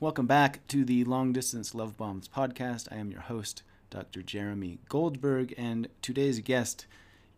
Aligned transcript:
Welcome 0.00 0.26
back 0.26 0.66
to 0.68 0.84
the 0.84 1.04
Long 1.04 1.32
Distance 1.32 1.74
Love 1.74 1.96
Bombs 1.96 2.28
podcast. 2.28 2.88
I 2.90 2.96
am 2.96 3.10
your 3.10 3.20
host, 3.20 3.62
Dr. 3.90 4.22
Jeremy 4.22 4.78
Goldberg, 4.88 5.54
and 5.56 5.88
today's 6.00 6.40
guest 6.40 6.86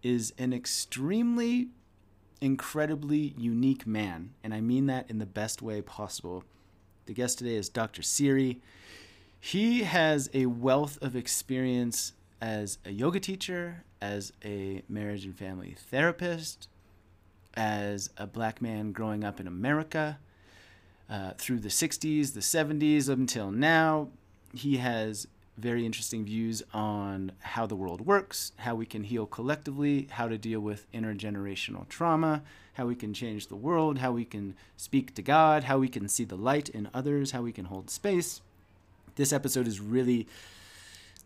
is 0.02 0.32
an 0.38 0.52
extremely, 0.52 1.68
incredibly 2.40 3.34
unique 3.36 3.86
man, 3.86 4.30
and 4.42 4.54
I 4.54 4.60
mean 4.60 4.86
that 4.86 5.10
in 5.10 5.18
the 5.18 5.26
best 5.26 5.60
way 5.60 5.82
possible. 5.82 6.44
The 7.06 7.14
guest 7.14 7.38
today 7.38 7.56
is 7.56 7.68
Dr. 7.68 8.02
Siri. 8.02 8.60
He 9.40 9.82
has 9.82 10.30
a 10.32 10.46
wealth 10.46 10.96
of 11.02 11.16
experience 11.16 12.12
as 12.40 12.78
a 12.84 12.90
yoga 12.90 13.20
teacher, 13.20 13.84
as 14.00 14.32
a 14.44 14.82
marriage 14.88 15.24
and 15.24 15.36
family 15.36 15.74
therapist, 15.78 16.68
as 17.54 18.10
a 18.16 18.26
black 18.26 18.62
man 18.62 18.92
growing 18.92 19.24
up 19.24 19.40
in 19.40 19.46
America 19.46 20.18
uh, 21.08 21.32
through 21.38 21.60
the 21.60 21.68
60s, 21.68 22.32
the 22.32 22.40
70s, 22.40 23.08
until 23.08 23.50
now. 23.50 24.08
He 24.52 24.76
has 24.78 25.26
very 25.56 25.86
interesting 25.86 26.24
views 26.24 26.62
on 26.72 27.32
how 27.40 27.66
the 27.66 27.76
world 27.76 28.00
works, 28.00 28.52
how 28.56 28.74
we 28.74 28.86
can 28.86 29.04
heal 29.04 29.26
collectively, 29.26 30.08
how 30.10 30.28
to 30.28 30.36
deal 30.36 30.60
with 30.60 30.90
intergenerational 30.92 31.88
trauma, 31.88 32.42
how 32.74 32.86
we 32.86 32.94
can 32.94 33.14
change 33.14 33.46
the 33.46 33.56
world, 33.56 33.98
how 33.98 34.10
we 34.10 34.24
can 34.24 34.54
speak 34.76 35.14
to 35.14 35.22
God, 35.22 35.64
how 35.64 35.78
we 35.78 35.88
can 35.88 36.08
see 36.08 36.24
the 36.24 36.36
light 36.36 36.68
in 36.68 36.88
others, 36.92 37.30
how 37.30 37.42
we 37.42 37.52
can 37.52 37.66
hold 37.66 37.88
space. 37.88 38.40
This 39.14 39.32
episode 39.32 39.68
is 39.68 39.80
really 39.80 40.26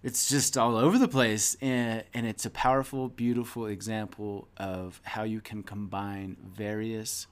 it's 0.02 0.28
just 0.28 0.56
all 0.56 0.77
over 0.77 0.97
the 0.97 1.08
place 1.08 1.56
and, 1.60 2.05
and 2.14 2.24
it's 2.24 2.47
a 2.47 2.50
powerful 2.50 3.08
beautiful 3.08 3.66
example 3.66 4.47
of 4.56 5.00
how 5.02 5.24
you 5.24 5.41
can 5.41 5.62
combine 5.62 6.36
various 6.55 7.27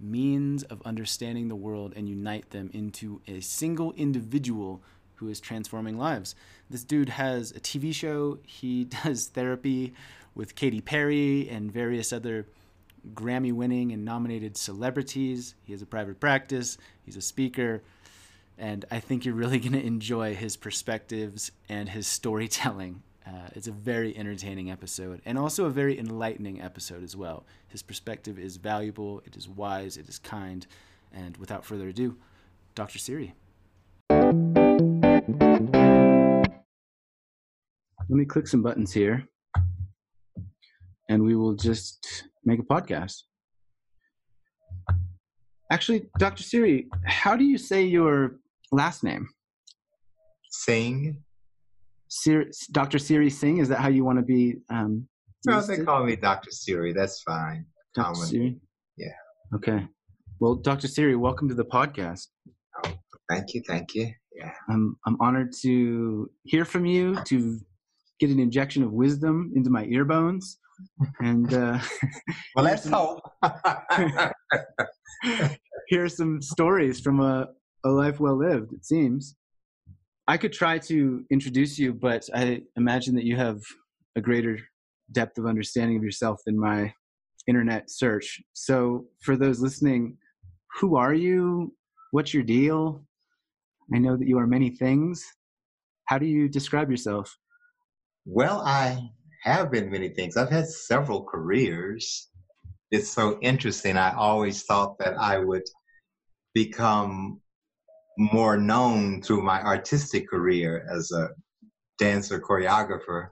means 0.00 0.62
of 0.64 0.82
understanding 0.84 1.48
the 1.48 1.56
world 1.56 1.92
and 1.96 2.08
unite 2.08 2.50
them 2.50 2.70
into 2.72 3.20
a 3.26 3.40
single 3.40 3.92
individual 3.92 4.82
who 5.16 5.28
is 5.28 5.40
transforming 5.40 5.98
lives. 5.98 6.34
This 6.68 6.82
dude 6.84 7.10
has 7.10 7.50
a 7.50 7.60
TV 7.60 7.94
show, 7.94 8.38
he 8.46 8.84
does 9.04 9.26
therapy 9.26 9.92
with 10.34 10.54
Katy 10.54 10.80
Perry 10.80 11.48
and 11.48 11.72
various 11.72 12.12
other 12.12 12.46
Grammy 13.14 13.52
winning 13.52 13.92
and 13.92 14.04
nominated 14.04 14.56
celebrities. 14.56 15.54
He 15.62 15.72
has 15.72 15.82
a 15.82 15.86
private 15.86 16.20
practice, 16.20 16.78
he's 17.04 17.16
a 17.16 17.22
speaker, 17.22 17.82
and 18.58 18.84
I 18.90 19.00
think 19.00 19.24
you're 19.24 19.34
really 19.34 19.58
going 19.58 19.72
to 19.72 19.84
enjoy 19.84 20.34
his 20.34 20.56
perspectives 20.56 21.50
and 21.68 21.88
his 21.88 22.06
storytelling. 22.06 23.02
Uh, 23.30 23.48
it's 23.54 23.68
a 23.68 23.72
very 23.72 24.16
entertaining 24.16 24.72
episode 24.72 25.22
and 25.24 25.38
also 25.38 25.66
a 25.66 25.70
very 25.70 25.96
enlightening 25.96 26.60
episode 26.60 27.04
as 27.04 27.14
well. 27.14 27.44
His 27.68 27.80
perspective 27.80 28.40
is 28.40 28.56
valuable, 28.56 29.22
it 29.24 29.36
is 29.36 29.48
wise, 29.48 29.96
it 29.96 30.08
is 30.08 30.18
kind. 30.18 30.66
And 31.12 31.36
without 31.36 31.64
further 31.64 31.88
ado, 31.88 32.16
Dr. 32.74 32.98
Siri. 32.98 33.34
Let 38.08 38.16
me 38.16 38.24
click 38.24 38.48
some 38.48 38.62
buttons 38.62 38.92
here 38.92 39.28
and 41.08 41.22
we 41.22 41.36
will 41.36 41.54
just 41.54 42.24
make 42.44 42.58
a 42.58 42.64
podcast. 42.64 43.22
Actually, 45.70 46.08
Dr. 46.18 46.42
Siri, 46.42 46.88
how 47.04 47.36
do 47.36 47.44
you 47.44 47.58
say 47.58 47.84
your 47.84 48.40
last 48.72 49.04
name? 49.04 49.28
Singh. 50.50 51.22
Siri, 52.10 52.50
Dr. 52.72 52.98
Siri 52.98 53.30
Singh. 53.30 53.58
Is 53.58 53.68
that 53.68 53.78
how 53.78 53.88
you 53.88 54.04
want 54.04 54.18
to 54.18 54.24
be? 54.24 54.56
Um, 54.68 55.06
no, 55.46 55.60
they 55.62 55.78
call 55.78 56.04
me 56.04 56.16
Dr. 56.16 56.50
Siri. 56.50 56.92
That's 56.92 57.22
fine. 57.22 57.64
Dr. 57.94 58.12
Common. 58.12 58.26
Siri. 58.28 58.60
Yeah. 58.96 59.12
Okay. 59.54 59.86
Well, 60.40 60.56
Dr. 60.56 60.88
Siri, 60.88 61.14
welcome 61.14 61.48
to 61.48 61.54
the 61.54 61.64
podcast. 61.64 62.26
Oh, 62.84 62.92
thank 63.30 63.54
you. 63.54 63.62
Thank 63.66 63.94
you. 63.94 64.10
Yeah. 64.34 64.52
I'm 64.68 64.96
I'm 65.06 65.16
honored 65.20 65.52
to 65.62 66.28
hear 66.44 66.64
from 66.64 66.84
you, 66.84 67.16
to 67.26 67.60
get 68.18 68.30
an 68.30 68.40
injection 68.40 68.82
of 68.82 68.92
wisdom 68.92 69.52
into 69.54 69.70
my 69.70 69.84
ear 69.84 70.04
bones, 70.04 70.58
and 71.20 71.54
uh, 71.54 71.78
well, 72.56 72.64
let's 72.64 72.88
hope. 72.88 73.20
hear 75.88 76.08
some 76.08 76.42
stories 76.42 77.00
from 77.00 77.20
a 77.20 77.48
a 77.84 77.88
life 77.88 78.18
well 78.18 78.36
lived. 78.36 78.72
It 78.72 78.84
seems. 78.84 79.36
I 80.28 80.36
could 80.36 80.52
try 80.52 80.78
to 80.78 81.24
introduce 81.30 81.78
you, 81.78 81.92
but 81.92 82.28
I 82.34 82.62
imagine 82.76 83.14
that 83.16 83.24
you 83.24 83.36
have 83.36 83.60
a 84.16 84.20
greater 84.20 84.58
depth 85.12 85.38
of 85.38 85.46
understanding 85.46 85.96
of 85.96 86.04
yourself 86.04 86.40
than 86.46 86.58
my 86.58 86.92
internet 87.46 87.90
search. 87.90 88.40
So, 88.52 89.06
for 89.22 89.36
those 89.36 89.60
listening, 89.60 90.16
who 90.78 90.96
are 90.96 91.14
you? 91.14 91.74
What's 92.12 92.32
your 92.34 92.42
deal? 92.42 93.04
I 93.94 93.98
know 93.98 94.16
that 94.16 94.28
you 94.28 94.38
are 94.38 94.46
many 94.46 94.70
things. 94.70 95.24
How 96.04 96.18
do 96.18 96.26
you 96.26 96.48
describe 96.48 96.90
yourself? 96.90 97.36
Well, 98.24 98.60
I 98.64 99.00
have 99.42 99.70
been 99.70 99.90
many 99.90 100.10
things. 100.10 100.36
I've 100.36 100.50
had 100.50 100.68
several 100.68 101.24
careers. 101.24 102.28
It's 102.90 103.10
so 103.10 103.38
interesting. 103.40 103.96
I 103.96 104.14
always 104.14 104.64
thought 104.64 104.98
that 104.98 105.14
I 105.18 105.38
would 105.38 105.62
become 106.54 107.40
more 108.20 108.58
known 108.58 109.22
through 109.22 109.40
my 109.40 109.62
artistic 109.62 110.28
career 110.28 110.86
as 110.94 111.10
a 111.10 111.30
dancer 111.98 112.38
choreographer. 112.38 113.28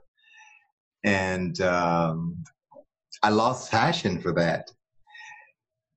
And 1.03 1.61
um, 1.61 2.43
i 3.21 3.29
lost 3.29 3.69
passion 3.69 4.19
for 4.19 4.33
that. 4.33 4.71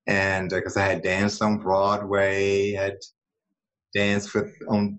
And 0.07 0.51
because 0.51 0.77
uh, 0.77 0.81
i 0.81 0.85
had 0.85 1.03
danced 1.03 1.41
on 1.41 1.57
broadway 1.59 2.73
had 2.73 2.99
danced 3.95 4.35
with 4.35 4.53
on 4.69 4.99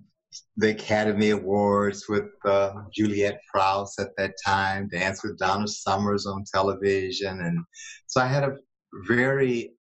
the 0.57 0.71
academy 0.71 1.29
awards 1.29 2.05
with 2.09 2.29
uh, 2.45 2.73
juliet 2.91 3.39
prowse 3.51 3.93
at 3.99 4.09
that 4.17 4.33
time 4.43 4.89
danced 4.91 5.23
with 5.23 5.37
donna 5.37 5.67
summers 5.67 6.25
on 6.25 6.43
television. 6.51 7.41
And 7.41 7.63
so 8.07 8.21
i 8.21 8.27
had 8.27 8.43
a 8.43 8.57
very 9.07 9.73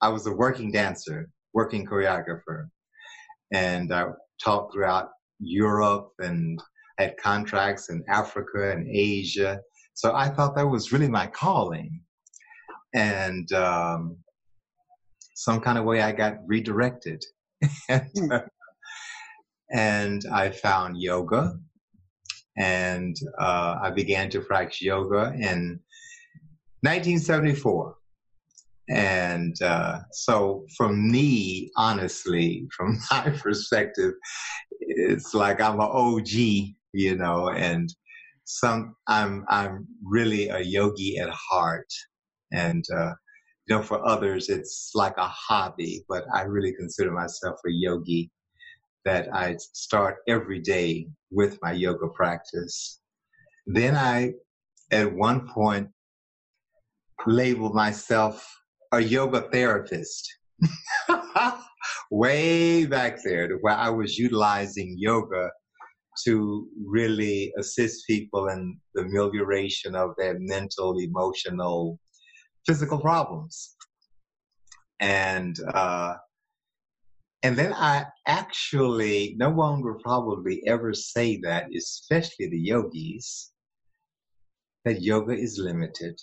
i 0.00 0.08
was 0.08 0.26
a 0.26 0.32
working 0.32 0.72
dancer 0.72 1.28
working 1.54 1.86
choreographer 1.86 2.66
and 3.52 3.92
I 3.92 4.06
taught 4.42 4.72
throughout 4.72 5.10
Europe 5.38 6.12
and 6.18 6.60
had 6.98 7.16
contracts 7.16 7.88
in 7.90 8.04
Africa 8.08 8.72
and 8.72 8.86
Asia. 8.88 9.60
So 9.94 10.14
I 10.14 10.28
thought 10.28 10.54
that 10.56 10.68
was 10.68 10.92
really 10.92 11.08
my 11.08 11.26
calling. 11.26 12.00
And 12.94 13.50
um, 13.52 14.16
some 15.34 15.60
kind 15.60 15.78
of 15.78 15.84
way 15.84 16.02
I 16.02 16.12
got 16.12 16.38
redirected. 16.46 17.24
and, 17.88 18.32
uh, 18.32 18.42
and 19.72 20.24
I 20.32 20.50
found 20.50 21.00
yoga 21.00 21.58
and 22.56 23.16
uh, 23.38 23.78
I 23.82 23.90
began 23.90 24.28
to 24.30 24.40
practice 24.40 24.82
yoga 24.82 25.32
in 25.34 25.80
1974. 26.82 27.94
And 28.90 29.54
uh, 29.62 30.00
so, 30.10 30.66
from 30.76 31.10
me, 31.10 31.70
honestly, 31.76 32.66
from 32.76 32.98
my 33.10 33.30
perspective, 33.30 34.14
it's 34.80 35.32
like 35.32 35.60
I'm 35.60 35.80
an 35.80 35.88
OG, 35.90 36.28
you 36.92 37.16
know, 37.16 37.50
and 37.50 37.88
some 38.44 38.96
I'm 39.06 39.44
I'm 39.48 39.86
really 40.02 40.48
a 40.48 40.60
yogi 40.60 41.18
at 41.18 41.30
heart, 41.30 41.86
and 42.52 42.84
uh, 42.94 43.12
you 43.66 43.76
know, 43.76 43.82
for 43.82 44.04
others 44.06 44.48
it's 44.48 44.90
like 44.94 45.16
a 45.18 45.28
hobby, 45.28 46.04
but 46.08 46.24
I 46.34 46.42
really 46.42 46.74
consider 46.74 47.12
myself 47.12 47.60
a 47.66 47.70
yogi. 47.70 48.30
That 49.06 49.34
I 49.34 49.56
start 49.56 50.16
every 50.28 50.60
day 50.60 51.06
with 51.30 51.58
my 51.62 51.72
yoga 51.72 52.08
practice. 52.08 53.00
Then 53.66 53.96
I, 53.96 54.32
at 54.90 55.10
one 55.10 55.48
point, 55.48 55.88
labeled 57.26 57.74
myself 57.74 58.59
a 58.92 59.00
yoga 59.00 59.42
therapist 59.52 60.28
way 62.10 62.86
back 62.86 63.18
there 63.24 63.56
where 63.60 63.76
I 63.76 63.88
was 63.88 64.18
utilizing 64.18 64.96
yoga 64.98 65.50
to 66.24 66.66
really 66.84 67.52
assist 67.58 68.06
people 68.06 68.48
in 68.48 68.78
the 68.94 69.02
amelioration 69.02 69.94
of 69.94 70.10
their 70.18 70.36
mental, 70.40 70.98
emotional, 70.98 71.98
physical 72.66 72.98
problems. 72.98 73.76
And 74.98 75.56
uh, 75.72 76.14
and 77.42 77.56
then 77.56 77.72
I 77.72 78.04
actually 78.26 79.34
no 79.38 79.48
one 79.48 79.82
will 79.82 79.98
probably 80.02 80.62
ever 80.66 80.92
say 80.92 81.38
that, 81.42 81.68
especially 81.74 82.48
the 82.48 82.58
yogis, 82.58 83.52
that 84.84 85.00
yoga 85.00 85.32
is 85.32 85.58
limited 85.58 86.20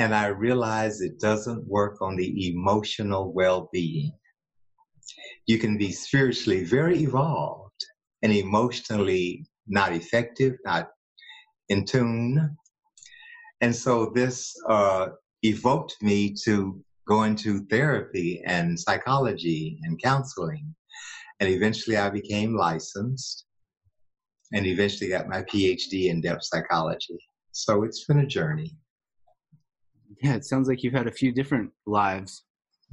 and 0.00 0.14
I 0.14 0.28
realize 0.28 1.02
it 1.02 1.20
doesn't 1.20 1.68
work 1.68 2.00
on 2.00 2.16
the 2.16 2.48
emotional 2.48 3.34
well 3.34 3.68
being. 3.70 4.12
You 5.46 5.58
can 5.58 5.76
be 5.76 5.92
spiritually 5.92 6.64
very 6.64 7.00
evolved 7.00 7.84
and 8.22 8.32
emotionally 8.32 9.44
not 9.68 9.92
effective, 9.92 10.54
not 10.64 10.88
in 11.68 11.84
tune. 11.84 12.56
And 13.60 13.76
so 13.76 14.10
this 14.14 14.54
uh, 14.70 15.08
evoked 15.42 15.96
me 16.00 16.34
to 16.44 16.82
go 17.06 17.24
into 17.24 17.66
therapy 17.66 18.42
and 18.46 18.80
psychology 18.80 19.78
and 19.82 20.02
counseling. 20.02 20.74
And 21.40 21.50
eventually 21.50 21.98
I 21.98 22.08
became 22.08 22.56
licensed 22.56 23.44
and 24.54 24.64
eventually 24.64 25.10
got 25.10 25.28
my 25.28 25.42
PhD 25.42 26.06
in 26.06 26.22
depth 26.22 26.44
psychology. 26.44 27.18
So 27.52 27.82
it's 27.82 28.06
been 28.06 28.20
a 28.20 28.26
journey. 28.26 28.78
Yeah, 30.22 30.34
it 30.34 30.44
sounds 30.44 30.68
like 30.68 30.82
you've 30.82 30.94
had 30.94 31.06
a 31.06 31.12
few 31.12 31.32
different 31.32 31.70
lives. 31.86 32.44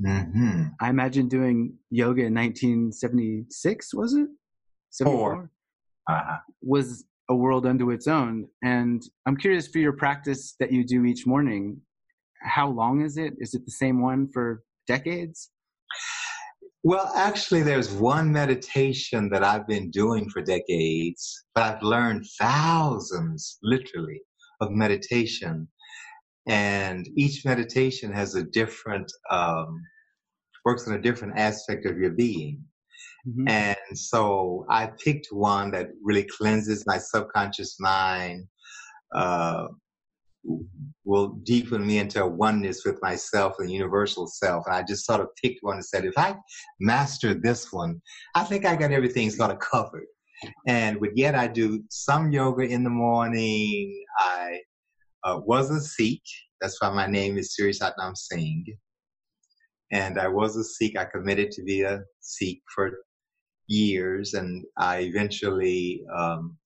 Mm-hmm. 0.02 0.64
I 0.80 0.90
imagine 0.90 1.28
doing 1.28 1.74
yoga 1.90 2.24
in 2.24 2.34
1976, 2.34 3.94
was 3.94 4.14
it? 4.14 4.28
74? 4.92 5.50
Uh-huh. 6.10 6.38
Was 6.62 7.06
a 7.30 7.36
world 7.36 7.66
unto 7.66 7.92
its 7.92 8.08
own. 8.08 8.48
And 8.64 9.04
I'm 9.26 9.36
curious 9.36 9.68
for 9.68 9.80
your 9.80 9.94
practice 9.94 10.56
that 10.60 10.72
you 10.72 10.86
do 10.86 11.06
each 11.06 11.28
morning, 11.28 11.82
how 12.42 12.70
long 12.70 13.02
is 13.02 13.18
it? 13.18 13.34
Is 13.40 13.54
it 13.54 13.66
the 13.66 13.72
same 13.72 14.02
one 14.02 14.30
for 14.32 14.64
decades? 14.88 15.50
Well, 16.84 17.12
actually, 17.16 17.64
there's 17.64 17.92
one 17.92 18.32
meditation 18.32 19.30
that 19.30 19.44
I've 19.44 19.68
been 19.68 19.90
doing 19.92 20.30
for 20.30 20.42
decades, 20.42 21.44
but 21.54 21.64
I've 21.64 21.84
learned 21.84 22.26
thousands, 22.40 23.58
literally, 23.62 24.22
of 24.62 24.72
meditation. 24.72 25.68
And 26.48 27.08
each 27.16 27.46
meditation 27.46 28.12
has 28.14 28.36
a 28.36 28.44
different, 28.44 29.12
um, 29.30 29.82
works 30.66 30.88
on 30.88 30.94
a 30.96 31.02
different 31.02 31.38
aspect 31.38 31.86
of 31.86 31.98
your 31.98 32.12
being. 32.12 32.64
Mm-hmm. 33.28 33.48
And 33.48 33.98
so 33.98 34.66
I 34.70 34.92
picked 35.04 35.28
one 35.32 35.72
that 35.72 35.90
really 36.02 36.24
cleanses 36.24 36.86
my 36.88 36.98
subconscious 36.98 37.78
mind, 37.80 38.46
uh, 39.14 39.68
will 41.04 41.30
deepen 41.44 41.86
me 41.86 42.00
into 42.00 42.24
a 42.24 42.28
oneness 42.28 42.86
with 42.86 43.02
myself 43.02 43.56
and 43.60 43.70
universal 43.70 44.28
self. 44.28 44.66
And 44.66 44.76
I 44.76 44.84
just 44.84 45.06
sort 45.06 45.20
of 45.20 45.28
picked 45.42 45.60
one 45.62 45.76
and 45.76 45.86
said, 45.86 46.06
if 46.06 46.18
I 46.18 46.36
master 46.80 47.34
this 47.34 47.74
one, 47.74 48.02
I 48.36 48.44
think 48.44 48.66
I 48.66 48.76
got 48.76 48.92
everything 48.92 49.30
sort 49.30 49.52
of 49.52 49.60
covered. 49.60 50.06
And 50.68 51.00
but 51.00 51.18
yet 51.18 51.36
I 51.36 51.48
do 51.48 51.84
some 51.90 52.32
yoga 52.32 52.64
in 52.64 52.84
the 52.84 52.90
morning. 52.90 54.06
I 54.20 54.60
uh, 55.28 55.40
was 55.46 55.70
a 55.70 55.82
Sikh. 55.82 56.24
That's 56.62 56.82
why 56.82 56.90
my 56.90 57.08
name 57.08 57.38
is 57.38 57.56
Siri 57.56 57.74
Satnam 57.74 58.16
Singh. 58.16 58.66
And 59.92 60.20
I 60.20 60.28
was 60.28 60.56
a 60.56 60.64
Sikh. 60.64 60.98
I 60.98 61.06
committed 61.06 61.52
to 61.52 61.64
be 61.64 61.82
a 61.82 62.02
Sikh 62.22 62.62
for 62.74 62.92
years, 63.68 64.34
and 64.34 64.64
I 64.78 65.00
eventually 65.00 66.04
um, 66.16 66.58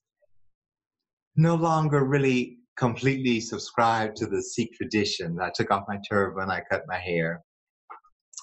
no 1.35 1.55
longer 1.55 2.03
really 2.05 2.57
completely 2.77 3.39
subscribed 3.39 4.15
to 4.17 4.27
the 4.27 4.41
Sikh 4.41 4.73
tradition. 4.73 5.37
I 5.41 5.51
took 5.53 5.71
off 5.71 5.85
my 5.87 5.99
turban, 6.09 6.49
I 6.49 6.61
cut 6.71 6.83
my 6.87 6.97
hair, 6.97 7.41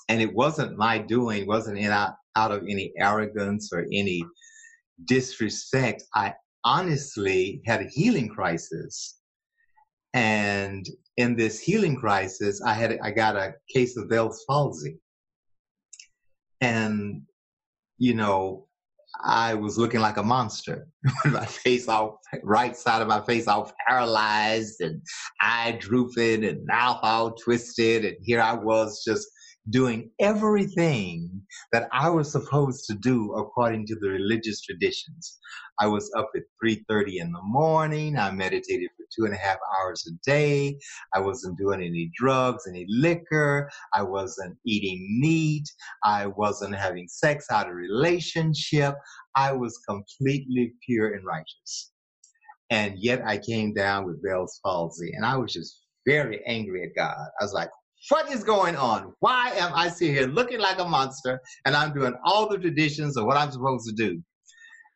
and 0.09 0.21
it 0.21 0.33
wasn't 0.35 0.77
my 0.77 0.99
doing, 0.99 1.47
wasn't 1.47 1.79
in 1.79 1.91
out, 1.91 2.15
out 2.37 2.53
of 2.53 2.63
any 2.63 2.93
arrogance 2.99 3.71
or 3.73 3.87
any 3.93 4.23
disrespect. 5.07 6.03
I 6.15 6.35
honestly 6.65 7.63
had 7.67 7.83
a 7.83 7.89
healing 7.89 8.29
crisis, 8.29 9.18
and 10.15 10.87
in 11.17 11.37
this 11.37 11.61
healing 11.61 11.97
crisis, 11.97 12.63
I 12.63 12.75
had 12.75 12.99
I 13.03 13.11
got 13.11 13.37
a 13.37 13.55
case 13.73 13.97
of 13.97 14.09
Bell's 14.09 14.45
palsy, 14.49 14.99
and 16.61 17.23
you 17.99 18.15
know, 18.15 18.69
I 19.25 19.55
was 19.55 19.79
looking 19.79 20.01
like 20.01 20.17
a 20.17 20.23
monster 20.23 20.87
with 21.25 21.33
my 21.33 21.47
face 21.47 21.89
all 21.89 22.21
right 22.43 22.77
side 22.77 23.03
of 23.03 23.09
my 23.09 23.21
face 23.23 23.49
all 23.49 23.73
paralyzed 23.87 24.81
and 24.81 25.03
eye 25.41 25.77
drooping 25.81 26.45
and 26.45 26.65
mouth 26.67 27.01
all 27.03 27.33
twisted. 27.33 28.05
And 28.05 28.17
here 28.23 28.41
I 28.41 28.55
was 28.55 29.03
just 29.05 29.29
doing 29.71 30.11
everything 30.19 31.43
that 31.73 31.89
I 31.93 32.09
was 32.09 32.33
supposed 32.33 32.87
to 32.87 32.95
do 32.95 33.33
according 33.35 33.87
to 33.87 33.97
the 34.01 34.09
religious 34.09 34.61
traditions. 34.63 35.39
I 35.81 35.87
was 35.87 36.11
up 36.17 36.31
at 36.35 36.43
3.30 36.65 37.21
in 37.21 37.33
the 37.33 37.43
morning. 37.43 38.19
I 38.19 38.31
meditated 38.31 38.89
for 38.97 39.05
two 39.15 39.27
and 39.27 39.35
a 39.35 39.39
half 39.39 39.59
hours 39.79 40.05
a 40.09 40.13
day. 40.29 40.79
I 41.15 41.21
wasn't 41.21 41.59
doing 41.59 41.83
any 41.83 42.11
drugs, 42.17 42.65
any 42.69 42.87
liquor. 42.89 43.71
I 43.95 44.03
wasn't 44.03 44.57
eating 44.67 45.19
meat. 45.21 45.69
I 46.05 46.27
wasn't 46.27 46.75
having 46.75 47.07
sex 47.09 47.47
out 47.51 47.69
of 47.69 47.75
relationship. 47.75 48.95
I 49.37 49.53
was 49.53 49.79
completely 49.89 50.75
pure 50.85 51.15
and 51.15 51.25
righteous. 51.25 51.93
And 52.71 52.99
yet 52.99 53.23
I 53.25 53.39
came 53.39 53.73
down 53.73 54.05
with 54.05 54.23
Bell's 54.23 54.61
palsy 54.65 55.13
and 55.15 55.25
I 55.25 55.37
was 55.37 55.53
just 55.53 55.81
very 56.07 56.45
angry 56.47 56.83
at 56.83 56.95
God. 56.97 57.27
I 57.41 57.45
was 57.45 57.53
like, 57.53 57.71
what 58.09 58.31
is 58.31 58.45
going 58.45 58.77
on? 58.77 59.13
Why 59.21 59.51
am 59.51 59.73
I 59.75 59.89
sitting 59.89 60.15
here 60.15 60.27
looking 60.27 60.61
like 60.61 60.79
a 60.79 60.85
monster 60.85 61.41
and 61.65 61.75
I'm 61.75 61.93
doing 61.93 62.15
all 62.25 62.49
the 62.49 62.59
traditions 62.59 63.17
of 63.17 63.27
what 63.27 63.37
I'm 63.37 63.51
supposed 63.51 63.89
to 63.89 63.95
do? 63.95 64.23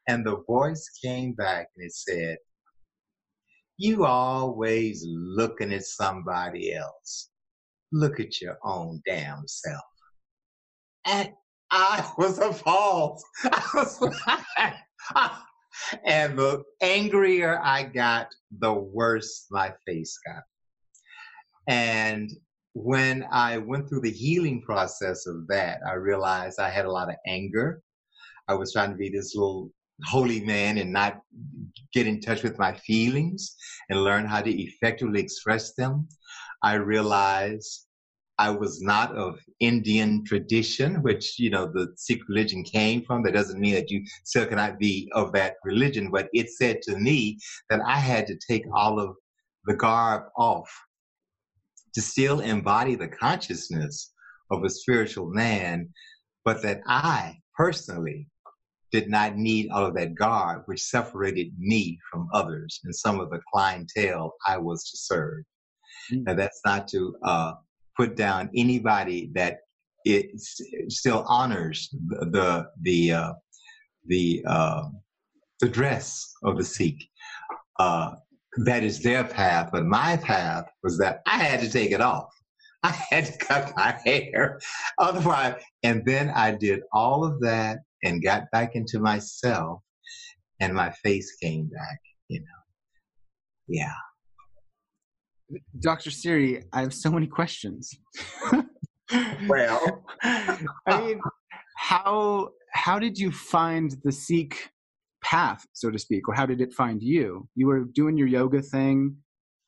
And 0.08 0.24
the 0.24 0.42
voice 0.46 0.88
came 1.02 1.32
back 1.34 1.68
and 1.76 1.86
it 1.86 1.92
said, 1.92 2.38
You 3.76 4.04
always 4.04 5.04
looking 5.06 5.72
at 5.72 5.84
somebody 5.84 6.74
else. 6.74 7.30
Look 7.92 8.20
at 8.20 8.40
your 8.40 8.58
own 8.64 9.02
damn 9.06 9.46
self. 9.46 9.82
And 11.04 11.30
I 11.70 12.08
was 12.18 12.38
appalled. 12.38 13.20
I 13.44 13.68
was 13.74 14.00
and 16.04 16.38
the 16.38 16.62
angrier 16.80 17.60
I 17.62 17.84
got, 17.84 18.28
the 18.58 18.72
worse 18.72 19.46
my 19.50 19.72
face 19.86 20.18
got. 20.26 20.42
And 21.68 22.30
when 22.74 23.26
I 23.30 23.58
went 23.58 23.88
through 23.88 24.00
the 24.00 24.10
healing 24.10 24.62
process 24.62 25.26
of 25.26 25.46
that, 25.48 25.80
I 25.86 25.94
realized 25.94 26.58
I 26.58 26.70
had 26.70 26.86
a 26.86 26.90
lot 26.90 27.10
of 27.10 27.16
anger. 27.26 27.82
I 28.48 28.54
was 28.54 28.72
trying 28.72 28.90
to 28.90 28.96
be 28.96 29.10
this 29.10 29.34
little 29.34 29.70
holy 30.04 30.40
man 30.40 30.78
and 30.78 30.92
not 30.92 31.20
get 31.92 32.06
in 32.06 32.20
touch 32.20 32.42
with 32.42 32.58
my 32.58 32.72
feelings 32.72 33.54
and 33.88 34.02
learn 34.02 34.24
how 34.24 34.40
to 34.40 34.50
effectively 34.50 35.20
express 35.20 35.74
them. 35.74 36.08
I 36.62 36.74
realized 36.74 37.86
I 38.38 38.50
was 38.50 38.80
not 38.80 39.14
of 39.14 39.38
Indian 39.60 40.24
tradition, 40.24 41.02
which, 41.02 41.38
you 41.38 41.50
know, 41.50 41.66
the 41.66 41.92
Sikh 41.96 42.26
religion 42.28 42.64
came 42.64 43.04
from. 43.04 43.22
That 43.22 43.34
doesn't 43.34 43.60
mean 43.60 43.74
that 43.74 43.90
you 43.90 44.02
still 44.24 44.46
cannot 44.46 44.78
be 44.78 45.10
of 45.12 45.32
that 45.32 45.56
religion, 45.64 46.10
but 46.10 46.28
it 46.32 46.50
said 46.50 46.80
to 46.82 46.96
me 46.96 47.38
that 47.68 47.80
I 47.86 47.98
had 47.98 48.26
to 48.28 48.38
take 48.48 48.64
all 48.74 48.98
of 48.98 49.14
the 49.66 49.74
garb 49.74 50.24
off 50.36 50.68
to 51.94 52.00
still 52.00 52.40
embody 52.40 52.94
the 52.94 53.08
consciousness 53.08 54.12
of 54.50 54.64
a 54.64 54.70
spiritual 54.70 55.30
man, 55.30 55.88
but 56.44 56.62
that 56.62 56.80
I 56.86 57.38
personally 57.56 58.28
did 58.90 59.08
not 59.08 59.36
need 59.36 59.70
all 59.70 59.86
of 59.86 59.94
that 59.94 60.14
guard, 60.14 60.62
which 60.66 60.82
separated 60.82 61.52
me 61.58 61.98
from 62.10 62.28
others 62.34 62.80
and 62.84 62.94
some 62.94 63.20
of 63.20 63.30
the 63.30 63.40
clientele 63.52 64.34
I 64.46 64.58
was 64.58 64.90
to 64.90 64.96
serve. 64.96 65.44
Mm-hmm. 66.12 66.24
Now, 66.24 66.34
that's 66.34 66.60
not 66.64 66.88
to 66.88 67.16
uh, 67.22 67.52
put 67.96 68.16
down 68.16 68.50
anybody 68.54 69.30
that 69.34 69.60
it 70.04 70.38
still 70.88 71.24
honors 71.28 71.88
the 71.92 72.26
the 72.26 72.66
the 72.82 73.12
uh, 73.12 73.32
the, 74.06 74.42
uh, 74.46 74.84
the 75.60 75.68
dress 75.68 76.32
of 76.42 76.58
the 76.58 76.64
Sikh. 76.64 77.08
That 78.58 78.84
is 78.84 79.02
their 79.02 79.24
path, 79.24 79.70
but 79.72 79.84
my 79.84 80.16
path 80.18 80.66
was 80.82 80.98
that 80.98 81.20
I 81.26 81.38
had 81.38 81.60
to 81.60 81.70
take 81.70 81.90
it 81.90 82.00
off. 82.00 82.28
I 82.82 82.90
had 82.90 83.26
to 83.26 83.38
cut 83.38 83.72
my 83.76 83.96
hair. 84.04 84.60
Otherwise, 84.98 85.62
and 85.82 86.04
then 86.04 86.30
I 86.30 86.52
did 86.52 86.80
all 86.92 87.24
of 87.24 87.40
that 87.40 87.78
and 88.04 88.22
got 88.22 88.50
back 88.50 88.74
into 88.74 88.98
myself, 88.98 89.80
and 90.60 90.74
my 90.74 90.90
face 91.02 91.36
came 91.40 91.66
back, 91.68 91.98
you 92.28 92.40
know. 92.40 92.46
Yeah. 93.68 93.94
Dr. 95.80 96.10
Siri, 96.10 96.64
I 96.72 96.80
have 96.80 96.94
so 96.94 97.10
many 97.10 97.26
questions. 97.26 97.94
well, 99.48 100.04
I 100.22 101.00
mean, 101.00 101.20
how 101.76 102.48
how 102.72 102.98
did 102.98 103.18
you 103.18 103.30
find 103.30 103.94
the 104.02 104.12
Sikh 104.12 104.70
path, 105.32 105.66
so 105.72 105.90
to 105.90 105.98
speak, 105.98 106.28
or 106.28 106.34
how 106.34 106.46
did 106.52 106.60
it 106.60 106.72
find 106.82 107.02
you? 107.02 107.48
You 107.54 107.66
were 107.70 107.84
doing 108.00 108.18
your 108.18 108.30
yoga 108.38 108.60
thing, 108.60 109.16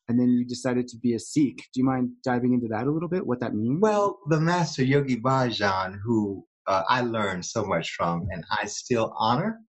and 0.08 0.20
then 0.20 0.28
you 0.28 0.44
decided 0.44 0.86
to 0.88 0.98
be 0.98 1.14
a 1.14 1.18
Sikh. 1.18 1.60
Do 1.72 1.80
you 1.80 1.86
mind 1.92 2.10
diving 2.22 2.52
into 2.52 2.68
that 2.68 2.86
a 2.86 2.90
little 2.90 3.08
bit? 3.08 3.26
What 3.26 3.40
that 3.40 3.54
means? 3.54 3.80
Well, 3.80 4.18
the 4.28 4.40
master 4.40 4.84
Yogi 4.84 5.18
Bhajan, 5.28 5.90
who 6.04 6.44
uh, 6.66 6.82
I 6.96 7.00
learned 7.00 7.44
so 7.46 7.64
much 7.64 7.86
from, 7.96 8.26
and 8.30 8.44
I 8.60 8.66
still 8.66 9.14
honor, 9.18 9.60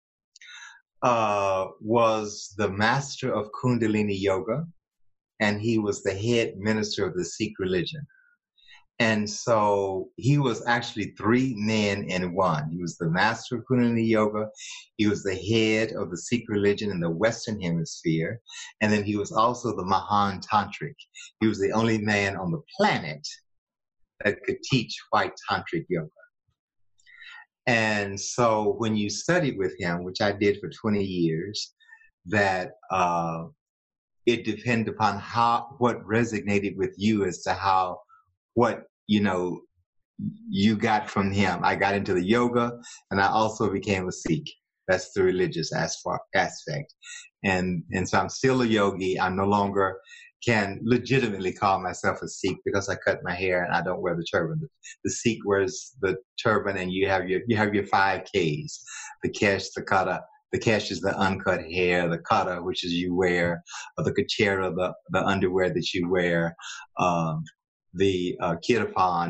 uh, 1.02 1.68
was 1.80 2.54
the 2.58 2.70
master 2.70 3.34
of 3.34 3.50
Kundalini 3.58 4.20
Yoga, 4.20 4.66
and 5.40 5.62
he 5.62 5.80
was 5.80 6.04
the 6.04 6.14
head 6.14 6.56
minister 6.58 7.06
of 7.08 7.14
the 7.16 7.24
Sikh 7.24 7.58
religion. 7.58 8.06
And 9.00 9.30
so 9.30 10.10
he 10.16 10.38
was 10.38 10.66
actually 10.68 11.14
three 11.18 11.54
men 11.58 12.06
in 12.06 12.34
one. 12.34 12.70
He 12.72 12.82
was 12.82 12.98
the 12.98 13.10
master 13.10 13.58
of 13.58 13.66
Kundalini 13.70 14.08
Yoga. 14.08 14.48
He 14.96 15.08
was 15.08 15.22
the 15.22 15.36
head 15.36 15.92
of 15.92 16.12
the 16.12 16.18
Sikh 16.18 16.48
religion 16.48 16.92
in 16.92 17.02
the 17.02 17.10
Western 17.10 17.60
Hemisphere. 17.60 18.40
And 18.80 18.92
then 18.92 19.04
he 19.04 19.18
was 19.18 19.34
also 19.34 19.76
the 19.76 19.84
Mahan 19.84 20.40
Tantric. 20.40 20.96
He 21.42 21.48
was 21.48 21.60
the 21.60 21.74
only 21.74 21.98
man 21.98 22.38
on 22.38 22.52
the 22.52 22.62
planet 22.78 23.28
that 24.24 24.42
could 24.44 24.62
teach 24.64 24.98
white 25.10 25.34
tantric 25.50 25.86
yoga. 25.90 26.10
And 27.68 28.20
so 28.20 28.76
when 28.78 28.96
you 28.96 29.10
studied 29.10 29.58
with 29.58 29.78
him, 29.78 30.04
which 30.04 30.22
I 30.22 30.32
did 30.32 30.60
for 30.62 30.70
20 30.70 31.04
years, 31.04 31.74
that 32.28 32.72
uh, 32.92 33.46
it 34.26 34.46
depended 34.46 34.94
upon 34.94 35.20
how 35.20 35.76
what 35.80 36.06
resonated 36.06 36.76
with 36.78 36.94
you 36.98 37.26
as 37.26 37.42
to 37.44 37.54
how 37.54 38.00
what 38.56 38.84
you 39.08 39.22
know 39.22 39.62
you 40.50 40.76
got 40.76 41.10
from 41.10 41.32
him. 41.32 41.60
I 41.64 41.76
got 41.76 41.94
into 41.94 42.14
the 42.14 42.24
yoga, 42.24 42.72
and 43.12 43.22
I 43.22 43.28
also 43.28 43.72
became 43.72 44.08
a 44.08 44.12
Sikh. 44.12 44.50
That's 44.88 45.12
the 45.14 45.24
religious 45.24 45.72
aspect, 45.74 46.94
and 47.44 47.84
and 47.92 48.08
so 48.08 48.20
I'm 48.20 48.30
still 48.30 48.62
a 48.62 48.66
yogi. 48.66 49.20
I'm 49.20 49.36
no 49.36 49.46
longer 49.46 49.98
can 50.46 50.80
legitimately 50.84 51.54
call 51.54 51.82
myself 51.82 52.22
a 52.22 52.28
Sikh 52.28 52.58
because 52.66 52.88
I 52.88 52.96
cut 52.96 53.24
my 53.24 53.34
hair 53.34 53.64
and 53.64 53.74
I 53.74 53.82
don't 53.82 54.02
wear 54.02 54.16
the 54.16 54.26
turban. 54.32 54.60
The, 54.62 54.68
the 55.06 55.12
Sikh 55.12 55.40
wears 55.44 55.96
the 56.02 56.18
turban, 56.42 56.78
and 56.78 56.92
you 56.92 57.08
have 57.08 57.28
your 57.28 57.42
you 57.48 57.58
have 57.58 57.74
your 57.74 57.88
five 57.88 58.24
Ks: 58.24 58.84
the 59.24 59.30
kesh, 59.30 59.66
the 59.76 59.84
kata. 59.84 60.22
The 60.52 60.60
kesh 60.60 60.90
is 60.90 61.02
the 61.02 61.18
uncut 61.18 61.64
hair, 61.70 62.08
the 62.08 62.20
kata, 62.20 62.62
which 62.62 62.86
is 62.86 62.94
you 62.94 63.14
wear, 63.14 63.62
or 63.98 64.06
the 64.06 64.14
kachera, 64.14 64.74
the 64.74 64.94
the 65.10 65.26
underwear 65.26 65.74
that 65.74 65.94
you 65.94 66.10
wear, 66.10 66.56
um, 67.00 67.44
the 67.96 68.38
uh, 68.42 68.56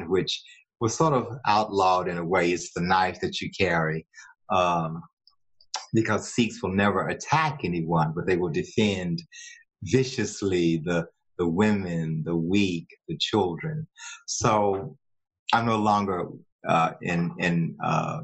which 0.07 0.43
was 0.81 0.95
sort 0.95 1.13
of 1.13 1.27
outlawed 1.47 2.07
in 2.07 2.17
a 2.17 2.25
way. 2.25 2.51
It's 2.51 2.73
the 2.73 2.81
knife 2.81 3.19
that 3.21 3.41
you 3.41 3.49
carry. 3.57 4.05
Um, 4.49 5.01
because 5.93 6.33
Sikhs 6.33 6.61
will 6.61 6.73
never 6.73 7.07
attack 7.07 7.61
anyone, 7.63 8.11
but 8.15 8.27
they 8.27 8.37
will 8.37 8.49
defend 8.49 9.23
viciously 9.83 10.81
the 10.83 11.07
the 11.37 11.47
women, 11.47 12.23
the 12.25 12.35
weak, 12.35 12.87
the 13.07 13.17
children. 13.17 13.87
So 14.25 14.97
I'm 15.53 15.65
no 15.65 15.77
longer 15.77 16.27
uh, 16.67 16.91
in 17.01 17.31
in 17.39 17.75
uh, 17.83 18.21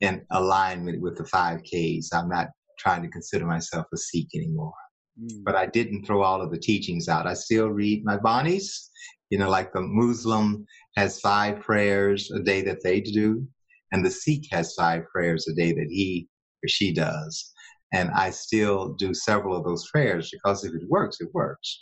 in 0.00 0.24
alignment 0.30 1.00
with 1.00 1.16
the 1.16 1.24
five 1.24 1.60
Ks. 1.62 2.12
I'm 2.12 2.28
not 2.28 2.48
trying 2.78 3.02
to 3.02 3.08
consider 3.08 3.46
myself 3.46 3.86
a 3.92 3.96
Sikh 3.96 4.34
anymore. 4.34 4.74
Mm. 5.20 5.44
But 5.44 5.56
I 5.56 5.66
didn't 5.66 6.04
throw 6.04 6.22
all 6.22 6.42
of 6.42 6.50
the 6.50 6.58
teachings 6.58 7.08
out. 7.08 7.26
I 7.26 7.34
still 7.34 7.68
read 7.68 8.04
my 8.04 8.18
banis. 8.18 8.88
You 9.30 9.38
know, 9.38 9.50
like 9.50 9.72
the 9.72 9.80
Muslim 9.80 10.66
has 10.96 11.20
five 11.20 11.60
prayers 11.60 12.30
a 12.30 12.40
day 12.40 12.62
that 12.62 12.82
they 12.82 13.00
do, 13.00 13.46
and 13.92 14.04
the 14.04 14.10
Sikh 14.10 14.46
has 14.52 14.74
five 14.74 15.02
prayers 15.12 15.48
a 15.48 15.54
day 15.54 15.72
that 15.72 15.88
he 15.88 16.28
or 16.64 16.68
she 16.68 16.92
does. 16.92 17.52
And 17.92 18.10
I 18.10 18.30
still 18.30 18.94
do 18.94 19.14
several 19.14 19.56
of 19.56 19.64
those 19.64 19.88
prayers 19.90 20.30
because 20.30 20.64
if 20.64 20.74
it 20.74 20.88
works, 20.88 21.18
it 21.20 21.28
works. 21.32 21.80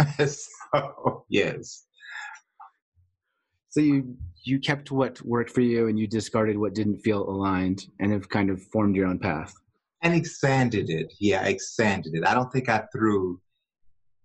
so, 0.26 1.24
yes. 1.28 1.84
So 3.70 3.80
you 3.80 4.16
you 4.42 4.58
kept 4.58 4.90
what 4.90 5.20
worked 5.22 5.50
for 5.50 5.60
you 5.60 5.88
and 5.88 5.98
you 5.98 6.06
discarded 6.06 6.56
what 6.58 6.74
didn't 6.74 6.98
feel 6.98 7.28
aligned 7.28 7.86
and 8.00 8.10
have 8.12 8.28
kind 8.28 8.50
of 8.50 8.62
formed 8.72 8.96
your 8.96 9.06
own 9.06 9.18
path. 9.18 9.54
And 10.02 10.14
expanded 10.14 10.88
it. 10.88 11.12
Yeah, 11.20 11.44
expanded 11.44 12.14
it. 12.14 12.26
I 12.26 12.34
don't 12.34 12.50
think 12.50 12.68
I 12.68 12.84
threw 12.92 13.40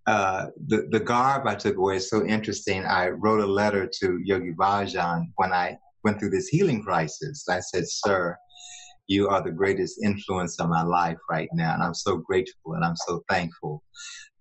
uh, 0.07 0.47
the 0.67 0.87
the 0.91 0.99
garb 0.99 1.47
I 1.47 1.55
took 1.55 1.77
away 1.77 1.97
is 1.97 2.09
so 2.09 2.25
interesting. 2.25 2.85
I 2.85 3.09
wrote 3.09 3.41
a 3.41 3.47
letter 3.47 3.89
to 4.01 4.19
Yogi 4.23 4.53
Bhajan 4.53 5.25
when 5.35 5.51
I 5.51 5.77
went 6.03 6.19
through 6.19 6.29
this 6.29 6.47
healing 6.47 6.83
crisis. 6.83 7.45
I 7.49 7.59
said, 7.59 7.85
"Sir, 7.87 8.37
you 9.07 9.27
are 9.29 9.41
the 9.41 9.51
greatest 9.51 9.99
influence 10.03 10.59
of 10.59 10.69
my 10.69 10.83
life 10.83 11.17
right 11.29 11.49
now. 11.53 11.73
And 11.73 11.83
I'm 11.83 11.93
so 11.93 12.17
grateful 12.17 12.73
and 12.73 12.83
I'm 12.83 12.95
so 12.95 13.23
thankful. 13.29 13.83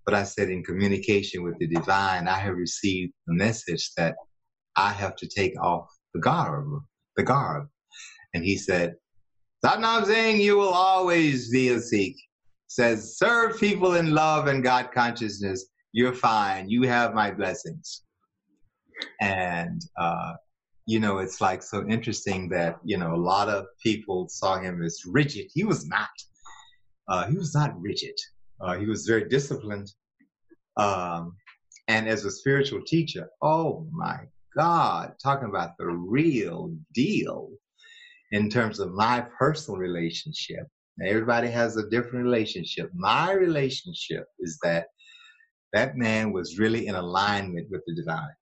But 0.05 0.14
I 0.14 0.25
said, 0.25 0.50
in 0.50 0.62
communication 0.62 1.43
with 1.43 1.59
the 1.59 1.67
divine, 1.67 2.29
I 2.29 2.38
have 2.38 2.57
received 2.57 3.12
the 3.26 3.35
message 3.35 3.91
that 3.97 4.14
I 4.76 4.91
have 4.91 5.17
to 5.17 5.29
take 5.29 5.59
off 5.62 5.88
the 6.12 6.21
garb, 6.21 6.67
the 7.17 7.23
garb. 7.23 7.69
And 8.35 8.45
he 8.45 8.57
said, 8.57 8.95
Satnam 9.64 10.04
Singh, 10.04 10.40
you 10.40 10.59
will 10.59 10.75
always 10.75 11.50
be 11.50 11.71
a 11.71 11.80
Sikh. 11.80 12.16
Says, 12.66 13.16
serve 13.16 13.59
people 13.59 13.94
in 13.94 14.12
love 14.12 14.47
and 14.47 14.62
God 14.62 14.90
consciousness. 14.92 15.66
You're 15.92 16.12
fine. 16.12 16.68
You 16.68 16.83
have 16.83 17.14
my 17.14 17.30
blessings. 17.30 18.02
And 19.21 19.80
uh, 19.99 20.35
you 20.87 21.00
know, 21.00 21.18
it's 21.18 21.40
like 21.40 21.62
so 21.62 21.87
interesting 21.88 22.49
that, 22.50 22.76
you 22.85 22.99
know, 22.99 23.14
a 23.14 23.16
lot 23.16 23.49
of 23.49 23.64
people 23.83 24.28
saw 24.28 24.59
him 24.59 24.83
as 24.83 25.00
rigid. 25.06 25.47
He 25.54 25.64
was 25.64 25.87
not. 25.87 26.11
Uh, 27.09 27.26
he 27.26 27.37
was 27.37 27.54
not 27.54 27.80
rigid. 27.80 28.14
Uh, 28.61 28.76
he 28.76 28.87
was 28.87 29.06
very 29.06 29.28
disciplined. 29.28 29.90
Um, 30.76 31.37
and 31.88 32.06
as 32.06 32.25
a 32.25 32.30
spiritual 32.30 32.83
teacher, 32.87 33.30
oh 33.40 33.87
my 33.92 34.18
God, 34.56 35.14
talking 35.23 35.49
about 35.49 35.78
the 35.78 35.87
real 35.87 36.75
deal 36.92 37.50
in 38.33 38.49
terms 38.49 38.81
of 38.81 38.93
my 38.93 39.25
personal 39.38 39.78
relationship. 39.78 40.66
Everybody 41.04 41.49
has 41.49 41.76
a 41.76 41.88
different 41.88 42.25
relationship. 42.25 42.90
My 42.95 43.33
relationship 43.33 44.26
is 44.38 44.59
that 44.62 44.87
that 45.73 45.97
man 45.97 46.33
was 46.33 46.59
really 46.59 46.87
in 46.87 46.95
alignment 46.95 47.69
with 47.71 47.83
the 47.87 47.95
divine 47.95 48.35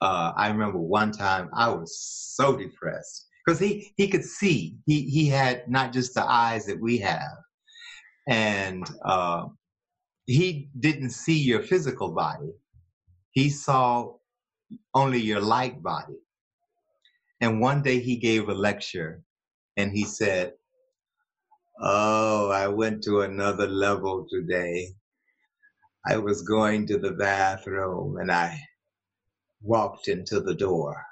uh, 0.00 0.32
I 0.36 0.48
remember 0.48 0.78
one 0.78 1.12
time 1.12 1.50
I 1.54 1.68
was 1.68 1.98
so 1.98 2.56
depressed 2.56 3.26
because 3.44 3.58
he 3.58 3.92
he 3.96 4.08
could 4.08 4.24
see 4.24 4.76
he 4.86 5.02
he 5.02 5.26
had 5.28 5.68
not 5.68 5.92
just 5.92 6.14
the 6.14 6.24
eyes 6.24 6.66
that 6.66 6.80
we 6.80 6.98
have, 6.98 7.38
and 8.28 8.88
uh, 9.04 9.46
he 10.26 10.68
didn't 10.80 11.10
see 11.10 11.38
your 11.38 11.62
physical 11.62 12.12
body. 12.12 12.50
He 13.32 13.50
saw 13.50 14.14
only 14.94 15.20
your 15.20 15.40
light 15.40 15.82
body. 15.82 16.14
And 17.40 17.60
one 17.60 17.82
day 17.82 18.00
he 18.00 18.16
gave 18.16 18.48
a 18.48 18.54
lecture, 18.54 19.22
and 19.76 19.92
he 19.92 20.04
said, 20.04 20.54
"Oh, 21.80 22.50
I 22.50 22.68
went 22.68 23.02
to 23.04 23.20
another 23.20 23.66
level 23.66 24.26
today. 24.30 24.94
I 26.06 26.16
was 26.18 26.42
going 26.42 26.86
to 26.86 26.98
the 26.98 27.12
bathroom, 27.12 28.18
and 28.18 28.30
I." 28.32 28.60
walked 29.62 30.08
into 30.08 30.40
the 30.40 30.54
door. 30.54 31.04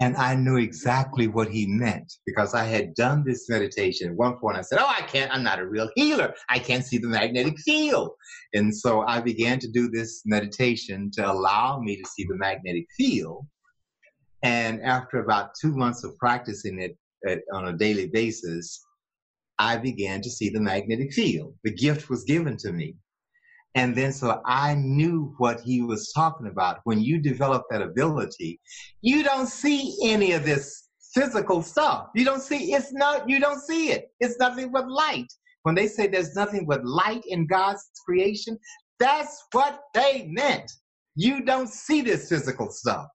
And 0.00 0.16
I 0.16 0.36
knew 0.36 0.58
exactly 0.58 1.26
what 1.26 1.48
he 1.48 1.66
meant 1.66 2.12
because 2.24 2.54
I 2.54 2.64
had 2.64 2.94
done 2.94 3.24
this 3.24 3.48
meditation. 3.48 4.10
At 4.10 4.16
one 4.16 4.38
point, 4.38 4.56
I 4.56 4.60
said, 4.60 4.78
Oh, 4.80 4.86
I 4.86 5.02
can't, 5.02 5.32
I'm 5.34 5.42
not 5.42 5.58
a 5.58 5.66
real 5.66 5.90
healer. 5.96 6.34
I 6.48 6.60
can't 6.60 6.84
see 6.84 6.98
the 6.98 7.08
magnetic 7.08 7.58
field. 7.58 8.12
And 8.54 8.74
so 8.74 9.00
I 9.00 9.20
began 9.20 9.58
to 9.58 9.68
do 9.68 9.90
this 9.90 10.22
meditation 10.24 11.10
to 11.14 11.28
allow 11.28 11.80
me 11.80 11.96
to 11.96 12.08
see 12.08 12.24
the 12.28 12.36
magnetic 12.36 12.86
field. 12.96 13.44
And 14.42 14.82
after 14.82 15.18
about 15.20 15.50
two 15.60 15.76
months 15.76 16.04
of 16.04 16.16
practicing 16.16 16.80
it 16.80 16.96
at, 17.26 17.40
on 17.52 17.68
a 17.68 17.76
daily 17.76 18.08
basis, 18.08 18.84
I 19.58 19.76
began 19.76 20.20
to 20.22 20.30
see 20.30 20.50
the 20.50 20.60
magnetic 20.60 21.12
field. 21.12 21.54
The 21.64 21.72
gift 21.72 22.08
was 22.08 22.24
given 22.24 22.56
to 22.58 22.72
me. 22.72 22.94
And 23.74 23.94
then 23.94 24.12
so 24.12 24.40
I 24.46 24.74
knew 24.74 25.34
what 25.38 25.60
he 25.60 25.82
was 25.82 26.12
talking 26.14 26.46
about. 26.46 26.80
When 26.84 27.00
you 27.00 27.18
develop 27.18 27.64
that 27.70 27.82
ability, 27.82 28.60
you 29.02 29.22
don't 29.22 29.46
see 29.46 29.96
any 30.02 30.32
of 30.32 30.44
this 30.44 30.88
physical 31.14 31.62
stuff. 31.62 32.08
You 32.14 32.24
don't 32.24 32.42
see 32.42 32.72
it's 32.72 32.92
not 32.92 33.28
you 33.28 33.40
don't 33.40 33.60
see 33.60 33.90
it. 33.90 34.10
It's 34.20 34.38
nothing 34.38 34.72
but 34.72 34.90
light. 34.90 35.32
When 35.62 35.74
they 35.74 35.86
say 35.86 36.06
there's 36.06 36.34
nothing 36.34 36.66
but 36.66 36.84
light 36.84 37.22
in 37.26 37.46
God's 37.46 37.84
creation, 38.06 38.58
that's 38.98 39.44
what 39.52 39.80
they 39.94 40.26
meant. 40.30 40.70
You 41.14 41.44
don't 41.44 41.68
see 41.68 42.00
this 42.00 42.28
physical 42.28 42.70
stuff. 42.70 43.06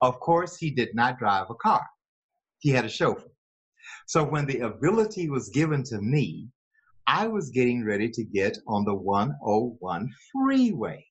Of 0.00 0.18
course, 0.20 0.56
he 0.56 0.70
did 0.70 0.94
not 0.94 1.18
drive 1.18 1.46
a 1.50 1.54
car. 1.54 1.86
He 2.60 2.70
had 2.70 2.84
a 2.84 2.88
chauffeur. 2.88 3.30
So 4.06 4.24
when 4.24 4.46
the 4.46 4.60
ability 4.60 5.28
was 5.28 5.48
given 5.50 5.82
to 5.84 6.00
me, 6.00 6.48
I 7.06 7.28
was 7.28 7.50
getting 7.50 7.84
ready 7.84 8.08
to 8.10 8.24
get 8.24 8.58
on 8.66 8.84
the 8.84 8.94
101 8.94 10.10
freeway. 10.32 11.06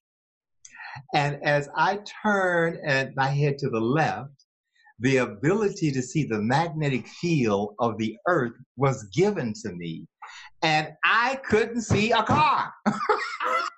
And 1.14 1.42
as 1.42 1.68
I 1.76 2.00
turned 2.22 2.78
and 2.84 3.14
my 3.16 3.28
head 3.28 3.58
to 3.58 3.70
the 3.70 3.80
left, 3.80 4.32
the 4.98 5.18
ability 5.18 5.92
to 5.92 6.02
see 6.02 6.24
the 6.24 6.40
magnetic 6.40 7.06
field 7.06 7.74
of 7.80 7.98
the 7.98 8.16
earth 8.26 8.54
was 8.76 9.04
given 9.14 9.52
to 9.62 9.72
me. 9.72 10.06
And 10.62 10.92
I 11.04 11.36
couldn't 11.44 11.82
see 11.82 12.12
a 12.12 12.22
car. 12.22 12.72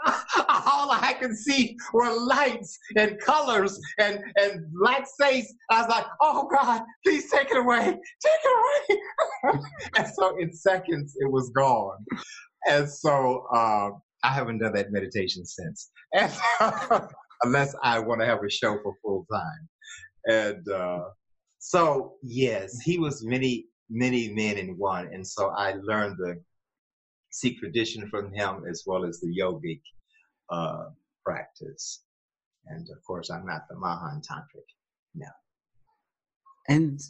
all 0.48 0.90
I 0.90 1.14
could 1.18 1.36
see 1.36 1.76
were 1.92 2.12
lights 2.12 2.78
and 2.96 3.18
colors 3.20 3.78
and, 3.98 4.20
and 4.36 4.64
black 4.72 5.06
face. 5.20 5.52
I 5.70 5.80
was 5.80 5.90
like, 5.90 6.06
oh 6.20 6.48
God, 6.48 6.82
please 7.04 7.30
take 7.30 7.50
it 7.50 7.56
away. 7.56 7.84
Take 7.84 8.40
it 8.44 8.98
away. 9.48 9.60
and 9.96 10.06
so 10.06 10.38
in 10.38 10.52
seconds, 10.52 11.16
it 11.18 11.30
was 11.30 11.50
gone. 11.56 12.04
And 12.68 12.90
so 12.90 13.46
uh, 13.54 13.90
I 14.24 14.32
haven't 14.32 14.58
done 14.58 14.74
that 14.74 14.92
meditation 14.92 15.44
since. 15.44 15.90
Unless 17.42 17.74
I 17.82 17.98
want 17.98 18.20
to 18.20 18.26
have 18.26 18.42
a 18.44 18.50
show 18.50 18.78
for 18.82 18.94
full 19.02 19.26
time. 19.32 19.68
And 20.26 20.68
uh, 20.68 21.04
so, 21.58 22.14
yes, 22.22 22.78
he 22.80 22.98
was 22.98 23.24
many, 23.24 23.66
many 23.90 24.32
men 24.32 24.58
in 24.58 24.76
one. 24.76 25.08
And 25.12 25.26
so 25.26 25.50
I 25.56 25.74
learned 25.82 26.16
the 26.18 26.36
Sikh 27.40 27.58
tradition 27.58 28.08
from 28.08 28.32
him 28.32 28.64
as 28.68 28.84
well 28.86 29.04
as 29.04 29.20
the 29.20 29.28
yogic 29.28 29.80
uh, 30.50 30.86
practice. 31.24 32.02
And 32.66 32.88
of 32.90 33.02
course, 33.06 33.30
I'm 33.30 33.46
not 33.46 33.62
the 33.68 33.76
Mahan 33.76 34.20
Tantric. 34.20 34.68
No. 35.14 35.28
And 36.68 37.00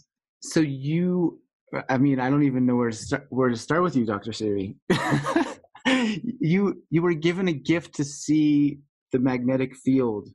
so 0.40 0.60
you, 0.60 1.40
I 1.88 1.98
mean, 1.98 2.20
I 2.20 2.30
don't 2.30 2.44
even 2.44 2.66
know 2.66 2.76
where 2.76 2.90
to 2.90 2.96
start, 2.96 3.26
where 3.30 3.48
to 3.48 3.56
start 3.56 3.82
with 3.82 3.96
you, 3.96 4.04
Dr. 4.04 4.32
Siri. 4.32 4.76
you 5.86 6.82
you 6.90 7.02
were 7.02 7.14
given 7.14 7.48
a 7.48 7.52
gift 7.52 7.94
to 7.96 8.04
see 8.04 8.78
the 9.12 9.18
magnetic 9.18 9.74
field, 9.74 10.28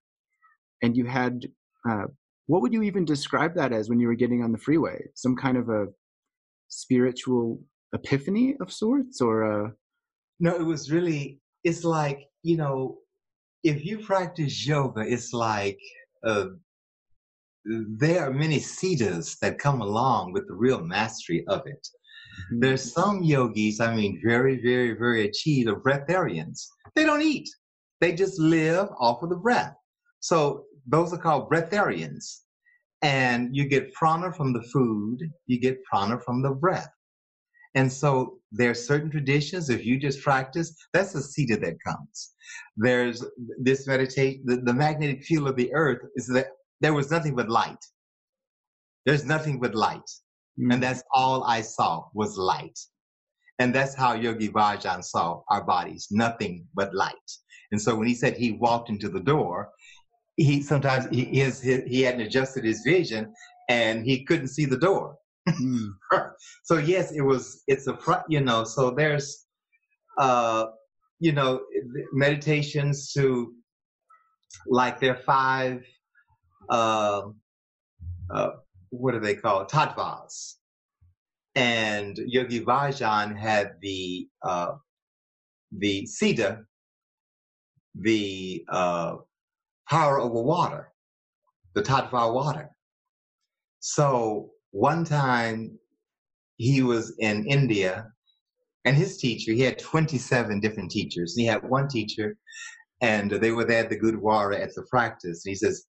and 0.82 0.98
you 0.98 1.06
had 1.06 1.46
uh, 1.90 2.06
what 2.48 2.62
would 2.62 2.74
you 2.74 2.84
even 2.84 3.06
describe 3.06 3.56
that 3.56 3.72
as 3.72 3.90
when 3.90 4.00
you 4.00 4.08
were 4.08 4.16
getting 4.16 4.44
on 4.44 4.52
the 4.52 4.58
freeway? 4.58 5.00
Some 5.16 5.36
kind 5.36 5.58
of 5.58 5.70
a 5.70 5.88
spiritual 6.68 7.62
epiphany 7.94 8.56
of 8.60 8.72
sorts, 8.72 9.22
or 9.22 9.44
a... 9.44 9.74
no? 10.44 10.56
It 10.56 10.64
was 10.64 10.92
really. 10.92 11.40
It's 11.64 11.84
like 11.84 12.28
you 12.44 12.58
know, 12.58 12.98
if 13.64 13.86
you 13.86 14.00
practice 14.00 14.68
yoga, 14.68 15.02
it's 15.02 15.34
like 15.34 15.80
uh, 16.26 16.48
there 17.66 18.28
are 18.28 18.34
many 18.34 18.60
siddhas 18.60 19.38
that 19.42 19.58
come 19.58 19.82
along 19.82 20.34
with 20.34 20.48
the 20.48 20.54
real 20.54 20.82
mastery 20.82 21.46
of 21.48 21.66
it. 21.66 21.88
Mm-hmm. 22.52 22.60
There's 22.60 22.94
some 22.94 23.24
yogis, 23.24 23.80
I 23.80 23.96
mean, 23.96 24.22
very, 24.24 24.62
very, 24.62 24.94
very 24.94 25.28
achieved 25.28 25.70
of 25.70 25.78
breatharians. 25.78 26.66
They 26.96 27.06
don't 27.06 27.22
eat. 27.22 27.50
They 28.02 28.14
just 28.14 28.40
live 28.40 28.90
off 29.00 29.24
of 29.24 29.30
the 29.30 29.38
breath. 29.38 29.74
So 30.20 30.66
those 30.88 31.14
are 31.14 31.18
called 31.18 31.50
breatharians. 31.50 32.40
And 33.02 33.56
you 33.56 33.66
get 33.66 33.94
prana 33.94 34.32
from 34.32 34.54
the 34.54 34.62
food, 34.62 35.20
you 35.46 35.60
get 35.60 35.84
prana 35.84 36.20
from 36.20 36.42
the 36.42 36.52
breath. 36.52 36.92
And 37.76 37.92
so 37.92 38.40
there 38.53 38.69
are 38.69 38.75
certain 38.75 39.10
traditions, 39.10 39.69
if 39.69 39.83
you 39.83 40.00
just 40.00 40.22
practice, 40.22 40.75
that's 40.93 41.13
the 41.13 41.19
siddha 41.19 41.60
that 41.62 41.83
comes. 41.86 42.33
There's 42.77 43.25
this 43.60 43.88
meditation, 43.88 44.43
the, 44.45 44.57
the 44.57 44.74
magnetic 44.74 45.24
field 45.24 45.48
of 45.48 45.55
the 45.55 45.74
earth 45.74 46.01
is 46.15 46.27
that 46.27 46.48
there 46.79 46.93
was 46.93 47.10
nothing 47.10 47.36
but 47.36 47.50
light. 47.50 47.83
There's 49.05 49.25
nothing 49.25 49.60
but 49.60 49.74
light. 49.74 50.10
Mm. 50.60 50.74
And 50.74 50.83
that's 50.83 51.03
all 51.13 51.43
I 51.43 51.62
saw 51.62 52.05
was 52.13 52.38
light. 52.38 52.77
And 53.60 53.74
that's 53.74 53.95
how 53.95 54.13
Yogi 54.13 54.50
Bhajan 54.50 55.03
saw 55.03 55.41
our 55.50 55.63
bodies, 55.63 56.07
nothing 56.12 56.67
but 56.75 56.93
light. 56.93 57.29
And 57.72 57.81
so 57.81 57.95
when 57.95 58.07
he 58.07 58.13
said 58.13 58.36
he 58.36 58.51
walked 58.51 58.89
into 58.89 59.10
the 59.10 59.19
door, 59.19 59.69
he 60.38 60.62
sometimes 60.62 61.07
he 61.12 61.25
his, 61.25 61.62
his 61.62 61.83
he 61.88 62.01
hadn't 62.01 62.22
adjusted 62.22 62.63
his 62.63 62.81
vision 62.86 63.33
and 63.69 64.03
he 64.03 64.25
couldn't 64.25 64.48
see 64.50 64.65
the 64.65 64.77
door. 64.77 65.15
Mm. 65.50 65.90
so 66.64 66.78
yes, 66.78 67.12
it 67.12 67.22
was 67.22 67.64
it's 67.68 67.88
a 67.88 67.98
you 68.30 68.42
know 68.42 68.64
so 68.64 68.92
there's 68.92 69.46
uh 70.18 70.66
you 71.20 71.32
know 71.32 71.62
meditations 72.14 73.12
to 73.14 73.54
like 74.68 75.00
there 75.00 75.16
are 75.16 75.24
five 75.24 75.84
uh, 76.70 77.24
uh 78.34 78.50
what 78.90 79.14
do 79.14 79.20
they 79.20 79.36
call 79.36 79.66
tattvas 79.66 80.56
and 81.56 82.18
Yogi 82.18 82.64
Bhajan 82.64 83.38
had 83.38 83.74
the 83.82 84.28
uh 84.44 84.74
the 85.72 86.08
siddha 86.08 86.64
the 87.96 88.64
uh 88.70 89.16
power 89.90 90.20
over 90.20 90.42
water, 90.42 90.92
the 91.76 91.82
Tattva 91.82 92.34
water. 92.34 92.70
So 93.80 94.52
one 94.74 95.06
time 95.06 95.77
he 96.58 96.82
was 96.82 97.15
in 97.20 97.46
India 97.46 98.08
and 98.86 98.98
his 98.98 99.18
teacher, 99.18 99.53
he 99.53 99.62
had 99.62 99.80
27 99.80 100.60
different 100.60 100.92
teachers. 100.92 101.36
He 101.36 101.46
had 101.46 101.63
one 101.70 101.88
teacher 101.88 102.36
and 103.01 103.32
they 103.32 103.51
were 103.51 103.65
there 103.65 103.84
at 103.84 103.89
the 103.89 104.00
Gurdwara 104.00 104.60
at 104.60 104.74
the 104.75 104.84
practice. 104.89 105.46
And 105.46 105.51
he 105.51 105.56
says, 105.56 105.86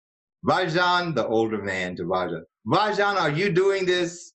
Bhajan, 0.45 1.15
the 1.15 1.25
older 1.25 1.61
man 1.61 1.95
to 1.95 2.03
Bhajan, 2.03 2.43
Bhajan, 2.67 3.15
are 3.15 3.31
you 3.31 3.51
doing 3.51 3.85
this? 3.85 4.33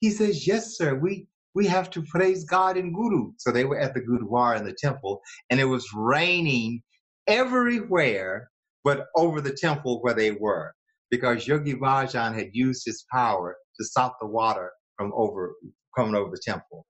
He 0.00 0.10
says, 0.10 0.46
yes, 0.46 0.76
sir. 0.76 0.94
We, 0.94 1.28
we 1.54 1.66
have 1.66 1.90
to 1.90 2.02
praise 2.02 2.44
God 2.44 2.76
and 2.76 2.94
Guru. 2.94 3.32
So 3.36 3.52
they 3.52 3.64
were 3.64 3.78
at 3.78 3.94
the 3.94 4.00
Gurdwara 4.00 4.58
in 4.58 4.64
the 4.64 4.74
temple 4.74 5.20
and 5.50 5.60
it 5.60 5.64
was 5.64 5.86
raining 5.94 6.82
everywhere 7.26 8.50
but 8.82 9.06
over 9.16 9.40
the 9.40 9.56
temple 9.58 10.02
where 10.02 10.14
they 10.14 10.32
were, 10.32 10.74
because 11.10 11.46
Yogi 11.46 11.74
Bhajan 11.74 12.34
had 12.34 12.50
used 12.52 12.82
his 12.84 13.04
power 13.10 13.56
to 13.78 13.84
stop 13.84 14.16
the 14.20 14.26
water 14.26 14.70
from 14.96 15.12
over 15.14 15.54
coming 15.96 16.14
over 16.14 16.30
the 16.30 16.40
temple. 16.42 16.86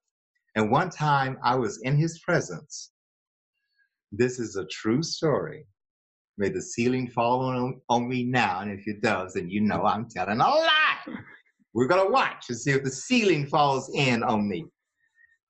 And 0.57 0.71
one 0.71 0.91
time 0.91 1.39
I 1.43 1.57
was 1.57 1.81
in 1.83 1.97
his 1.97 2.21
presence. 2.21 2.93
This 4.13 4.39
is 4.39 4.57
a 4.57 4.67
true 4.67 5.03
story. 5.03 5.67
May 6.39 6.49
the 6.49 6.63
ceiling 6.63 7.09
fall 7.11 7.41
on, 7.41 7.81
on 7.89 8.09
me 8.09 8.25
now, 8.25 8.61
and 8.61 8.71
if 8.71 8.87
it 8.87 9.03
does, 9.03 9.35
then 9.35 9.49
you 9.49 9.61
know 9.61 9.85
I'm 9.85 10.09
telling 10.09 10.41
a 10.41 10.49
lie. 10.49 11.17
We're 11.75 11.89
gonna 11.89 12.11
watch 12.11 12.47
and 12.49 12.59
see 12.59 12.71
if 12.71 12.85
the 12.85 12.91
ceiling 12.91 13.47
falls 13.47 13.91
in 13.95 14.23
on 14.23 14.49
me. 14.49 14.65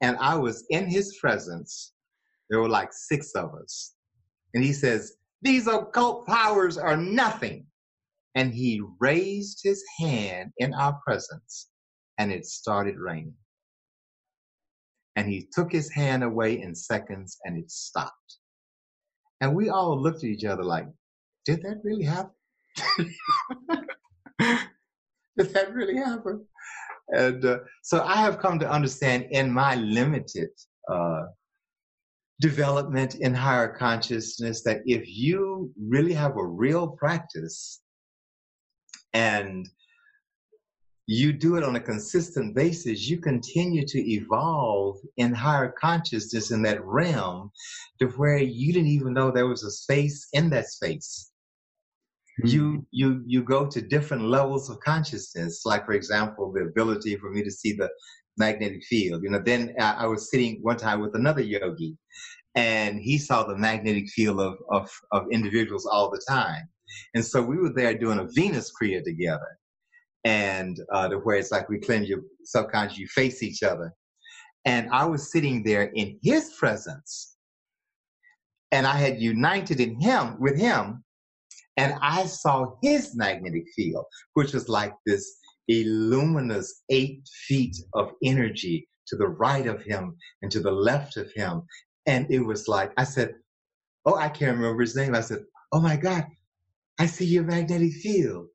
And 0.01 0.17
I 0.19 0.35
was 0.37 0.65
in 0.71 0.87
his 0.87 1.17
presence. 1.21 1.93
There 2.51 2.61
were 2.61 2.69
like 2.69 2.93
six 2.93 3.33
of 3.35 3.55
us. 3.55 3.95
And 4.55 4.63
he 4.63 4.73
says, 4.73 5.17
these 5.43 5.67
occult 5.67 6.27
powers 6.27 6.79
are 6.79 6.97
nothing. 6.97 7.67
And 8.35 8.53
he 8.53 8.83
raised 9.01 9.61
his 9.63 9.83
hand 9.99 10.53
in 10.59 10.75
our 10.75 10.99
presence, 11.05 11.69
and 12.19 12.33
it 12.33 12.47
started 12.47 12.99
raining. 12.99 13.35
And 15.17 15.29
he 15.29 15.49
took 15.53 15.71
his 15.71 15.91
hand 15.93 16.25
away 16.25 16.61
in 16.61 16.75
seconds, 16.75 17.39
and 17.45 17.57
it 17.57 17.71
stopped. 17.71 18.39
And 19.41 19.55
we 19.55 19.69
all 19.69 20.01
looked 20.01 20.19
at 20.19 20.31
each 20.31 20.45
other 20.45 20.65
like, 20.65 20.89
did 21.45 21.63
that 21.63 21.81
really 21.85 22.05
happen? 22.05 22.33
did 25.37 25.53
that 25.53 25.73
really 25.73 25.97
happen? 25.97 26.45
And 27.09 27.45
uh, 27.45 27.59
so 27.83 28.03
I 28.03 28.17
have 28.17 28.39
come 28.39 28.59
to 28.59 28.71
understand 28.71 29.27
in 29.31 29.51
my 29.51 29.75
limited 29.77 30.49
uh, 30.91 31.25
development 32.41 33.17
in 33.17 33.35
higher 33.35 33.69
consciousness 33.69 34.63
that 34.65 34.81
if 34.87 35.05
you 35.07 35.71
really 35.79 36.15
have 36.15 36.37
a 36.37 36.45
real 36.45 36.89
practice 36.89 37.83
and 39.15 39.69
you 41.07 41.33
do 41.33 41.57
it 41.57 41.65
on 41.65 41.77
a 41.77 41.81
consistent 41.81 42.55
basis, 42.55 43.09
you 43.09 43.19
continue 43.19 43.87
to 43.87 44.11
evolve 44.11 44.97
in 45.19 45.35
higher 45.35 45.75
consciousness 45.79 46.51
in 46.51 46.63
that 46.63 46.83
realm 46.85 47.51
to 48.01 48.07
where 48.09 48.39
you 48.39 48.73
didn't 48.73 48.89
even 48.89 49.13
know 49.13 49.31
there 49.31 49.47
was 49.47 49.65
a 49.65 49.71
space 49.71 50.29
in 50.33 50.49
that 50.51 50.67
space. 50.67 51.31
Mm-hmm. 52.41 52.49
You 52.49 52.87
you 52.91 53.23
you 53.27 53.43
go 53.45 53.67
to 53.67 53.81
different 53.81 54.25
levels 54.25 54.69
of 54.69 54.81
consciousness, 54.81 55.65
like 55.65 55.87
for 55.87 55.93
example, 55.93 56.53
the 56.53 56.63
ability 56.63 57.17
for 57.17 57.31
me 57.31 57.45
to 57.45 57.51
see 57.51 57.75
the 57.75 57.89
magnetic 58.37 58.83
field. 58.85 59.23
You 59.23 59.31
know, 59.31 59.43
then 59.45 59.75
I, 59.79 59.93
I 60.01 60.07
was 60.07 60.31
sitting 60.31 60.59
one 60.63 60.77
time 60.77 61.01
with 61.01 61.15
another 61.15 61.43
yogi, 61.43 61.97
and 62.57 62.99
he 62.99 63.19
saw 63.19 63.45
the 63.45 63.57
magnetic 63.57 64.09
field 64.09 64.41
of, 64.41 64.57
of, 64.71 64.91
of 65.13 65.27
individuals 65.31 65.87
all 65.87 66.11
the 66.11 66.23
time. 66.29 66.69
And 67.15 67.25
so 67.25 67.43
we 67.43 67.57
were 67.57 67.73
there 67.73 67.97
doing 67.97 68.19
a 68.19 68.29
Venus 68.35 68.71
Kriya 68.71 69.03
together. 69.03 69.59
And 70.25 70.79
uh, 70.93 71.09
to 71.09 71.17
where 71.19 71.37
it's 71.37 71.51
like 71.51 71.69
we 71.69 71.79
cleanse 71.79 72.09
your 72.09 72.21
subconscious, 72.45 72.99
you 72.99 73.07
face 73.09 73.43
each 73.43 73.63
other. 73.63 73.93
And 74.65 74.89
I 74.91 75.05
was 75.05 75.31
sitting 75.31 75.63
there 75.63 75.91
in 75.95 76.19
his 76.23 76.55
presence. 76.59 77.37
And 78.73 78.87
I 78.87 78.97
had 78.97 79.21
united 79.21 79.81
in 79.81 80.01
him 80.01 80.41
with 80.41 80.59
him. 80.59 81.05
And 81.77 81.95
I 82.01 82.27
saw 82.27 82.75
his 82.83 83.15
magnetic 83.17 83.65
field, 83.75 84.05
which 84.35 84.53
was 84.55 84.69
like 84.69 84.95
this 85.07 85.39
illuminous 85.69 86.83
eight 86.91 87.27
feet 87.47 87.77
of 87.95 88.13
energy 88.23 88.89
to 89.09 89.17
the 89.17 89.29
right 89.29 89.67
of 89.67 89.83
him 89.83 90.17
and 90.43 90.51
to 90.51 90.61
the 90.61 90.71
left 90.71 91.17
of 91.17 91.31
him. 91.35 91.63
And 92.07 92.27
it 92.31 92.41
was 92.41 92.69
like, 92.69 92.93
I 92.97 93.05
said, 93.05 93.35
Oh, 94.07 94.17
I 94.17 94.29
can't 94.29 94.57
remember 94.57 94.83
his 94.83 94.97
name. 94.97 95.15
I 95.15 95.21
said, 95.21 95.45
Oh 95.73 95.81
my 95.81 95.97
God, 95.97 96.25
I 96.99 97.07
see 97.07 97.27
your 97.27 97.45
magnetic 97.45 97.93
field. 97.95 98.47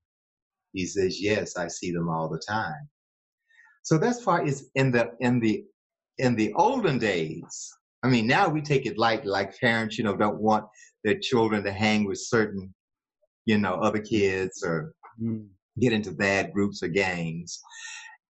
He 0.74 0.86
says, 0.86 1.22
Yes, 1.22 1.58
I 1.58 1.68
see 1.68 1.92
them 1.92 2.10
all 2.10 2.30
the 2.30 2.42
time. 2.48 2.90
So 3.84 3.98
that's 3.98 4.26
why 4.26 4.44
it's 4.44 4.66
in 4.76 4.92
the 4.92 5.12
in 5.20 5.40
the 5.40 5.66
in 6.18 6.36
the 6.36 6.54
olden 6.54 7.00
days. 7.00 7.72
I 8.04 8.08
mean, 8.08 8.28
now 8.28 8.48
we 8.48 8.62
take 8.62 8.86
it 8.86 8.98
light, 8.98 9.26
like 9.26 9.60
parents, 9.60 9.98
you 9.98 10.04
know, 10.04 10.16
don't 10.16 10.40
want 10.40 10.66
their 11.04 11.18
children 11.20 11.64
to 11.64 11.72
hang 11.72 12.06
with 12.06 12.20
certain, 12.20 12.74
you 13.46 13.58
know, 13.58 13.74
other 13.76 14.00
kids 14.00 14.64
or 14.64 14.94
mm. 15.22 15.46
get 15.80 15.92
into 15.92 16.12
bad 16.12 16.54
groups 16.54 16.82
or 16.82 16.88
gangs. 16.88 17.60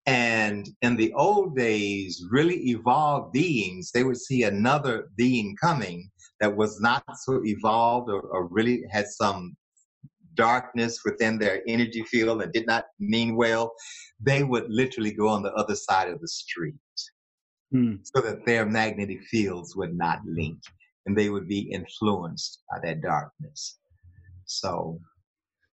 And 0.07 0.67
in 0.81 0.97
the 0.97 1.13
old 1.13 1.55
days, 1.55 2.25
really 2.31 2.57
evolved 2.71 3.33
beings, 3.33 3.91
they 3.93 4.05
would 4.05 4.17
see 4.17 4.45
another 4.45 5.11
being 5.17 5.55
coming 5.61 6.11
that 6.41 6.57
was 6.57 6.81
not 6.81 7.05
so 7.19 7.43
evolved 7.45 8.09
or, 8.11 8.21
or 8.21 8.47
really 8.47 8.85
had 8.91 9.07
some 9.09 9.55
darkness 10.39 11.01
within 11.05 11.39
their 11.39 11.61
energy 11.69 12.03
field 12.05 12.41
and 12.41 12.53
did 12.53 12.67
not 12.67 12.87
mean 12.99 13.37
well. 13.37 13.75
They 14.21 14.45
would 14.45 14.71
literally 14.71 15.13
go 15.13 15.29
on 15.29 15.43
the 15.43 15.53
other 15.53 15.75
side 15.75 16.09
of 16.09 16.21
the 16.21 16.29
street 16.29 16.75
hmm. 17.71 17.97
so 18.03 18.23
that 18.23 18.47
their 18.47 18.65
magnetic 18.65 19.23
fields 19.25 19.77
would 19.77 19.95
not 19.95 20.21
link 20.25 20.59
and 21.05 21.19
they 21.19 21.29
would 21.29 21.49
be 21.49 21.71
influenced 21.73 22.63
by 22.71 22.79
that 22.85 23.03
darkness. 23.03 23.79
So, 24.47 25.01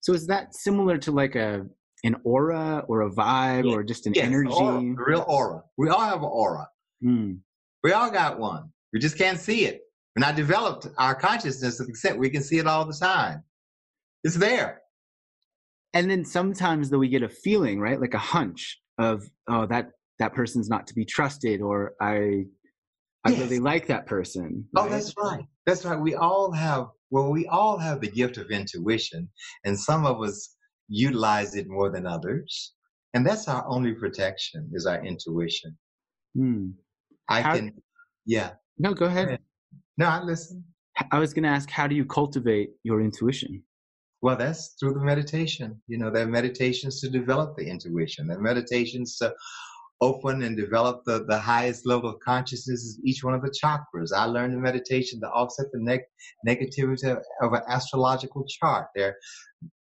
so 0.01 0.13
is 0.15 0.27
that 0.27 0.55
similar 0.55 0.99
to 0.99 1.13
like 1.13 1.37
a 1.37 1.67
an 2.03 2.17
aura 2.25 2.85
or 2.89 3.03
a 3.03 3.11
vibe 3.11 3.71
or 3.73 3.83
just 3.83 4.07
an 4.07 4.15
yes, 4.15 4.27
energy? 4.27 4.53
aura, 4.53 4.95
real 4.97 5.25
aura. 5.29 5.63
We 5.79 5.89
all 5.89 6.01
have 6.01 6.19
an 6.19 6.31
aura. 6.31 6.69
Hmm. 7.03 7.33
We 7.83 7.93
all 7.93 8.11
got 8.11 8.39
one. 8.39 8.71
We 8.93 8.99
just 8.99 9.17
can't 9.19 9.39
see 9.39 9.67
it. 9.67 9.81
We're 10.15 10.27
not 10.27 10.37
developed 10.37 10.87
our 10.99 11.15
consciousness 11.15 11.81
extent 11.81 12.19
we 12.19 12.31
can 12.31 12.43
see 12.43 12.59
it 12.59 12.67
all 12.67 12.85
the 12.85 12.95
time. 12.95 13.43
It's 14.25 14.37
there. 14.37 14.81
And 15.93 16.11
then 16.11 16.25
sometimes 16.25 16.91
though 16.91 16.99
we 16.99 17.09
get 17.09 17.23
a 17.23 17.29
feeling, 17.29 17.79
right? 17.79 18.01
Like 18.01 18.15
a 18.15 18.19
hunch 18.19 18.81
of 18.99 19.23
oh 19.49 19.67
that 19.67 19.91
that 20.19 20.33
person's 20.35 20.69
not 20.69 20.87
to 20.89 20.95
be 20.95 21.05
trusted 21.05 21.61
or 21.61 21.93
I 22.01 22.45
I 23.27 23.31
Yes. 23.31 23.39
really 23.41 23.59
like 23.59 23.87
that 23.87 24.07
person. 24.07 24.67
Oh, 24.77 24.89
that's 24.89 25.15
right. 25.17 25.45
That's 25.65 25.85
right. 25.87 25.99
We 25.99 26.15
all 26.15 26.53
have, 26.53 26.89
well, 27.11 27.31
we 27.31 27.47
all 27.47 27.79
have 27.79 28.03
the 28.03 28.11
gift 28.11 28.37
of 28.37 28.51
intuition, 28.51 29.31
and 29.65 29.79
some 29.81 30.05
of 30.05 30.21
us 30.21 30.55
utilize 30.89 31.55
it 31.57 31.67
more 31.67 31.91
than 31.91 32.07
others. 32.07 32.75
And 33.15 33.25
that's 33.27 33.49
our 33.49 33.67
only 33.67 33.95
protection 33.95 34.71
is 34.75 34.85
our 34.85 35.03
intuition. 35.03 35.75
Hmm. 36.37 36.73
I 37.31 37.41
How- 37.41 37.55
can, 37.57 37.73
yeah. 38.27 38.51
No, 38.79 38.93
go 38.93 39.07
ahead. 39.07 39.39
No, 39.97 40.07
I 40.07 40.23
listen. 40.23 40.63
I 41.11 41.19
was 41.19 41.33
going 41.33 41.45
to 41.45 41.49
ask, 41.49 41.71
how 41.71 41.87
do 41.87 41.95
you 41.95 42.05
cultivate 42.05 42.71
your 42.83 43.01
intuition? 43.01 43.63
Well, 44.25 44.37
that's 44.37 44.75
through 44.81 44.95
the 44.95 45.01
meditation. 45.05 45.83
You 45.87 45.99
know, 45.99 46.11
there 46.11 46.25
are 46.27 46.31
meditations 46.41 46.99
to 47.03 47.11
develop 47.11 47.59
the 47.59 47.67
intuition. 47.69 48.27
There 48.27 48.39
are 48.39 48.41
meditations 48.41 49.19
to 49.19 49.35
open 50.01 50.43
and 50.45 50.57
develop 50.57 51.03
the, 51.05 51.27
the 51.29 51.39
highest 51.39 51.87
level 51.87 52.09
of 52.09 52.21
consciousness 52.21 52.81
is 52.81 52.99
each 53.05 53.23
one 53.23 53.35
of 53.35 53.43
the 53.43 53.55
chakras. 53.63 54.13
I 54.17 54.25
learned 54.25 54.55
the 54.55 54.59
meditation 54.59 55.21
to 55.21 55.29
offset 55.29 55.67
the 55.75 55.79
neg- 55.79 56.09
negativity 56.49 57.13
of, 57.13 57.23
of 57.43 57.53
an 57.53 57.61
astrological 57.69 58.47
chart. 58.49 58.87
There 58.95 59.09
are 59.09 59.17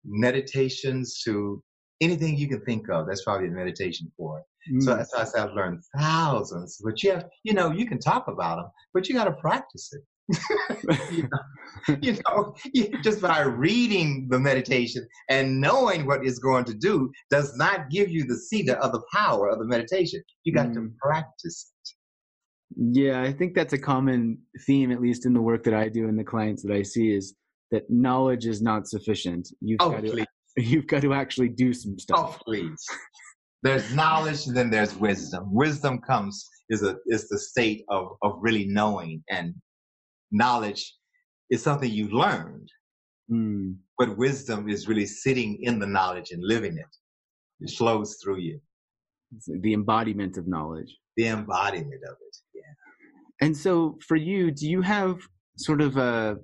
meditations 0.04 1.22
to 1.24 1.62
anything 2.02 2.36
you 2.36 2.48
can 2.48 2.60
think 2.66 2.90
of. 2.90 3.06
That's 3.06 3.24
probably 3.24 3.48
a 3.48 3.50
meditation 3.50 4.12
for 4.14 4.40
it. 4.40 4.44
So 4.82 4.90
Hmm. 4.92 4.98
that's 4.98 5.14
why 5.14 5.22
I 5.22 5.24
say 5.24 5.40
I've 5.40 5.54
learned 5.54 5.80
thousands. 5.96 6.82
But 6.84 7.02
you 7.02 7.12
have, 7.12 7.24
you 7.44 7.54
know, 7.54 7.70
you 7.70 7.86
can 7.86 7.98
talk 7.98 8.28
about 8.28 8.56
them, 8.56 8.66
but 8.92 9.08
you 9.08 9.14
got 9.14 9.24
to 9.24 9.32
practice 9.32 9.90
it. 9.94 10.02
You 10.28 11.28
know, 11.88 11.96
you 12.00 12.16
know, 12.28 12.54
you- 12.72 12.90
just 13.02 13.20
by 13.20 13.40
reading 13.42 14.26
the 14.30 14.38
meditation 14.38 15.06
and 15.28 15.60
knowing 15.60 16.06
what 16.06 16.24
it's 16.24 16.38
going 16.38 16.64
to 16.64 16.74
do 16.74 17.10
does 17.30 17.56
not 17.56 17.90
give 17.90 18.08
you 18.08 18.24
the 18.24 18.36
seed 18.36 18.70
of 18.70 18.92
the 18.92 19.02
power 19.12 19.48
of 19.48 19.58
the 19.58 19.66
meditation. 19.66 20.22
You 20.44 20.52
got 20.54 20.72
to 20.74 20.80
Mm. 20.80 20.96
practice 20.98 21.72
it. 21.80 21.90
Yeah, 22.98 23.22
I 23.22 23.32
think 23.32 23.54
that's 23.54 23.72
a 23.72 23.78
common 23.78 24.38
theme, 24.66 24.90
at 24.90 25.00
least 25.00 25.26
in 25.26 25.32
the 25.32 25.40
work 25.42 25.62
that 25.64 25.74
I 25.74 25.88
do 25.88 26.08
and 26.08 26.18
the 26.18 26.24
clients 26.24 26.62
that 26.62 26.72
I 26.72 26.82
see, 26.82 27.12
is 27.12 27.34
that 27.70 27.88
knowledge 27.88 28.46
is 28.46 28.60
not 28.62 28.88
sufficient. 28.88 29.48
You've 29.60 29.78
Oh, 29.80 29.90
got 29.90 30.04
to 30.04 30.10
please. 30.10 30.26
you've 30.56 30.86
got 30.86 31.02
to 31.02 31.12
actually 31.14 31.48
do 31.50 31.72
some 31.72 31.98
stuff. 31.98 32.18
Oh, 32.18 32.38
please. 32.44 32.84
There's 33.62 33.94
knowledge, 33.94 34.46
and 34.46 34.56
then 34.56 34.70
there's 34.70 34.94
wisdom. 34.96 35.52
Wisdom 35.52 36.00
comes 36.00 36.48
is 36.70 36.82
a 36.82 36.96
is 37.06 37.28
the 37.28 37.38
state 37.38 37.84
of 37.88 38.08
of 38.22 38.38
really 38.40 38.66
knowing, 38.66 39.22
and 39.30 39.54
knowledge 40.34 40.94
is 41.50 41.62
something 41.62 41.90
you 41.90 42.08
learned. 42.08 42.68
Hmm. 43.30 43.72
But 43.96 44.18
wisdom 44.18 44.68
is 44.68 44.88
really 44.88 45.06
sitting 45.06 45.58
in 45.62 45.78
the 45.78 45.86
knowledge 45.86 46.32
and 46.32 46.42
living 46.42 46.76
it. 46.76 46.96
It 47.60 47.70
flows 47.70 48.18
through 48.22 48.38
you. 48.38 48.60
It's 49.34 49.48
the 49.62 49.72
embodiment 49.72 50.36
of 50.36 50.46
knowledge. 50.46 50.94
The 51.16 51.28
embodiment 51.28 52.02
of 52.08 52.16
it. 52.20 52.36
Yeah. 52.54 53.46
And 53.46 53.56
so, 53.56 53.96
for 54.06 54.16
you, 54.16 54.50
do 54.50 54.68
you 54.68 54.82
have 54.82 55.20
sort 55.56 55.80
of 55.80 55.96
a 55.96 56.36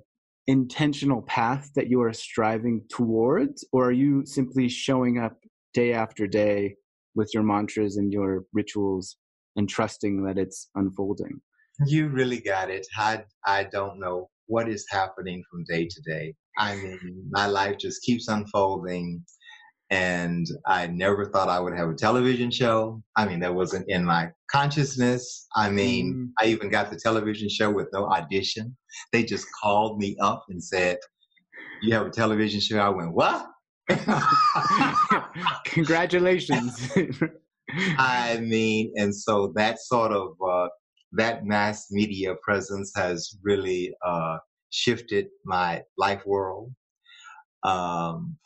intentional 0.47 1.21
path 1.23 1.69
that 1.75 1.89
you 1.89 2.01
are 2.01 2.13
striving 2.13 2.81
towards, 2.89 3.65
or 3.71 3.89
are 3.89 3.91
you 3.91 4.25
simply 4.25 4.67
showing 4.69 5.19
up 5.19 5.37
day 5.73 5.93
after 5.93 6.25
day 6.25 6.75
with 7.15 7.29
your 7.33 7.43
mantras 7.43 7.97
and 7.97 8.11
your 8.11 8.45
rituals 8.53 9.17
and 9.55 9.69
trusting 9.69 10.23
that 10.23 10.37
it's 10.37 10.69
unfolding? 10.75 11.41
You 11.85 12.07
really 12.09 12.39
got 12.39 12.69
it. 12.69 12.85
I 12.97 13.23
I 13.45 13.63
don't 13.65 13.99
know 13.99 14.29
what 14.47 14.69
is 14.69 14.85
happening 14.89 15.43
from 15.49 15.63
day 15.69 15.87
to 15.87 16.01
day. 16.01 16.33
I 16.57 16.75
mean, 16.75 17.27
my 17.31 17.47
life 17.47 17.77
just 17.79 18.01
keeps 18.03 18.27
unfolding. 18.27 19.23
And 19.89 20.47
I 20.67 20.87
never 20.87 21.25
thought 21.25 21.49
I 21.49 21.59
would 21.59 21.75
have 21.77 21.89
a 21.89 21.93
television 21.93 22.49
show. 22.49 23.01
I 23.17 23.25
mean, 23.25 23.41
that 23.41 23.53
wasn't 23.53 23.89
in 23.89 24.05
my 24.05 24.31
consciousness. 24.49 25.47
I 25.55 25.69
mean, 25.69 26.13
Mm. 26.13 26.27
I 26.41 26.45
even 26.47 26.69
got 26.69 26.89
the 26.91 26.97
television 26.97 27.49
show 27.49 27.69
with 27.71 27.89
no 27.91 28.05
audition. 28.07 28.77
They 29.11 29.23
just 29.23 29.47
called 29.61 29.97
me 29.99 30.15
up 30.21 30.45
and 30.49 30.63
said, 30.63 30.97
You 31.81 31.93
have 31.93 32.05
a 32.07 32.09
television 32.09 32.61
show? 32.61 32.79
I 32.79 32.87
went, 32.89 33.13
What? 33.13 33.47
Congratulations. 35.65 36.89
I 37.97 38.37
mean, 38.41 38.93
and 38.95 39.15
so 39.15 39.51
that 39.55 39.79
sort 39.79 40.11
of 40.11 40.33
uh, 40.45 40.67
that 41.13 41.45
mass 41.45 41.91
media 41.91 42.35
presence 42.41 42.91
has 42.95 43.37
really 43.43 43.93
uh, 44.05 44.37
shifted 44.69 45.27
my 45.45 45.83
life 45.97 46.25
world. 46.25 46.71
Um, 47.63 48.37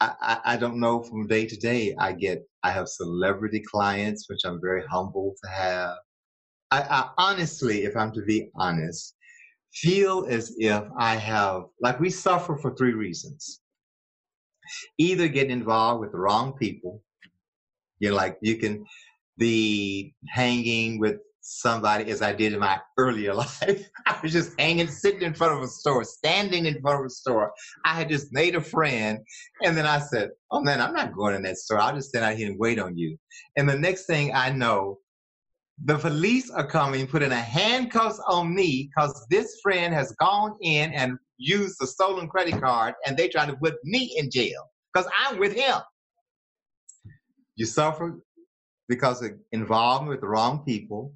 I, 0.00 0.12
I, 0.20 0.40
I 0.44 0.56
don't 0.56 0.80
know 0.80 1.02
from 1.02 1.26
day 1.26 1.46
to 1.46 1.56
day. 1.56 1.94
I 1.98 2.12
get 2.12 2.42
I 2.62 2.70
have 2.70 2.88
celebrity 2.88 3.60
clients, 3.60 4.28
which 4.28 4.40
I'm 4.44 4.60
very 4.60 4.84
humbled 4.90 5.36
to 5.44 5.50
have. 5.50 5.96
I, 6.70 6.80
I 6.82 7.10
honestly, 7.18 7.84
if 7.84 7.96
I'm 7.96 8.12
to 8.12 8.22
be 8.22 8.50
honest, 8.56 9.14
feel 9.72 10.26
as 10.28 10.54
if 10.58 10.82
I 10.98 11.16
have 11.16 11.64
like 11.80 12.00
we 12.00 12.10
suffer 12.10 12.56
for 12.56 12.74
three 12.74 12.94
reasons. 12.94 13.60
Either 14.98 15.28
get 15.28 15.50
involved 15.50 16.00
with 16.00 16.12
the 16.12 16.18
wrong 16.18 16.54
people, 16.54 17.02
you 17.98 18.10
know, 18.10 18.16
like 18.16 18.38
you 18.40 18.56
can 18.56 18.84
be 19.36 20.14
hanging 20.28 20.98
with 20.98 21.18
somebody 21.44 22.10
as 22.10 22.22
I 22.22 22.32
did 22.32 22.54
in 22.54 22.58
my 22.58 22.80
earlier 22.96 23.34
life. 23.44 23.90
I 24.06 24.18
was 24.22 24.32
just 24.32 24.58
hanging, 24.58 24.88
sitting 24.88 25.22
in 25.22 25.34
front 25.34 25.52
of 25.52 25.62
a 25.62 25.68
store, 25.68 26.02
standing 26.02 26.66
in 26.66 26.80
front 26.80 27.00
of 27.00 27.06
a 27.06 27.10
store. 27.10 27.52
I 27.84 27.94
had 27.94 28.08
just 28.08 28.32
made 28.32 28.56
a 28.56 28.60
friend. 28.60 29.18
And 29.62 29.76
then 29.76 29.86
I 29.86 29.98
said, 29.98 30.30
Oh 30.50 30.62
man, 30.62 30.80
I'm 30.80 30.94
not 30.94 31.14
going 31.14 31.34
in 31.34 31.42
that 31.42 31.58
store. 31.58 31.78
I'll 31.78 31.94
just 31.94 32.08
stand 32.08 32.24
out 32.24 32.36
here 32.36 32.48
and 32.48 32.58
wait 32.58 32.78
on 32.78 32.96
you. 32.96 33.16
And 33.56 33.68
the 33.68 33.78
next 33.78 34.06
thing 34.06 34.34
I 34.34 34.50
know, 34.50 34.98
the 35.84 35.98
police 35.98 36.50
are 36.50 36.66
coming, 36.66 37.06
putting 37.06 37.32
a 37.32 37.36
handcuffs 37.36 38.20
on 38.26 38.54
me 38.54 38.88
because 38.88 39.26
this 39.28 39.58
friend 39.62 39.92
has 39.92 40.12
gone 40.12 40.56
in 40.62 40.92
and 40.92 41.18
used 41.36 41.76
the 41.78 41.86
stolen 41.86 42.28
credit 42.28 42.60
card 42.60 42.94
and 43.06 43.16
they 43.16 43.28
trying 43.28 43.48
to 43.48 43.56
put 43.56 43.74
me 43.84 44.14
in 44.16 44.30
jail 44.30 44.70
because 44.92 45.10
I'm 45.20 45.38
with 45.38 45.54
him. 45.54 45.76
You 47.56 47.66
suffer 47.66 48.18
because 48.88 49.22
of 49.22 49.32
involvement 49.52 50.10
with 50.10 50.20
the 50.20 50.28
wrong 50.28 50.64
people. 50.64 51.12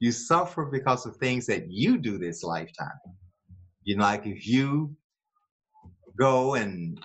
You 0.00 0.12
suffer 0.12 0.66
because 0.66 1.06
of 1.06 1.16
things 1.16 1.46
that 1.46 1.70
you 1.70 1.98
do 1.98 2.18
this 2.18 2.42
lifetime. 2.42 2.98
You 3.82 3.96
know, 3.96 4.04
like 4.04 4.26
if 4.26 4.46
you 4.46 4.94
go 6.18 6.54
and 6.54 7.00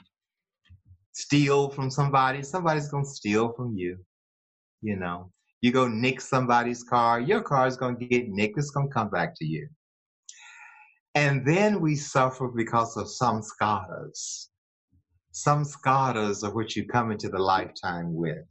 steal 1.13 1.69
from 1.69 1.89
somebody, 1.89 2.43
somebody's 2.43 2.89
gonna 2.89 3.05
steal 3.05 3.53
from 3.53 3.75
you. 3.75 3.97
You 4.81 4.97
know, 4.97 5.31
you 5.61 5.71
go 5.71 5.87
nick 5.87 6.21
somebody's 6.21 6.83
car, 6.83 7.19
your 7.19 7.41
car 7.41 7.67
is 7.67 7.77
gonna 7.77 7.95
get 7.95 8.29
nicked, 8.29 8.57
it's 8.57 8.71
gonna 8.71 8.89
come 8.89 9.09
back 9.09 9.33
to 9.37 9.45
you. 9.45 9.67
And 11.15 11.45
then 11.45 11.79
we 11.79 11.95
suffer 11.95 12.47
because 12.47 12.97
of 12.97 13.07
samskaras. 13.07 14.47
Samskaras 15.33 16.43
are 16.43 16.53
what 16.53 16.75
you 16.75 16.85
come 16.85 17.11
into 17.11 17.29
the 17.29 17.39
lifetime 17.39 18.13
with 18.13 18.45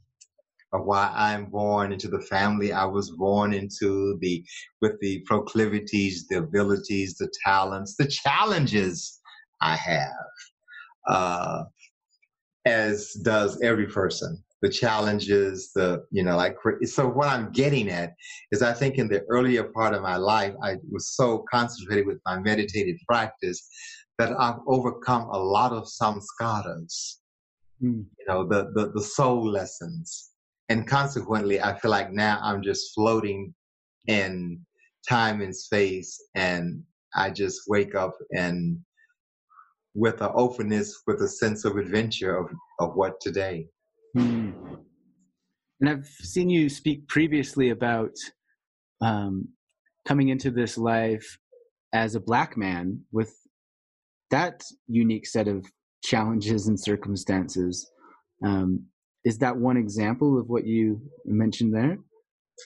of 0.73 0.85
why 0.85 1.11
I'm 1.15 1.45
born 1.45 1.93
into 1.93 2.07
the 2.07 2.21
family 2.21 2.73
I 2.73 2.85
was 2.85 3.11
born 3.11 3.53
into, 3.53 4.17
the 4.19 4.43
with 4.81 4.99
the 4.99 5.19
proclivities, 5.21 6.27
the 6.27 6.39
abilities, 6.39 7.15
the 7.17 7.31
talents, 7.45 7.95
the 7.95 8.07
challenges 8.07 9.19
I 9.61 9.75
have, 9.75 10.27
uh, 11.07 11.63
as 12.65 13.13
does 13.23 13.61
every 13.61 13.87
person. 13.87 14.43
The 14.63 14.69
challenges, 14.69 15.71
the 15.75 16.05
you 16.09 16.23
know, 16.23 16.37
like 16.37 16.55
so. 16.83 17.05
What 17.05 17.27
I'm 17.27 17.51
getting 17.51 17.89
at 17.89 18.13
is, 18.53 18.61
I 18.61 18.71
think 18.71 18.97
in 18.97 19.09
the 19.09 19.23
earlier 19.29 19.65
part 19.65 19.93
of 19.93 20.01
my 20.01 20.15
life, 20.15 20.53
I 20.63 20.77
was 20.89 21.15
so 21.15 21.43
concentrated 21.51 22.07
with 22.07 22.19
my 22.25 22.39
meditative 22.39 22.95
practice 23.05 23.67
that 24.19 24.31
I've 24.39 24.61
overcome 24.65 25.23
a 25.23 25.37
lot 25.37 25.73
of 25.73 25.83
samskaras. 25.83 27.17
Hmm. 27.81 28.03
You 28.17 28.25
know, 28.25 28.47
the 28.47 28.71
the, 28.73 28.93
the 28.95 29.01
soul 29.01 29.45
lessons 29.45 30.32
and 30.73 30.87
consequently 30.87 31.61
i 31.61 31.73
feel 31.79 31.91
like 31.91 32.11
now 32.11 32.39
i'm 32.43 32.61
just 32.61 32.93
floating 32.93 33.53
in 34.07 34.59
time 35.07 35.41
and 35.41 35.55
space 35.55 36.21
and 36.35 36.83
i 37.15 37.29
just 37.29 37.61
wake 37.67 37.95
up 37.95 38.13
and 38.35 38.77
with 39.95 40.21
an 40.21 40.31
openness 40.33 41.01
with 41.05 41.21
a 41.21 41.27
sense 41.27 41.65
of 41.65 41.77
adventure 41.77 42.35
of, 42.35 42.49
of 42.79 42.95
what 42.95 43.21
today 43.21 43.67
Hmm. 44.13 44.51
And 45.79 45.89
I've 45.89 46.05
seen 46.05 46.49
you 46.49 46.69
speak 46.69 47.07
previously 47.07 47.71
about 47.71 48.11
um, 49.01 49.49
coming 50.07 50.29
into 50.29 50.51
this 50.51 50.77
life 50.77 51.37
as 51.93 52.15
a 52.15 52.19
black 52.19 52.55
man 52.55 53.01
with 53.11 53.33
that 54.31 54.63
unique 54.87 55.27
set 55.27 55.47
of 55.47 55.65
challenges 56.03 56.67
and 56.67 56.79
circumstances. 56.79 57.89
Um, 58.45 58.85
is 59.25 59.37
that 59.39 59.55
one 59.55 59.77
example 59.77 60.39
of 60.39 60.49
what 60.49 60.65
you 60.65 61.01
mentioned 61.25 61.73
there? 61.73 61.97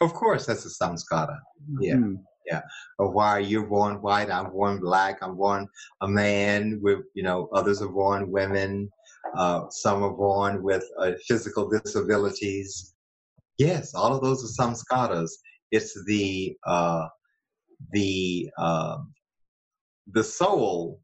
Of 0.02 0.14
course, 0.14 0.46
that's 0.46 0.66
a 0.66 0.84
samskara. 0.84 1.38
Yeah. 1.80 1.96
Mm-hmm. 1.96 2.16
Yeah. 2.50 2.62
Of 3.00 3.14
why 3.14 3.40
you're 3.40 3.68
born 3.68 4.02
white, 4.02 4.32
I'm 4.32 4.52
born 4.52 4.80
black, 4.80 5.20
I'm 5.22 5.36
born 5.36 5.68
a 6.02 6.08
man 6.08 6.80
with, 6.82 7.00
you 7.14 7.24
know, 7.24 7.50
others 7.54 7.82
are 7.82 7.90
born 7.90 8.32
women, 8.32 8.90
uh, 9.36 9.66
some 9.70 10.04
are 10.04 10.14
born 10.14 10.64
with 10.64 10.84
uh, 11.00 11.12
physical 11.28 11.70
disabilities. 11.70 12.94
Yes, 13.58 13.94
all 13.94 14.16
of 14.16 14.22
those 14.22 14.44
are 14.44 14.66
samskaras. 14.66 15.30
It's 15.72 15.94
the, 16.06 16.56
uh, 16.66 17.08
the, 17.92 18.50
uh, 18.58 18.98
the 20.14 20.24
soul. 20.24 21.02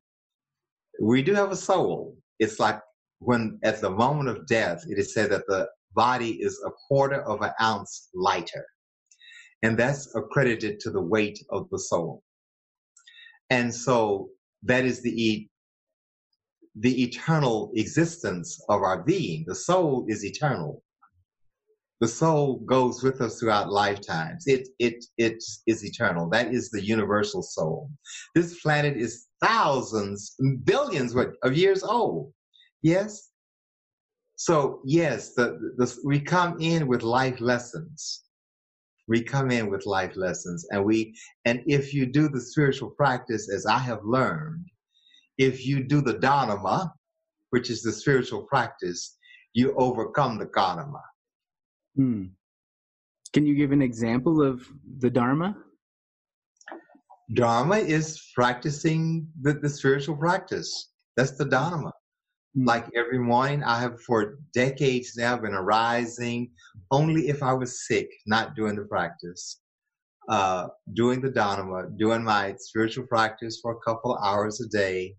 We 1.02 1.22
do 1.22 1.34
have 1.34 1.52
a 1.52 1.58
soul. 1.58 2.16
It's 2.40 2.60
like 2.60 2.80
when 3.26 3.60
at 3.64 3.82
the 3.82 3.90
moment 3.90 4.30
of 4.30 4.48
death, 4.48 4.84
it 4.88 4.98
is 4.98 5.14
said 5.14 5.32
that 5.32 5.48
the 5.48 5.68
body 5.96 6.42
is 6.42 6.60
a 6.66 6.72
quarter 6.88 7.22
of 7.24 7.42
an 7.42 7.52
ounce 7.62 8.10
lighter. 8.14 8.66
And 9.62 9.78
that's 9.78 10.14
accredited 10.16 10.80
to 10.82 10.92
the 10.92 11.02
weight 11.02 11.40
of 11.50 11.70
the 11.70 11.80
soul. 11.80 12.22
And 13.50 13.74
so 13.74 14.30
that 14.64 14.84
is 14.84 15.02
the, 15.02 15.12
e- 15.12 15.50
the 16.76 17.04
eternal 17.04 17.72
existence 17.76 18.60
of 18.68 18.82
our 18.82 19.04
being. 19.04 19.46
The 19.48 19.56
soul 19.56 20.06
is 20.10 20.26
eternal. 20.26 20.84
The 22.02 22.08
soul 22.08 22.60
goes 22.66 23.02
with 23.02 23.22
us 23.22 23.40
throughout 23.40 23.72
lifetimes. 23.72 24.46
It, 24.48 24.68
it, 24.80 25.06
it 25.18 25.42
is 25.68 25.86
eternal. 25.86 26.30
That 26.30 26.54
is 26.54 26.70
the 26.70 26.84
universal 26.84 27.42
soul. 27.42 27.90
This 28.36 28.60
planet 28.60 28.98
is 28.98 29.28
thousands, 29.42 30.36
billions 30.66 31.16
of 31.44 31.56
years 31.56 31.84
old. 31.84 32.34
Yes? 32.84 33.30
So, 34.36 34.82
yes, 34.84 35.34
the, 35.34 35.74
the, 35.78 35.92
we 36.04 36.20
come 36.20 36.58
in 36.60 36.86
with 36.88 37.02
life 37.02 37.40
lessons. 37.40 38.24
We 39.08 39.24
come 39.24 39.52
in 39.52 39.70
with 39.70 39.86
life 39.86 40.16
lessons. 40.16 40.66
And 40.70 40.84
we, 40.84 41.16
and 41.46 41.62
if 41.66 41.94
you 41.94 42.06
do 42.06 42.28
the 42.28 42.42
spiritual 42.42 42.92
practice 42.92 43.50
as 43.52 43.66
I 43.66 43.78
have 43.78 44.04
learned, 44.04 44.66
if 45.38 45.66
you 45.66 45.84
do 45.84 46.02
the 46.02 46.20
dharma, 46.20 46.94
which 47.50 47.70
is 47.70 47.82
the 47.82 47.92
spiritual 47.92 48.44
practice, 48.44 49.18
you 49.54 49.74
overcome 49.78 50.38
the 50.38 50.46
karma. 50.46 51.02
Hmm. 51.96 52.26
Can 53.32 53.46
you 53.46 53.56
give 53.56 53.72
an 53.72 53.82
example 53.82 54.42
of 54.44 54.68
the 55.00 55.10
dharma? 55.10 55.56
Dharma 57.34 57.78
is 57.78 58.30
practicing 58.36 59.28
the, 59.42 59.54
the 59.54 59.70
spiritual 59.70 60.18
practice. 60.18 60.92
That's 61.16 61.32
the 61.32 61.46
dharma. 61.46 61.92
Mm. 62.58 62.68
Like 62.68 62.86
every 62.96 63.20
morning, 63.20 63.64
I 63.64 63.80
have 63.80 64.02
for 64.02 64.38
decades 64.54 65.14
now 65.18 65.38
been 65.38 65.54
arising 65.54 66.52
only 66.92 67.30
if 67.30 67.42
I 67.42 67.54
was 67.54 67.88
sick, 67.88 68.10
not 68.28 68.56
doing 68.56 68.76
the 68.76 68.86
practice, 68.86 69.60
uh, 70.30 70.68
doing 70.94 71.22
the 71.22 71.32
Dharma, 71.32 71.90
doing 71.98 72.24
my 72.24 72.56
spiritual 72.60 73.08
practice 73.08 73.60
for 73.62 73.74
a 73.74 73.80
couple 73.80 74.18
hours 74.18 74.62
a 74.62 74.68
day. 74.68 75.16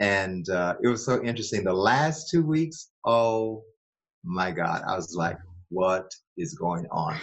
And 0.00 0.48
uh, 0.48 0.74
it 0.82 0.88
was 0.88 1.04
so 1.04 1.22
interesting. 1.22 1.64
The 1.64 1.72
last 1.72 2.30
two 2.30 2.42
weeks, 2.42 2.90
oh 3.04 3.62
my 4.24 4.50
God, 4.50 4.82
I 4.86 4.96
was 4.96 5.14
like, 5.14 5.36
what 5.68 6.10
is 6.36 6.54
going 6.54 6.86
on? 6.90 7.18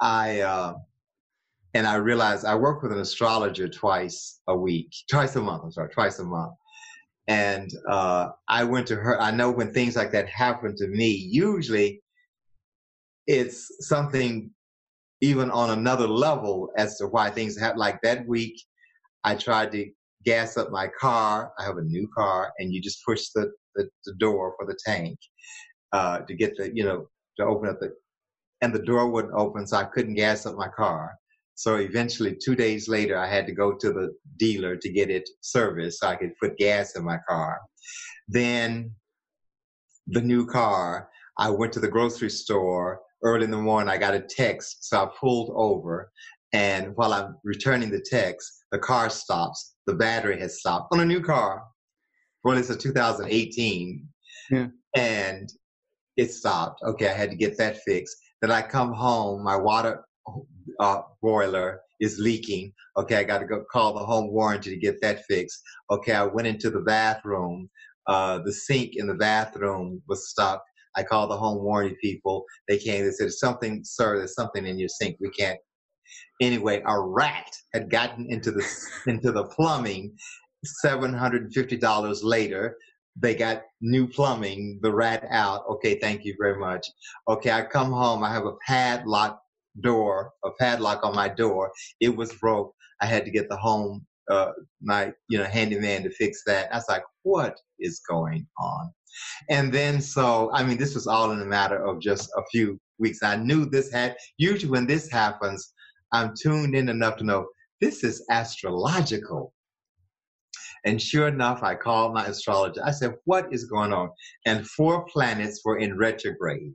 I, 0.00 0.40
uh, 0.40 0.74
and 1.74 1.86
I 1.86 1.94
realized 1.94 2.44
I 2.44 2.54
work 2.54 2.82
with 2.82 2.92
an 2.92 2.98
astrologer 2.98 3.68
twice 3.68 4.40
a 4.48 4.56
week, 4.56 4.90
twice 5.10 5.36
a 5.36 5.40
month, 5.40 5.62
I'm 5.64 5.72
sorry, 5.72 5.90
twice 5.90 6.18
a 6.18 6.24
month. 6.24 6.52
And 7.28 7.70
uh, 7.88 8.30
I 8.48 8.64
went 8.64 8.86
to 8.88 8.96
her. 8.96 9.20
I 9.20 9.30
know 9.30 9.50
when 9.50 9.72
things 9.72 9.96
like 9.96 10.10
that 10.12 10.28
happen 10.28 10.74
to 10.76 10.88
me, 10.88 11.08
usually 11.08 12.02
it's 13.26 13.70
something 13.86 14.50
even 15.20 15.50
on 15.50 15.70
another 15.70 16.08
level 16.08 16.70
as 16.76 16.98
to 16.98 17.06
why 17.06 17.30
things 17.30 17.58
happen. 17.58 17.78
Like 17.78 18.00
that 18.02 18.26
week, 18.26 18.60
I 19.22 19.36
tried 19.36 19.70
to 19.72 19.88
gas 20.24 20.56
up 20.56 20.70
my 20.70 20.88
car. 20.88 21.52
I 21.58 21.64
have 21.64 21.76
a 21.76 21.82
new 21.82 22.08
car, 22.16 22.52
and 22.58 22.72
you 22.72 22.80
just 22.80 23.04
push 23.06 23.28
the, 23.34 23.52
the, 23.76 23.88
the 24.04 24.14
door 24.14 24.54
for 24.58 24.66
the 24.66 24.76
tank 24.84 25.18
uh, 25.92 26.20
to 26.20 26.34
get 26.34 26.56
the, 26.56 26.74
you 26.74 26.84
know, 26.84 27.06
to 27.38 27.44
open 27.44 27.68
up 27.68 27.78
the, 27.78 27.92
and 28.62 28.74
the 28.74 28.82
door 28.82 29.10
wouldn't 29.10 29.34
open, 29.34 29.66
so 29.66 29.76
I 29.76 29.84
couldn't 29.84 30.14
gas 30.14 30.44
up 30.44 30.56
my 30.56 30.68
car. 30.68 31.14
So 31.54 31.76
eventually, 31.76 32.36
two 32.42 32.56
days 32.56 32.88
later, 32.88 33.18
I 33.18 33.26
had 33.26 33.46
to 33.46 33.52
go 33.52 33.72
to 33.72 33.92
the 33.92 34.14
dealer 34.38 34.76
to 34.76 34.92
get 34.92 35.10
it 35.10 35.28
serviced 35.40 36.00
so 36.00 36.08
I 36.08 36.16
could 36.16 36.32
put 36.40 36.56
gas 36.56 36.96
in 36.96 37.04
my 37.04 37.18
car. 37.28 37.60
Then 38.28 38.92
the 40.06 40.20
new 40.20 40.46
car, 40.46 41.08
I 41.38 41.50
went 41.50 41.72
to 41.74 41.80
the 41.80 41.88
grocery 41.88 42.30
store 42.30 43.00
early 43.22 43.44
in 43.44 43.50
the 43.50 43.58
morning. 43.58 43.88
I 43.88 43.98
got 43.98 44.14
a 44.14 44.20
text, 44.20 44.88
so 44.88 45.02
I 45.02 45.08
pulled 45.20 45.52
over. 45.54 46.10
And 46.52 46.94
while 46.96 47.12
I'm 47.12 47.36
returning 47.44 47.90
the 47.90 48.04
text, 48.04 48.64
the 48.72 48.78
car 48.78 49.08
stops. 49.08 49.74
The 49.86 49.94
battery 49.94 50.38
has 50.40 50.58
stopped 50.60 50.92
on 50.92 51.00
a 51.00 51.04
new 51.04 51.20
car. 51.20 51.62
Well, 52.44 52.58
it's 52.58 52.70
a 52.70 52.76
2018. 52.76 54.06
Yeah. 54.50 54.66
And 54.96 55.48
it 56.16 56.32
stopped. 56.32 56.82
Okay, 56.82 57.08
I 57.08 57.14
had 57.14 57.30
to 57.30 57.36
get 57.36 57.56
that 57.58 57.78
fixed. 57.86 58.16
Then 58.40 58.50
I 58.50 58.60
come 58.60 58.92
home, 58.92 59.42
my 59.42 59.56
water 59.56 60.04
uh, 60.80 61.02
boiler 61.22 61.80
is 62.00 62.18
leaking. 62.18 62.72
Okay, 62.96 63.16
I 63.16 63.24
got 63.24 63.38
to 63.38 63.46
go 63.46 63.64
call 63.70 63.94
the 63.94 64.04
home 64.04 64.32
warranty 64.32 64.70
to 64.70 64.76
get 64.76 65.00
that 65.02 65.24
fixed. 65.26 65.62
Okay, 65.90 66.12
I 66.12 66.24
went 66.24 66.48
into 66.48 66.70
the 66.70 66.80
bathroom. 66.80 67.70
Uh, 68.06 68.38
the 68.44 68.52
sink 68.52 68.96
in 68.96 69.06
the 69.06 69.14
bathroom 69.14 70.02
was 70.08 70.28
stuck. 70.28 70.62
I 70.96 71.02
called 71.02 71.30
the 71.30 71.36
home 71.36 71.62
warranty 71.62 71.96
people. 72.02 72.44
They 72.68 72.78
came. 72.78 73.04
They 73.04 73.12
said, 73.12 73.32
"Something, 73.32 73.82
sir. 73.84 74.18
There's 74.18 74.34
something 74.34 74.66
in 74.66 74.78
your 74.78 74.88
sink. 74.88 75.16
We 75.20 75.30
can't." 75.30 75.58
Anyway, 76.40 76.82
a 76.86 77.00
rat 77.00 77.50
had 77.72 77.90
gotten 77.90 78.26
into 78.30 78.50
the 78.50 78.66
into 79.06 79.32
the 79.32 79.44
plumbing. 79.44 80.16
Seven 80.64 81.12
hundred 81.12 81.42
and 81.42 81.54
fifty 81.54 81.76
dollars 81.76 82.22
later, 82.22 82.76
they 83.16 83.34
got 83.34 83.62
new 83.80 84.06
plumbing. 84.06 84.78
The 84.82 84.92
rat 84.92 85.24
out. 85.30 85.62
Okay, 85.70 85.98
thank 85.98 86.24
you 86.24 86.34
very 86.40 86.58
much. 86.58 86.86
Okay, 87.28 87.50
I 87.50 87.62
come 87.62 87.90
home. 87.92 88.22
I 88.22 88.32
have 88.32 88.46
a 88.46 88.54
padlock 88.66 89.40
door, 89.80 90.32
a 90.44 90.50
padlock 90.58 91.04
on 91.04 91.14
my 91.14 91.28
door. 91.28 91.72
It 92.00 92.14
was 92.14 92.32
broke. 92.34 92.74
I 93.00 93.06
had 93.06 93.24
to 93.24 93.30
get 93.30 93.48
the 93.48 93.56
home, 93.56 94.06
uh, 94.30 94.52
my, 94.80 95.12
you 95.28 95.38
know, 95.38 95.44
handyman 95.44 96.02
to 96.04 96.10
fix 96.10 96.42
that. 96.46 96.72
I 96.72 96.76
was 96.76 96.88
like, 96.88 97.02
what 97.22 97.56
is 97.80 98.00
going 98.08 98.46
on? 98.58 98.92
And 99.50 99.72
then, 99.72 100.00
so, 100.00 100.50
I 100.52 100.62
mean, 100.62 100.78
this 100.78 100.94
was 100.94 101.06
all 101.06 101.32
in 101.32 101.40
a 101.40 101.46
matter 101.46 101.84
of 101.84 102.00
just 102.00 102.30
a 102.36 102.42
few 102.50 102.80
weeks. 102.98 103.22
I 103.22 103.36
knew 103.36 103.66
this 103.66 103.92
had, 103.92 104.16
usually 104.38 104.70
when 104.70 104.86
this 104.86 105.10
happens, 105.10 105.72
I'm 106.12 106.34
tuned 106.40 106.74
in 106.74 106.88
enough 106.88 107.16
to 107.18 107.24
know 107.24 107.46
this 107.80 108.04
is 108.04 108.24
astrological. 108.30 109.52
And 110.84 111.00
sure 111.00 111.28
enough, 111.28 111.62
I 111.62 111.74
called 111.74 112.14
my 112.14 112.26
astrologer. 112.26 112.82
I 112.84 112.90
said, 112.90 113.14
What 113.24 113.52
is 113.52 113.64
going 113.66 113.92
on? 113.92 114.10
And 114.46 114.66
four 114.66 115.04
planets 115.06 115.60
were 115.64 115.78
in 115.78 115.96
retrograde 115.96 116.74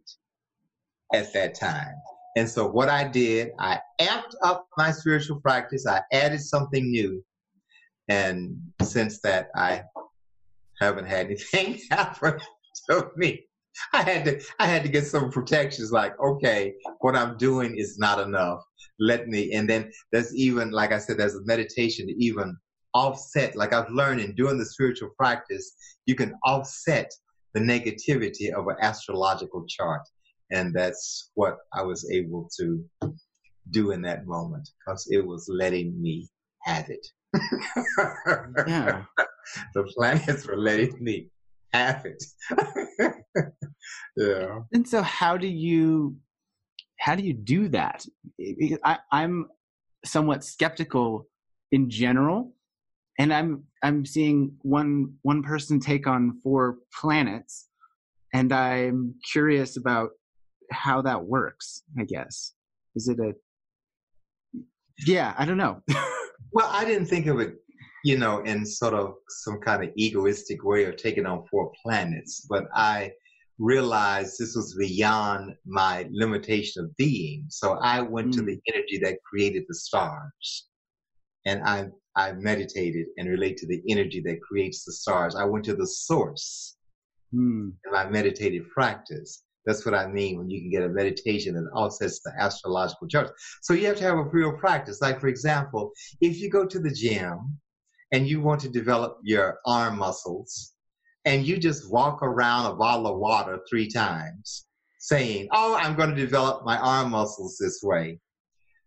at 1.14 1.34
that 1.34 1.56
time. 1.56 1.96
And 2.38 2.48
so 2.48 2.68
what 2.68 2.88
I 2.88 3.08
did, 3.08 3.50
I 3.58 3.80
amped 4.00 4.36
up 4.44 4.68
my 4.78 4.92
spiritual 4.92 5.42
practice. 5.42 5.88
I 5.88 6.02
added 6.14 6.40
something 6.40 6.92
new. 6.92 7.24
And 8.10 8.58
since 8.84 9.22
that, 9.22 9.48
I 9.56 9.82
haven't 10.80 11.08
had 11.08 11.26
anything 11.26 11.80
happen 11.92 12.40
to 12.92 13.10
me. 13.16 13.44
I 13.92 14.04
had 14.04 14.26
to 14.26 14.40
I 14.60 14.68
had 14.68 14.84
to 14.84 14.90
get 14.90 15.08
some 15.08 15.32
protections 15.32 15.92
like, 15.92 16.14
okay, 16.20 16.76
what 17.00 17.16
I'm 17.16 17.38
doing 17.38 17.76
is 17.76 17.98
not 17.98 18.20
enough. 18.20 18.62
Let 19.00 19.28
me 19.28 19.54
and 19.54 19.68
then 19.68 19.92
there's 20.12 20.36
even 20.36 20.70
like 20.70 20.92
I 20.92 21.00
said, 21.00 21.18
there's 21.18 21.36
a 21.36 21.46
meditation 21.46 22.06
to 22.06 22.24
even 22.24 22.56
offset, 22.94 23.56
like 23.56 23.74
I've 23.74 23.90
learned 23.90 24.22
in 24.22 24.36
doing 24.36 24.60
the 24.60 24.66
spiritual 24.66 25.10
practice, 25.18 25.74
you 26.06 26.14
can 26.14 26.36
offset 26.46 27.12
the 27.56 27.60
negativity 27.60 28.52
of 28.54 28.68
an 28.68 28.76
astrological 28.80 29.66
chart. 29.68 30.02
And 30.52 30.74
that's 30.74 31.32
what 31.36 31.58
I 31.74 31.84
was 31.84 32.10
able 32.12 32.50
to 32.58 32.84
do 33.72 33.92
in 33.92 34.02
that 34.04 34.26
moment 34.26 34.70
because 34.80 35.08
it 35.12 35.26
was 35.26 35.48
letting 35.50 36.02
me 36.02 36.30
have 36.64 36.90
it. 36.90 37.08
yeah. 38.68 39.04
The 39.74 39.84
planets 39.96 40.46
were 40.46 40.58
letting 40.58 41.02
me 41.02 41.30
have 41.72 42.06
it. 42.06 42.22
yeah. 44.18 44.60
And 44.74 44.86
so 44.86 45.02
how 45.02 45.38
do 45.38 45.48
you 45.48 46.18
how 47.00 47.16
do 47.16 47.24
you 47.24 47.34
do 47.34 47.70
that? 47.70 48.06
I, 48.84 48.98
I'm 49.10 49.48
somewhat 50.04 50.44
skeptical 50.44 51.30
in 51.72 51.90
general. 51.90 52.54
And 53.18 53.34
I'm 53.34 53.64
I'm 53.82 54.06
seeing 54.06 54.58
one 54.64 55.14
one 55.22 55.44
person 55.44 55.80
take 55.80 56.08
on 56.08 56.40
four 56.44 56.80
planets 56.94 57.68
and 58.34 58.52
I'm 58.52 59.16
curious 59.32 59.78
about 59.78 60.10
how 60.72 61.02
that 61.02 61.26
works, 61.26 61.84
I 61.98 62.04
guess. 62.04 62.54
Is 62.96 63.08
it 63.08 63.20
a 63.20 63.34
yeah, 65.06 65.36
I 65.38 65.46
don't 65.46 65.58
know. 65.58 65.82
well, 66.52 66.70
I 66.72 66.84
didn't 66.84 67.06
think 67.06 67.28
of 67.28 67.40
it 67.40 67.56
you 68.08 68.18
know, 68.18 68.40
in 68.44 68.66
sort 68.66 68.94
of 68.94 69.16
some 69.28 69.60
kind 69.60 69.84
of 69.84 69.90
egoistic 69.98 70.64
way 70.64 70.86
of 70.86 70.96
taking 70.96 71.26
on 71.26 71.46
four 71.52 71.74
planets. 71.84 72.48
But 72.50 72.68
I 72.74 73.12
realized 73.60 74.36
this 74.40 74.56
was 74.56 74.76
beyond 74.76 75.56
my 75.66 76.08
limitation 76.12 76.86
of 76.86 76.96
being. 76.96 77.46
So 77.50 77.74
I 77.82 78.00
went 78.00 78.30
mm. 78.30 78.38
to 78.38 78.42
the 78.44 78.60
energy 78.74 78.98
that 79.00 79.18
created 79.30 79.64
the 79.68 79.76
stars. 79.76 80.68
And 81.46 81.62
I, 81.64 81.88
I 82.16 82.32
meditated 82.32 83.08
and 83.18 83.28
relate 83.28 83.58
to 83.58 83.68
the 83.68 83.82
energy 83.90 84.22
that 84.22 84.42
creates 84.42 84.86
the 84.86 84.94
stars. 84.94 85.36
I 85.36 85.44
went 85.44 85.66
to 85.66 85.76
the 85.76 85.88
source 85.88 86.78
mm. 87.34 87.72
in 87.86 87.92
my 87.92 88.08
meditative 88.10 88.70
practice. 88.70 89.44
That's 89.68 89.86
what 89.86 89.94
I 89.94 90.08
mean 90.08 90.38
when 90.38 90.50
you 90.50 90.62
can 90.62 90.72
get 90.72 90.82
a 90.82 90.90
meditation 90.90 91.54
that 91.54 91.70
offsets 91.76 92.22
the 92.22 92.32
astrological 92.40 93.08
charts. 93.08 93.34
So 93.62 93.74
you 93.74 93.86
have 93.86 93.98
to 93.98 94.04
have 94.06 94.18
a 94.18 94.24
real 94.24 94.54
practice. 94.54 95.02
Like, 95.02 95.20
for 95.20 95.28
example, 95.28 95.92
if 96.22 96.40
you 96.40 96.50
go 96.50 96.66
to 96.66 96.80
the 96.80 96.90
gym 96.90 97.60
and 98.14 98.28
you 98.28 98.42
want 98.42 98.62
to 98.62 98.70
develop 98.70 99.20
your 99.22 99.60
arm 99.66 100.00
muscles, 100.00 100.74
and 101.26 101.46
you 101.46 101.58
just 101.58 101.92
walk 101.92 102.24
around 102.24 102.72
a 102.72 102.76
bottle 102.76 103.08
of 103.08 103.20
water 103.20 103.60
three 103.70 103.90
times 103.90 104.66
saying, 105.00 105.50
Oh, 105.52 105.76
I'm 105.76 105.96
going 105.98 106.10
to 106.10 106.16
develop 106.16 106.64
my 106.64 106.78
arm 106.78 107.12
muscles 107.12 107.58
this 107.60 107.82
way, 107.84 108.20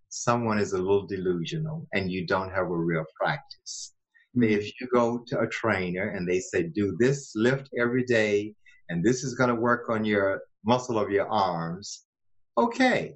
someone 0.09 0.59
is 0.59 0.73
a 0.73 0.79
little 0.79 1.07
delusional 1.07 1.87
and 1.93 2.11
you 2.11 2.27
don't 2.27 2.51
have 2.51 2.65
a 2.65 2.77
real 2.77 3.05
practice. 3.21 3.93
Mm-hmm. 4.37 4.55
If 4.55 4.81
you 4.81 4.89
go 4.93 5.23
to 5.27 5.41
a 5.41 5.49
trainer 5.49 6.09
and 6.09 6.27
they 6.27 6.41
say, 6.41 6.63
Do 6.63 6.97
this 6.99 7.33
lift 7.35 7.69
every 7.79 8.05
day, 8.05 8.55
and 8.91 9.03
this 9.03 9.25
is 9.25 9.35
going 9.35 9.49
to 9.49 9.55
work 9.55 9.89
on 9.89 10.05
your 10.05 10.43
muscle 10.65 10.99
of 10.99 11.11
your 11.11 11.29
arms, 11.29 12.05
okay. 12.59 13.15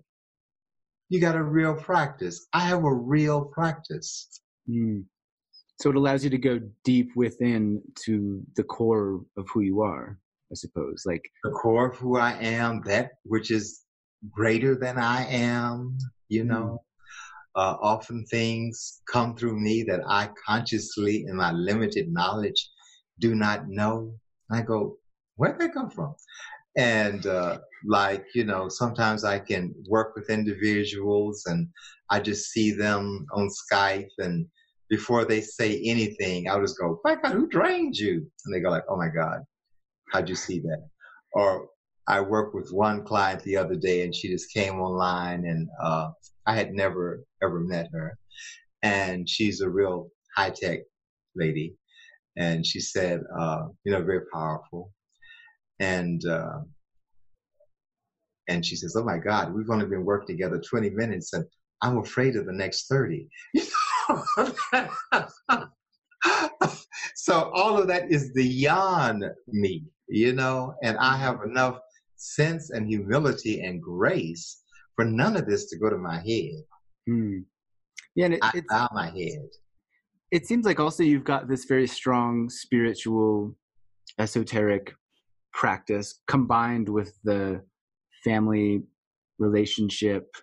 You 1.10 1.20
got 1.20 1.36
a 1.36 1.42
real 1.42 1.74
practice. 1.74 2.46
I 2.54 2.60
have 2.60 2.82
a 2.82 2.94
real 2.94 3.44
practice. 3.44 4.40
Mm 4.68 5.04
so 5.80 5.90
it 5.90 5.96
allows 5.96 6.24
you 6.24 6.30
to 6.30 6.38
go 6.38 6.60
deep 6.84 7.10
within 7.16 7.82
to 8.04 8.42
the 8.56 8.62
core 8.62 9.20
of 9.36 9.46
who 9.52 9.60
you 9.60 9.80
are 9.80 10.18
i 10.52 10.54
suppose 10.54 11.02
like 11.06 11.22
the 11.42 11.50
core 11.50 11.90
of 11.90 11.96
who 11.96 12.16
i 12.16 12.32
am 12.40 12.80
that 12.84 13.12
which 13.24 13.50
is 13.50 13.82
greater 14.30 14.74
than 14.74 14.98
i 14.98 15.26
am 15.26 15.96
you 16.28 16.42
mm-hmm. 16.42 16.52
know 16.52 16.82
uh, 17.56 17.76
often 17.80 18.24
things 18.26 19.00
come 19.10 19.36
through 19.36 19.58
me 19.60 19.84
that 19.84 20.00
i 20.08 20.28
consciously 20.46 21.24
in 21.28 21.36
my 21.36 21.52
limited 21.52 22.12
knowledge 22.12 22.70
do 23.20 23.34
not 23.34 23.68
know 23.68 24.12
i 24.50 24.60
go 24.60 24.96
where'd 25.36 25.58
that 25.58 25.74
come 25.74 25.90
from 25.90 26.14
and 26.76 27.26
uh, 27.26 27.58
like 27.86 28.24
you 28.34 28.44
know 28.44 28.68
sometimes 28.68 29.24
i 29.24 29.38
can 29.38 29.74
work 29.88 30.14
with 30.16 30.30
individuals 30.30 31.44
and 31.46 31.68
i 32.10 32.18
just 32.18 32.50
see 32.50 32.72
them 32.72 33.26
on 33.32 33.48
skype 33.48 34.08
and 34.18 34.46
before 34.88 35.24
they 35.24 35.40
say 35.40 35.80
anything, 35.84 36.48
I'll 36.48 36.60
just 36.60 36.78
go, 36.78 37.00
my 37.04 37.16
God, 37.16 37.32
who 37.32 37.48
drained 37.48 37.96
you? 37.96 38.30
And 38.44 38.54
they 38.54 38.60
go 38.60 38.70
like, 38.70 38.84
oh 38.88 38.96
my 38.96 39.08
God, 39.08 39.40
how'd 40.12 40.28
you 40.28 40.34
see 40.34 40.60
that? 40.60 40.88
Or 41.32 41.68
I 42.06 42.20
worked 42.20 42.54
with 42.54 42.70
one 42.70 43.04
client 43.04 43.42
the 43.42 43.56
other 43.56 43.74
day 43.74 44.02
and 44.02 44.14
she 44.14 44.28
just 44.28 44.52
came 44.52 44.80
online 44.80 45.46
and 45.46 45.68
uh, 45.82 46.10
I 46.46 46.54
had 46.54 46.72
never 46.72 47.24
ever 47.42 47.60
met 47.60 47.88
her. 47.92 48.16
And 48.82 49.28
she's 49.28 49.60
a 49.62 49.68
real 49.68 50.10
high 50.36 50.50
tech 50.50 50.80
lady. 51.34 51.74
And 52.36 52.66
she 52.66 52.80
said, 52.80 53.20
uh, 53.38 53.62
you 53.84 53.92
know, 53.92 54.02
very 54.02 54.26
powerful. 54.32 54.92
And 55.80 56.24
uh, 56.26 56.60
and 58.48 58.64
she 58.64 58.76
says, 58.76 58.96
Oh 58.96 59.04
my 59.04 59.18
God, 59.18 59.54
we've 59.54 59.70
only 59.70 59.86
been 59.86 60.04
working 60.04 60.36
together 60.36 60.60
20 60.60 60.90
minutes 60.90 61.32
and 61.32 61.44
I'm 61.82 61.98
afraid 61.98 62.36
of 62.36 62.46
the 62.46 62.52
next 62.52 62.86
30. 62.88 63.28
so 67.14 67.50
all 67.54 67.78
of 67.78 67.86
that 67.88 68.10
is 68.10 68.30
beyond 68.32 69.24
me, 69.48 69.84
you 70.08 70.32
know, 70.32 70.74
and 70.82 70.96
I 70.98 71.16
have 71.16 71.40
enough 71.44 71.78
sense 72.16 72.70
and 72.70 72.88
humility 72.88 73.60
and 73.62 73.82
grace 73.82 74.62
for 74.96 75.04
none 75.04 75.36
of 75.36 75.46
this 75.46 75.66
to 75.70 75.78
go 75.78 75.90
to 75.90 75.98
my 75.98 76.16
head. 76.16 76.62
Hmm. 77.06 77.38
Yeah, 78.14 78.26
and 78.26 78.34
it, 78.34 78.40
I 78.42 78.62
bow 78.68 78.88
my 78.92 79.10
head. 79.10 79.48
It 80.30 80.46
seems 80.46 80.64
like 80.64 80.80
also 80.80 81.02
you've 81.02 81.24
got 81.24 81.48
this 81.48 81.64
very 81.64 81.86
strong 81.86 82.48
spiritual, 82.48 83.56
esoteric 84.18 84.94
practice 85.54 86.20
combined 86.26 86.88
with 86.88 87.16
the 87.22 87.62
family 88.24 88.82
relationship 89.38 90.34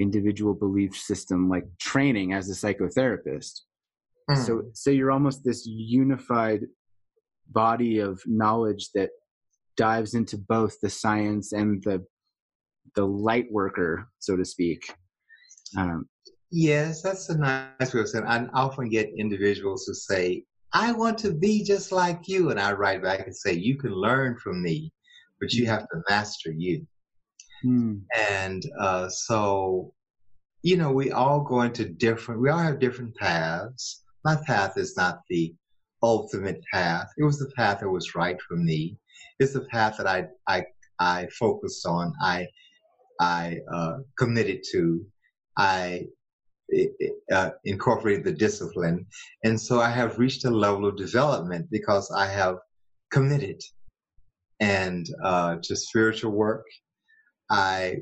individual 0.00 0.54
belief 0.54 0.96
system 0.96 1.48
like 1.48 1.64
training 1.78 2.32
as 2.32 2.48
a 2.50 2.52
psychotherapist. 2.52 3.60
Mm. 4.30 4.46
so 4.46 4.62
so 4.72 4.90
you're 4.90 5.12
almost 5.12 5.44
this 5.44 5.66
unified 5.66 6.62
body 7.50 7.98
of 7.98 8.22
knowledge 8.26 8.88
that 8.94 9.10
dives 9.76 10.14
into 10.14 10.38
both 10.38 10.80
the 10.80 10.88
science 10.88 11.52
and 11.52 11.82
the 11.84 12.02
the 12.96 13.04
light 13.04 13.46
worker 13.50 14.08
so 14.18 14.34
to 14.34 14.44
speak. 14.44 14.82
Um, 15.76 16.08
yes 16.50 17.02
that's 17.02 17.28
a 17.28 17.36
nice 17.36 17.92
way 17.92 18.00
of 18.00 18.08
saying 18.08 18.24
i 18.26 18.46
often 18.54 18.88
get 18.88 19.10
individuals 19.18 19.84
who 19.86 19.94
say 19.94 20.44
i 20.74 20.92
want 20.92 21.16
to 21.16 21.32
be 21.32 21.64
just 21.64 21.92
like 21.92 22.28
you 22.28 22.50
and 22.50 22.60
i 22.60 22.72
write 22.72 23.02
back 23.02 23.26
and 23.26 23.34
say 23.34 23.52
you 23.52 23.76
can 23.76 23.92
learn 23.92 24.36
from 24.36 24.62
me 24.62 24.92
but 25.40 25.52
you 25.52 25.64
mm. 25.64 25.68
have 25.68 25.82
to 25.88 26.02
master 26.08 26.52
you 26.52 26.86
Hmm. 27.64 27.96
And 28.14 28.62
uh, 28.78 29.08
so, 29.08 29.94
you 30.62 30.76
know, 30.76 30.92
we 30.92 31.10
all 31.10 31.40
go 31.40 31.62
into 31.62 31.88
different, 31.88 32.40
we 32.40 32.50
all 32.50 32.58
have 32.58 32.78
different 32.78 33.16
paths. 33.16 34.04
My 34.24 34.36
path 34.46 34.76
is 34.76 34.96
not 34.96 35.20
the 35.30 35.54
ultimate 36.02 36.60
path. 36.72 37.08
It 37.16 37.24
was 37.24 37.38
the 37.38 37.50
path 37.56 37.80
that 37.80 37.88
was 37.88 38.14
right 38.14 38.40
for 38.42 38.56
me. 38.56 38.98
It's 39.40 39.54
the 39.54 39.64
path 39.72 39.96
that 39.96 40.06
I, 40.06 40.26
I, 40.46 40.64
I 41.00 41.26
focused 41.38 41.86
on. 41.86 42.12
I, 42.20 42.46
I 43.18 43.58
uh, 43.72 43.98
committed 44.18 44.60
to. 44.72 45.04
I 45.56 46.04
uh, 47.32 47.50
incorporated 47.64 48.24
the 48.24 48.32
discipline. 48.32 49.06
And 49.44 49.60
so 49.60 49.80
I 49.80 49.90
have 49.90 50.18
reached 50.18 50.44
a 50.44 50.50
level 50.50 50.86
of 50.86 50.96
development 50.96 51.66
because 51.70 52.10
I 52.10 52.26
have 52.26 52.56
committed 53.10 53.60
and 54.60 55.06
uh, 55.22 55.56
to 55.62 55.76
spiritual 55.76 56.32
work 56.32 56.64
I 57.50 57.98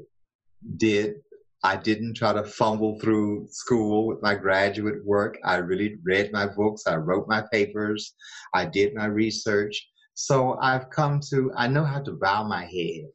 did 0.76 1.16
I 1.64 1.76
didn't 1.76 2.14
try 2.14 2.32
to 2.32 2.42
fumble 2.42 2.98
through 2.98 3.46
school 3.48 4.08
with 4.08 4.20
my 4.20 4.34
graduate 4.34 5.04
work. 5.04 5.38
I 5.44 5.56
really 5.56 5.96
read 6.02 6.32
my 6.32 6.46
books, 6.46 6.88
I 6.88 6.96
wrote 6.96 7.28
my 7.28 7.44
papers, 7.52 8.14
I 8.52 8.64
did 8.64 8.94
my 8.94 9.04
research. 9.04 9.88
So 10.14 10.58
I've 10.60 10.90
come 10.90 11.20
to, 11.30 11.52
I 11.56 11.68
know 11.68 11.84
how 11.84 12.00
to 12.00 12.18
bow 12.20 12.42
my 12.42 12.64
head 12.64 13.12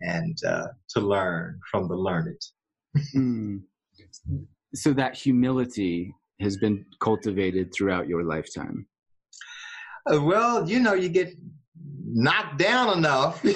and 0.00 0.38
uh, 0.46 0.68
to 0.90 1.00
learn 1.00 1.58
from 1.68 1.88
the 1.88 1.96
learned. 1.96 2.40
So 4.74 4.92
that 4.92 5.14
humility 5.16 6.14
has 6.40 6.56
been 6.56 6.84
cultivated 7.00 7.72
throughout 7.74 8.08
your 8.08 8.22
lifetime. 8.22 8.86
Uh, 10.10 10.22
well, 10.22 10.68
you 10.68 10.80
know, 10.80 10.94
you 10.94 11.08
get 11.08 11.34
knocked 12.04 12.58
down 12.58 12.96
enough. 12.96 13.44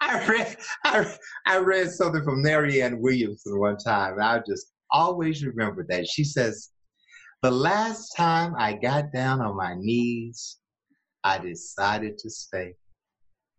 I 0.00 0.26
read 0.28 0.56
I, 0.84 1.16
I 1.46 1.58
read 1.58 1.90
something 1.90 2.22
from 2.22 2.42
Marianne 2.42 3.00
Williamson 3.00 3.58
one 3.58 3.76
time, 3.78 4.14
and 4.14 4.22
I 4.22 4.40
just 4.46 4.72
always 4.90 5.44
remember 5.44 5.84
that. 5.88 6.06
She 6.08 6.24
says, 6.24 6.70
The 7.42 7.50
last 7.50 8.14
time 8.16 8.54
I 8.58 8.74
got 8.74 9.12
down 9.12 9.40
on 9.40 9.56
my 9.56 9.74
knees, 9.74 10.58
I 11.24 11.38
decided 11.38 12.18
to 12.18 12.30
stay. 12.30 12.74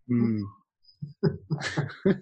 Mm. 0.10 0.42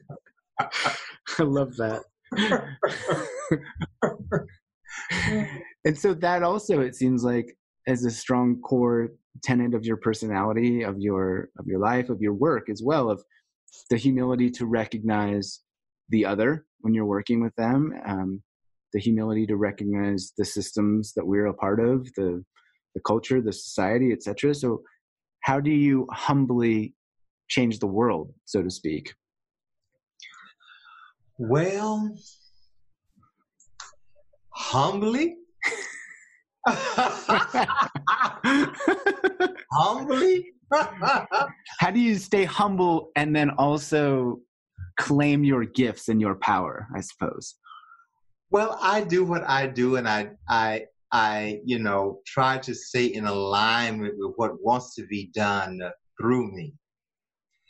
I 0.60 1.43
love 1.43 1.75
that. 1.77 2.03
and 5.86 5.98
so 5.98 6.14
that 6.14 6.43
also 6.43 6.82
it 6.82 6.95
seems 6.95 7.24
like 7.24 7.57
as 7.88 8.05
a 8.05 8.12
strong 8.12 8.60
core 8.62 9.10
tenet 9.43 9.74
of 9.74 9.86
your 9.86 9.97
personality 9.97 10.84
of 10.84 10.99
your 10.99 11.49
of 11.60 11.66
your 11.66 11.80
life 11.80 12.10
of 12.10 12.22
your 12.22 12.34
work 12.34 12.70
as 12.70 12.82
well 12.84 13.10
of 13.10 13.24
the 13.89 13.97
humility 13.97 14.51
to 14.51 14.66
recognize 14.66 15.62
the 16.10 16.26
other 16.26 16.66
when 16.84 16.93
you're 16.93 17.05
working 17.05 17.41
with 17.41 17.55
them, 17.55 17.93
um, 18.05 18.43
the 18.91 18.99
humility 18.99 19.47
to 19.47 19.55
recognize 19.55 20.34
the 20.38 20.45
systems 20.45 21.14
that 21.16 21.26
we're 21.26 21.47
a 21.47 21.53
part 21.53 21.80
of, 21.80 22.05
the 22.16 22.43
the 22.93 23.01
culture, 23.07 23.41
the 23.41 23.51
society, 23.51 24.12
etc. 24.12 24.53
So, 24.53 24.84
how 25.41 25.60
do 25.60 25.72
you 25.72 26.05
humbly 26.12 26.93
change 27.47 27.80
the 27.80 27.88
world, 27.88 28.32
so 28.45 28.62
to 28.62 28.70
speak? 28.70 29.14
Well, 31.38 32.15
humbly. 34.51 35.38
humbly 39.71 40.53
How 41.79 41.91
do 41.91 41.99
you 41.99 42.15
stay 42.15 42.45
humble 42.45 43.11
and 43.15 43.36
then 43.36 43.51
also 43.51 44.39
claim 44.97 45.43
your 45.43 45.65
gifts 45.65 46.09
and 46.09 46.19
your 46.19 46.36
power, 46.36 46.88
I 46.95 47.01
suppose? 47.01 47.55
Well, 48.51 48.77
I 48.81 49.01
do 49.01 49.23
what 49.23 49.43
I 49.47 49.67
do 49.67 49.95
and 49.97 50.07
I 50.07 50.31
I 50.47 50.86
I, 51.11 51.59
you 51.63 51.77
know, 51.77 52.21
try 52.25 52.57
to 52.59 52.73
stay 52.73 53.05
in 53.05 53.25
alignment 53.25 54.15
with 54.17 54.34
what 54.36 54.63
wants 54.63 54.95
to 54.95 55.05
be 55.05 55.29
done 55.36 55.79
through 56.19 56.51
me. 56.51 56.73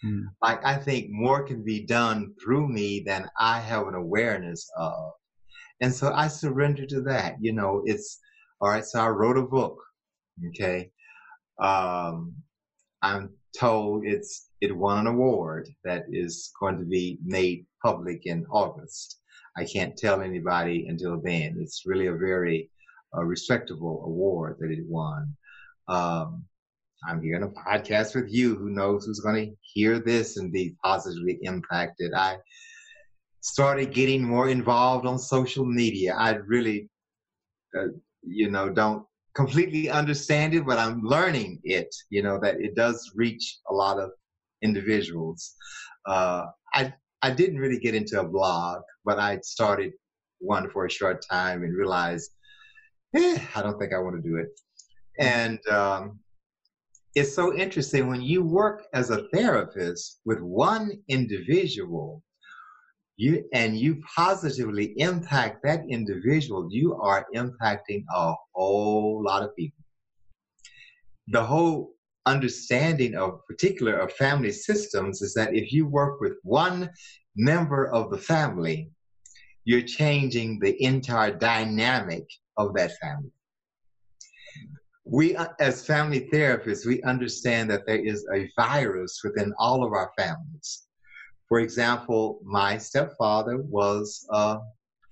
Hmm. 0.03 0.23
Like 0.41 0.63
I 0.65 0.75
think 0.75 1.09
more 1.09 1.43
can 1.43 1.63
be 1.63 1.85
done 1.85 2.33
through 2.41 2.67
me 2.67 2.99
than 3.05 3.29
I 3.39 3.59
have 3.59 3.87
an 3.87 3.95
awareness 3.95 4.69
of. 4.77 5.11
And 5.81 5.93
so 5.93 6.11
I 6.13 6.27
surrender 6.27 6.85
to 6.85 7.01
that. 7.03 7.35
You 7.39 7.53
know, 7.53 7.81
it's 7.85 8.19
all 8.61 8.69
right. 8.69 8.85
So 8.85 8.99
I 8.99 9.07
wrote 9.07 9.37
a 9.37 9.43
book. 9.43 9.77
Okay. 10.49 10.91
Um, 11.59 12.35
I'm 13.01 13.29
told 13.57 14.05
it's 14.05 14.49
it 14.61 14.75
won 14.75 14.99
an 14.99 15.07
award 15.07 15.69
that 15.83 16.05
is 16.11 16.51
going 16.59 16.77
to 16.79 16.85
be 16.85 17.19
made 17.23 17.65
public 17.83 18.25
in 18.25 18.45
August. 18.49 19.19
I 19.57 19.65
can't 19.65 19.95
tell 19.95 20.21
anybody 20.21 20.87
until 20.87 21.21
then. 21.21 21.57
It's 21.59 21.83
really 21.85 22.07
a 22.07 22.15
very 22.15 22.69
uh, 23.15 23.23
respectable 23.23 24.03
award 24.05 24.57
that 24.59 24.71
it 24.71 24.85
won. 24.87 25.35
Um, 25.87 26.45
I'm 27.07 27.21
here 27.21 27.35
in 27.35 27.43
a 27.43 27.49
podcast 27.49 28.15
with 28.15 28.31
you. 28.31 28.55
Who 28.55 28.69
knows 28.69 29.05
who's 29.05 29.19
going 29.19 29.35
to 29.35 29.55
hear 29.61 29.99
this 29.99 30.37
and 30.37 30.51
be 30.51 30.75
positively 30.83 31.39
impacted? 31.41 32.13
I 32.13 32.37
started 33.41 33.93
getting 33.93 34.23
more 34.23 34.49
involved 34.49 35.05
on 35.05 35.19
social 35.19 35.65
media. 35.65 36.15
I 36.15 36.35
really, 36.35 36.89
uh, 37.77 37.87
you 38.21 38.49
know, 38.49 38.69
don't 38.69 39.05
completely 39.35 39.89
understand 39.89 40.53
it, 40.53 40.65
but 40.65 40.77
I'm 40.77 41.01
learning 41.01 41.59
it. 41.63 41.93
You 42.09 42.23
know 42.23 42.39
that 42.41 42.61
it 42.61 42.75
does 42.75 43.11
reach 43.15 43.59
a 43.69 43.73
lot 43.73 43.99
of 43.99 44.11
individuals. 44.61 45.53
Uh, 46.05 46.45
I 46.73 46.93
I 47.21 47.31
didn't 47.31 47.59
really 47.59 47.79
get 47.79 47.95
into 47.95 48.19
a 48.19 48.27
blog, 48.27 48.81
but 49.05 49.19
I 49.19 49.39
started 49.43 49.93
one 50.39 50.69
for 50.69 50.85
a 50.85 50.91
short 50.91 51.23
time 51.29 51.63
and 51.63 51.75
realized, 51.75 52.31
eh, 53.15 53.39
I 53.55 53.61
don't 53.61 53.79
think 53.79 53.93
I 53.93 53.99
want 53.99 54.21
to 54.21 54.29
do 54.29 54.37
it. 54.37 54.49
And 55.19 55.59
um, 55.69 56.19
it's 57.15 57.35
so 57.35 57.55
interesting 57.55 58.07
when 58.07 58.21
you 58.21 58.43
work 58.43 58.85
as 58.93 59.09
a 59.09 59.27
therapist 59.33 60.19
with 60.25 60.39
one 60.41 60.91
individual 61.09 62.23
you 63.15 63.47
and 63.53 63.77
you 63.77 64.01
positively 64.15 64.93
impact 64.97 65.61
that 65.63 65.83
individual 65.87 66.67
you 66.71 66.95
are 66.95 67.27
impacting 67.35 68.03
a 68.11 68.33
whole 68.55 69.23
lot 69.23 69.43
of 69.43 69.55
people. 69.55 69.83
The 71.27 71.43
whole 71.43 71.91
understanding 72.25 73.15
of 73.15 73.45
particular 73.47 73.97
of 73.97 74.11
family 74.13 74.51
systems 74.51 75.21
is 75.21 75.35
that 75.35 75.53
if 75.53 75.71
you 75.71 75.85
work 75.85 76.19
with 76.21 76.33
one 76.41 76.89
member 77.35 77.87
of 77.87 78.09
the 78.09 78.17
family 78.17 78.89
you're 79.65 79.81
changing 79.81 80.59
the 80.59 80.81
entire 80.83 81.31
dynamic 81.31 82.25
of 82.57 82.73
that 82.73 82.91
family 83.01 83.31
we 85.05 85.35
uh, 85.35 85.47
as 85.59 85.85
family 85.85 86.29
therapists 86.31 86.85
we 86.85 87.01
understand 87.03 87.69
that 87.69 87.85
there 87.85 88.03
is 88.03 88.25
a 88.33 88.49
virus 88.55 89.21
within 89.23 89.53
all 89.57 89.83
of 89.83 89.91
our 89.91 90.11
families. 90.17 90.87
For 91.49 91.59
example 91.59 92.39
my 92.43 92.77
stepfather 92.77 93.57
was 93.57 94.25
a 94.31 94.59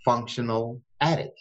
functional 0.05 0.81
addict. 1.01 1.39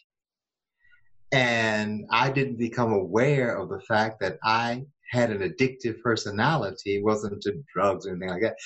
And 1.33 2.07
i 2.11 2.31
didn't 2.31 2.57
become 2.57 2.93
aware 2.93 3.57
of 3.57 3.69
the 3.69 3.81
fact 3.83 4.21
that 4.21 4.39
i 4.45 4.85
had 5.13 5.31
an 5.31 5.41
addictive 5.41 6.01
personality. 6.03 6.97
It 6.97 7.05
wasn't 7.05 7.41
to 7.43 7.63
drugs 7.75 8.07
or 8.07 8.11
anything 8.11 8.29
like 8.29 8.43
that. 8.43 8.57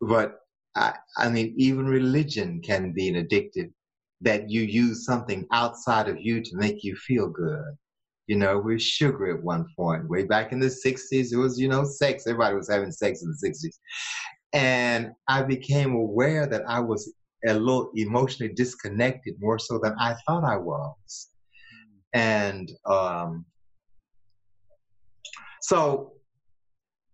But 0.00 0.40
I, 0.76 0.94
I 1.16 1.28
mean 1.28 1.54
even 1.56 1.86
religion 1.86 2.60
can 2.62 2.92
be 2.92 3.08
an 3.08 3.26
addictive 3.26 3.72
that 4.20 4.50
you 4.50 4.62
use 4.62 5.04
something 5.04 5.46
outside 5.52 6.08
of 6.08 6.20
you 6.20 6.42
to 6.42 6.56
make 6.56 6.82
you 6.84 6.94
feel 6.96 7.28
good 7.28 7.76
you 8.28 8.36
know, 8.36 8.58
with 8.58 8.80
sugar 8.80 9.34
at 9.34 9.42
one 9.42 9.66
point. 9.74 10.08
Way 10.08 10.24
back 10.24 10.52
in 10.52 10.60
the 10.60 10.66
60s, 10.66 11.32
it 11.32 11.36
was, 11.36 11.58
you 11.58 11.66
know, 11.66 11.82
sex. 11.82 12.26
Everybody 12.26 12.54
was 12.54 12.70
having 12.70 12.92
sex 12.92 13.22
in 13.22 13.30
the 13.30 13.48
60s. 13.48 13.74
And 14.52 15.12
I 15.28 15.42
became 15.42 15.94
aware 15.94 16.46
that 16.46 16.62
I 16.68 16.78
was 16.80 17.12
a 17.46 17.54
little 17.54 17.90
emotionally 17.94 18.52
disconnected 18.52 19.34
more 19.40 19.58
so 19.58 19.80
than 19.82 19.94
I 19.98 20.14
thought 20.26 20.44
I 20.44 20.56
was. 20.56 21.28
And 22.14 22.70
um, 22.86 23.46
so 25.62 26.12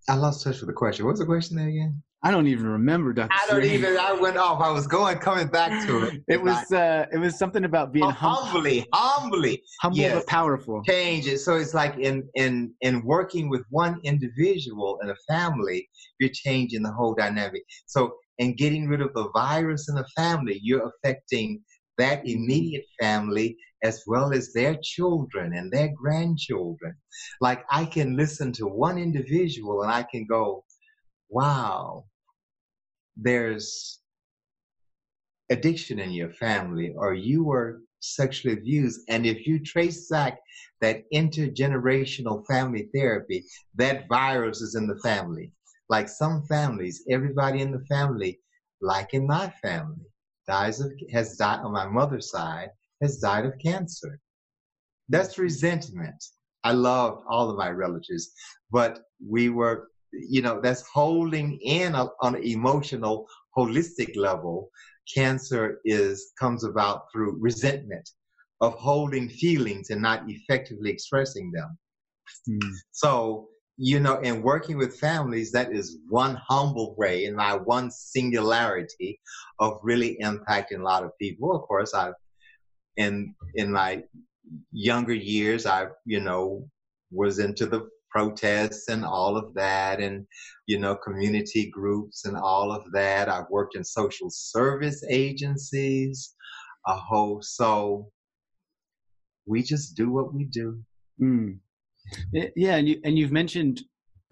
I 0.08 0.16
lost 0.16 0.42
touch 0.42 0.60
with 0.60 0.68
the 0.68 0.74
question. 0.74 1.04
What 1.04 1.12
was 1.12 1.20
the 1.20 1.26
question 1.26 1.56
there 1.56 1.68
again? 1.68 2.02
I 2.25 2.31
don't 2.31 2.47
even 2.47 2.66
remember, 2.66 3.12
Dr. 3.12 3.35
I 3.35 3.47
don't 3.47 3.64
even. 3.64 3.99
I 3.99 4.14
went 4.14 4.39
off. 4.39 4.62
I 4.62 4.70
was 4.70 4.87
going, 4.87 5.18
coming 5.18 5.47
back 5.49 5.79
to 5.85 6.05
it. 6.05 6.14
it 6.29 6.43
was. 6.43 6.72
Uh, 6.72 7.05
it 7.12 7.18
was 7.18 7.39
something 7.39 7.64
about 7.64 7.93
being 7.93 8.09
hum- 8.09 8.35
humbly, 8.35 8.87
humbly, 8.95 9.62
humble 9.83 9.99
yes, 9.99 10.14
but 10.14 10.27
powerful. 10.27 10.83
Change 10.89 11.27
it. 11.27 11.39
So 11.39 11.57
it's 11.57 11.75
like 11.75 11.99
in 11.99 12.27
in 12.35 12.72
in 12.81 13.05
working 13.05 13.51
with 13.51 13.62
one 13.68 14.01
individual 14.05 14.99
in 15.03 15.11
a 15.11 15.16
family, 15.29 15.87
you're 16.18 16.31
changing 16.33 16.83
the 16.83 16.93
whole 16.93 17.14
dynamic. 17.14 17.62
So 17.85 18.14
in 18.39 18.57
getting 18.57 18.89
rid 18.89 19.03
of 19.03 19.12
the 19.12 19.31
virus 19.35 19.91
in 19.91 19.95
the 19.95 20.09
family, 20.16 20.59
you're 20.62 20.91
affecting 21.05 21.62
that 21.99 22.27
immediate 22.27 22.87
family 22.99 23.55
as 23.83 24.03
well 24.07 24.33
as 24.33 24.53
their 24.55 24.77
children 24.83 25.53
and 25.55 25.70
their 25.70 25.91
grandchildren. 25.95 26.95
Like 27.43 27.64
I 27.70 27.85
can 27.85 28.16
listen 28.16 28.51
to 28.53 28.66
one 28.66 28.97
individual 28.97 29.83
and 29.83 29.93
I 29.93 30.05
can 30.05 30.27
go, 30.27 30.64
wow, 31.29 32.05
there's 33.16 34.00
addiction 35.50 35.98
in 35.98 36.10
your 36.10 36.30
family 36.30 36.94
or 36.96 37.14
you 37.14 37.44
were 37.44 37.80
sexually 38.00 38.56
abused 38.56 39.00
and 39.08 39.24
if 39.24 39.46
you 39.46 39.58
trace 39.58 40.08
back 40.08 40.38
that 40.80 41.02
intergenerational 41.12 42.44
family 42.46 42.88
therapy 42.94 43.44
that 43.74 44.06
virus 44.08 44.60
is 44.60 44.74
in 44.74 44.86
the 44.86 44.98
family. 44.98 45.50
Like 45.88 46.08
some 46.08 46.44
families 46.46 47.04
everybody 47.10 47.60
in 47.60 47.70
the 47.70 47.84
family 47.86 48.40
like 48.80 49.14
in 49.14 49.26
my 49.26 49.52
family 49.62 50.06
dies 50.46 50.80
of 50.80 50.90
has 51.12 51.36
died 51.36 51.60
on 51.60 51.72
my 51.72 51.86
mother's 51.86 52.30
side 52.30 52.70
has 53.02 53.18
died 53.18 53.44
of 53.46 53.54
cancer. 53.58 54.18
That's 55.08 55.38
resentment. 55.38 56.22
I 56.64 56.72
loved 56.72 57.22
all 57.28 57.50
of 57.50 57.56
my 57.56 57.70
relatives 57.70 58.32
but 58.70 59.00
we 59.26 59.48
were 59.50 59.88
you 60.28 60.42
know, 60.42 60.60
that's 60.60 60.84
holding 60.92 61.58
in 61.60 61.94
a, 61.94 62.08
on 62.20 62.36
an 62.36 62.42
emotional, 62.42 63.26
holistic 63.56 64.16
level. 64.16 64.70
Cancer 65.14 65.80
is 65.84 66.32
comes 66.38 66.64
about 66.64 67.04
through 67.12 67.36
resentment 67.38 68.08
of 68.60 68.74
holding 68.74 69.28
feelings 69.28 69.90
and 69.90 70.00
not 70.00 70.22
effectively 70.28 70.90
expressing 70.90 71.52
them. 71.52 71.78
Mm. 72.48 72.72
So, 72.90 73.48
you 73.76 74.00
know, 74.00 74.18
in 74.20 74.42
working 74.42 74.78
with 74.78 74.98
families, 74.98 75.52
that 75.52 75.72
is 75.72 75.98
one 76.08 76.36
humble 76.48 76.94
way 76.96 77.26
and 77.26 77.36
my 77.36 77.56
one 77.56 77.90
singularity 77.90 79.20
of 79.58 79.78
really 79.82 80.16
impacting 80.22 80.80
a 80.80 80.84
lot 80.84 81.04
of 81.04 81.10
people. 81.20 81.54
Of 81.54 81.62
course, 81.62 81.92
I've 81.92 82.14
in 82.96 83.34
in 83.54 83.72
my 83.72 84.04
younger 84.72 85.14
years, 85.14 85.66
I 85.66 85.88
you 86.04 86.20
know 86.20 86.68
was 87.10 87.38
into 87.38 87.66
the 87.66 87.88
protests 88.14 88.88
and 88.88 89.04
all 89.04 89.36
of 89.36 89.52
that 89.54 90.00
and 90.00 90.26
you 90.66 90.78
know 90.78 90.94
community 90.94 91.70
groups 91.70 92.24
and 92.26 92.36
all 92.36 92.70
of 92.70 92.90
that. 92.92 93.28
I've 93.28 93.50
worked 93.50 93.76
in 93.76 93.84
social 93.84 94.28
service 94.30 95.02
agencies 95.10 96.34
a 96.86 96.94
whole 96.94 97.40
so 97.42 98.10
we 99.46 99.62
just 99.62 99.96
do 99.96 100.10
what 100.10 100.32
we 100.32 100.44
do. 100.44 100.80
Mm. 101.20 101.58
yeah 102.32 102.76
and, 102.76 102.88
you, 102.88 103.00
and 103.04 103.18
you've 103.18 103.32
mentioned 103.32 103.82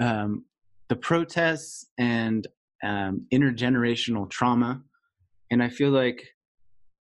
um, 0.00 0.44
the 0.88 0.96
protests 0.96 1.86
and 1.98 2.46
um, 2.84 3.26
intergenerational 3.32 4.28
trauma 4.28 4.82
and 5.50 5.62
i 5.62 5.68
feel 5.68 5.90
like 5.90 6.26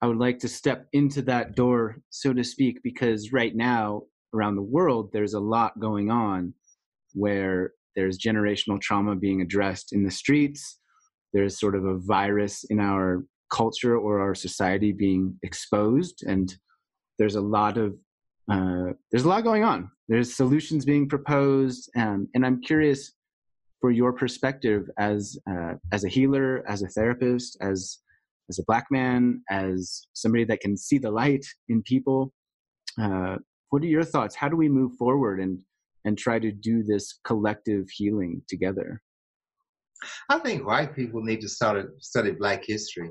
i 0.02 0.06
would 0.06 0.18
like 0.18 0.38
to 0.38 0.48
step 0.48 0.86
into 0.92 1.22
that 1.22 1.56
door 1.56 1.96
so 2.10 2.32
to 2.32 2.44
speak 2.44 2.82
because 2.84 3.32
right 3.32 3.56
now 3.56 4.02
around 4.34 4.54
the 4.54 4.62
world 4.62 5.10
there's 5.12 5.34
a 5.34 5.40
lot 5.40 5.80
going 5.80 6.10
on 6.10 6.52
where 7.14 7.72
there's 7.96 8.18
generational 8.18 8.80
trauma 8.80 9.16
being 9.16 9.40
addressed 9.40 9.92
in 9.92 10.04
the 10.04 10.10
streets. 10.10 10.78
There's 11.32 11.58
sort 11.58 11.74
of 11.74 11.84
a 11.84 11.98
virus 11.98 12.64
in 12.64 12.80
our 12.80 13.24
culture 13.52 13.96
or 13.96 14.20
our 14.20 14.34
society 14.34 14.92
being 14.92 15.38
exposed, 15.42 16.22
and 16.26 16.54
there's 17.18 17.36
a 17.36 17.40
lot 17.40 17.76
of 17.78 17.94
uh, 18.50 18.92
there's 19.10 19.24
a 19.24 19.28
lot 19.28 19.44
going 19.44 19.62
on. 19.62 19.90
There's 20.08 20.34
solutions 20.34 20.84
being 20.84 21.08
proposed, 21.08 21.88
um, 21.96 22.28
and 22.34 22.44
I'm 22.44 22.60
curious 22.60 23.12
for 23.80 23.90
your 23.90 24.12
perspective 24.12 24.90
as 24.98 25.38
uh, 25.50 25.74
as 25.92 26.04
a 26.04 26.08
healer, 26.08 26.64
as 26.68 26.82
a 26.82 26.88
therapist, 26.88 27.56
as 27.60 27.98
as 28.48 28.58
a 28.58 28.64
black 28.66 28.86
man, 28.90 29.42
as 29.50 30.02
somebody 30.12 30.44
that 30.44 30.60
can 30.60 30.76
see 30.76 30.98
the 30.98 31.10
light 31.10 31.44
in 31.68 31.82
people. 31.82 32.32
Uh, 33.00 33.36
what 33.70 33.82
are 33.82 33.86
your 33.86 34.04
thoughts? 34.04 34.34
How 34.34 34.48
do 34.48 34.56
we 34.56 34.68
move 34.68 34.92
forward 34.98 35.40
and 35.40 35.60
and 36.04 36.16
try 36.16 36.38
to 36.38 36.52
do 36.52 36.82
this 36.82 37.18
collective 37.24 37.88
healing 37.90 38.42
together? 38.48 39.02
I 40.28 40.38
think 40.38 40.66
white 40.66 40.94
people 40.94 41.22
need 41.22 41.40
to 41.42 41.48
start 41.48 42.02
study 42.02 42.32
Black 42.32 42.64
history. 42.64 43.10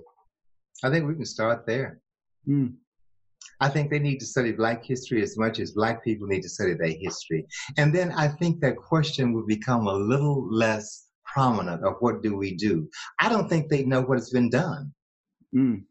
I 0.83 0.89
think 0.89 1.07
we 1.07 1.15
can 1.15 1.25
start 1.25 1.65
there. 1.67 1.99
Mm. 2.47 2.75
I 3.61 3.69
think 3.69 3.89
they 3.89 3.99
need 3.99 4.19
to 4.19 4.25
study 4.25 4.51
Black 4.51 4.83
history 4.83 5.21
as 5.21 5.37
much 5.37 5.59
as 5.59 5.71
Black 5.71 6.03
people 6.03 6.27
need 6.27 6.41
to 6.41 6.49
study 6.49 6.73
their 6.73 6.95
history. 6.99 7.45
And 7.77 7.93
then 7.93 8.11
I 8.13 8.27
think 8.27 8.59
that 8.61 8.77
question 8.77 9.33
will 9.33 9.45
become 9.45 9.87
a 9.87 9.93
little 9.93 10.47
less 10.51 11.07
prominent 11.25 11.85
of 11.85 11.95
what 11.99 12.23
do 12.23 12.35
we 12.35 12.55
do. 12.55 12.89
I 13.19 13.29
don't 13.29 13.47
think 13.47 13.69
they 13.69 13.83
know 13.83 14.01
what 14.01 14.17
has 14.17 14.31
been 14.31 14.49
done. 14.49 14.93
Mm. 15.55 15.83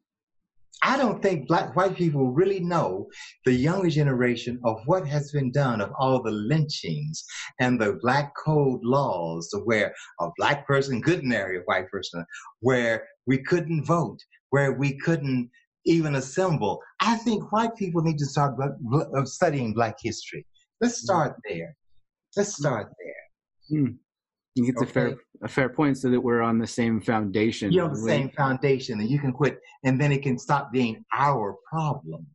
I 0.83 0.97
don't 0.97 1.23
think 1.23 1.49
black 1.49 1.75
white 1.75 1.97
people 1.97 2.31
really 2.31 2.61
know 2.61 3.09
the 3.45 3.53
younger 3.53 3.91
generation 3.91 4.61
of 4.65 4.81
what 4.87 5.07
has 5.07 5.33
been 5.33 5.51
done 5.51 5.81
of 5.81 5.91
all 5.99 6.23
the 6.23 6.31
lynchings 6.31 7.25
and 7.59 7.81
the 7.81 7.99
black 8.01 8.33
code 8.37 8.81
laws 8.85 9.53
where 9.65 9.93
a 10.21 10.29
black 10.37 10.67
person 10.67 11.03
couldn't 11.03 11.29
marry 11.29 11.59
a 11.59 11.63
white 11.63 11.89
person, 11.91 12.25
where 12.61 13.07
we 13.27 13.39
couldn't 13.43 13.85
vote, 13.85 14.19
where 14.51 14.73
we 14.73 14.97
couldn't 14.99 15.51
even 15.85 16.15
assemble. 16.17 16.81
I 17.01 17.17
think 17.17 17.51
white 17.51 17.75
people 17.77 18.03
need 18.03 18.19
to 18.19 18.27
start 18.27 18.55
studying 19.25 19.75
black 19.75 19.97
history. 20.01 20.47
Let's 20.81 21.01
mm. 21.01 21.05
start 21.05 21.37
there. 21.49 21.75
Let's 22.37 22.57
start 22.57 22.93
there. 22.99 23.81
Mm. 23.81 23.97
I 24.59 24.61
think 24.61 24.75
it's 24.75 24.83
okay. 24.83 24.91
a 24.91 24.93
fair 24.93 25.17
a 25.43 25.49
fair 25.49 25.69
point, 25.69 25.99
so 25.99 26.11
that 26.11 26.21
we're 26.21 26.43
on 26.43 26.59
the 26.59 26.67
same 26.67 27.01
foundation. 27.01 27.71
You're 27.71 27.85
on 27.85 27.95
the 27.95 28.01
same 28.01 28.31
foundation, 28.31 29.01
and 29.01 29.09
you 29.09 29.19
can 29.21 29.33
quit, 29.33 29.61
and 29.85 30.01
then 30.01 30.11
it 30.11 30.23
can 30.23 30.39
stop 30.39 30.73
being 30.73 31.05
our 31.17 31.57
problem. 31.71 32.27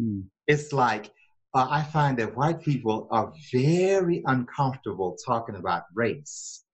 Hmm. 0.00 0.20
It's 0.46 0.72
like 0.72 1.10
uh, 1.54 1.66
I 1.70 1.82
find 1.82 2.18
that 2.18 2.34
white 2.36 2.62
people 2.62 3.06
are 3.10 3.32
very 3.52 4.22
uncomfortable 4.26 5.16
talking 5.24 5.56
about 5.56 5.82
race 5.94 6.64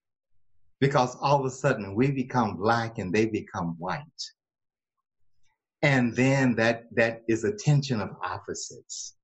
because 0.81 1.17
all 1.21 1.41
of 1.41 1.47
a 1.47 1.51
sudden 1.51 1.95
we 1.95 2.11
become 2.11 2.57
black 2.57 2.99
and 2.99 3.13
they 3.13 3.27
become 3.27 3.75
white, 3.79 4.23
and 5.83 6.15
then 6.15 6.55
that 6.55 6.85
that 6.95 7.23
is 7.29 7.43
a 7.45 7.53
tension 7.53 8.01
of 8.01 8.11
opposites. 8.23 9.17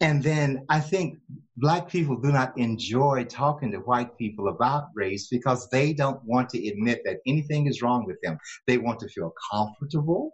And 0.00 0.22
then 0.22 0.64
I 0.68 0.80
think 0.80 1.18
Black 1.56 1.88
people 1.88 2.16
do 2.20 2.30
not 2.30 2.56
enjoy 2.56 3.24
talking 3.24 3.72
to 3.72 3.78
white 3.78 4.16
people 4.16 4.48
about 4.48 4.90
race 4.94 5.26
because 5.28 5.68
they 5.70 5.92
don't 5.92 6.22
want 6.24 6.48
to 6.50 6.68
admit 6.68 7.02
that 7.04 7.18
anything 7.26 7.66
is 7.66 7.82
wrong 7.82 8.06
with 8.06 8.16
them. 8.22 8.38
They 8.68 8.78
want 8.78 9.00
to 9.00 9.08
feel 9.08 9.32
comfortable. 9.50 10.30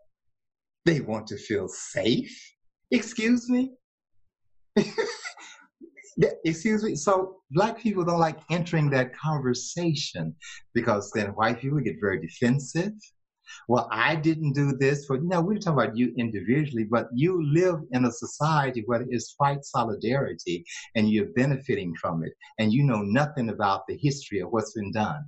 They 0.85 1.01
want 1.01 1.27
to 1.29 1.39
feel 1.39 1.67
safe. 1.69 2.39
Excuse 2.91 3.49
me? 3.49 3.73
Excuse 6.45 6.85
me. 6.85 6.95
So 6.95 7.39
Black 7.51 7.79
people 7.79 8.05
don't 8.05 8.21
like 8.21 8.41
entering 8.51 8.91
that 8.91 9.17
conversation 9.17 10.37
because 10.75 11.11
then 11.15 11.29
white 11.29 11.59
people 11.59 11.81
get 11.81 11.97
very 12.01 12.21
defensive 12.21 12.93
well, 13.69 13.89
I 13.91 14.17
didn't 14.17 14.53
do 14.53 14.73
this, 14.73 15.07
but 15.09 15.23
no, 15.23 15.41
we're 15.41 15.59
talking 15.59 15.85
about 15.85 15.97
you 15.97 16.13
individually, 16.17 16.85
but 16.85 17.09
you 17.15 17.45
live 17.53 17.81
in 17.93 18.05
a 18.05 18.13
society 18.13 18.83
where 18.87 19.05
it's 19.09 19.35
white 19.39 19.65
solidarity 19.65 20.65
and 20.95 21.11
you're 21.11 21.33
benefiting 21.37 21.95
from 22.01 22.25
it, 22.25 22.33
and 22.59 22.73
you 22.73 22.85
know 22.85 23.03
nothing 23.03 23.51
about 23.51 23.83
the 23.89 23.99
history 24.01 24.41
of 24.41 24.51
what's 24.51 24.73
been 24.73 24.93
done. 24.93 25.25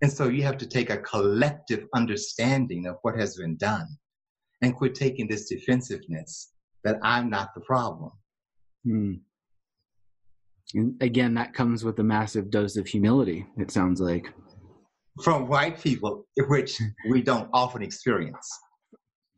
And 0.00 0.12
so 0.12 0.28
you 0.28 0.42
have 0.44 0.58
to 0.58 0.66
take 0.66 0.90
a 0.90 0.98
collective 0.98 1.86
understanding 1.94 2.86
of 2.86 2.96
what 3.02 3.18
has 3.18 3.36
been 3.36 3.56
done 3.56 3.88
and 4.62 4.74
quit 4.74 4.94
taking 4.94 5.28
this 5.28 5.48
defensiveness 5.48 6.52
that 6.84 6.98
I'm 7.02 7.28
not 7.28 7.54
the 7.54 7.60
problem. 7.62 8.12
Hmm. 8.84 9.14
And 10.74 11.00
again, 11.02 11.34
that 11.34 11.54
comes 11.54 11.84
with 11.84 11.98
a 11.98 12.04
massive 12.04 12.50
dose 12.50 12.76
of 12.76 12.86
humility, 12.86 13.46
it 13.56 13.70
sounds 13.70 14.00
like 14.00 14.32
from 15.22 15.48
white 15.48 15.80
people, 15.80 16.26
which 16.48 16.80
we 17.10 17.22
don't 17.22 17.48
often 17.52 17.82
experience. 17.82 18.48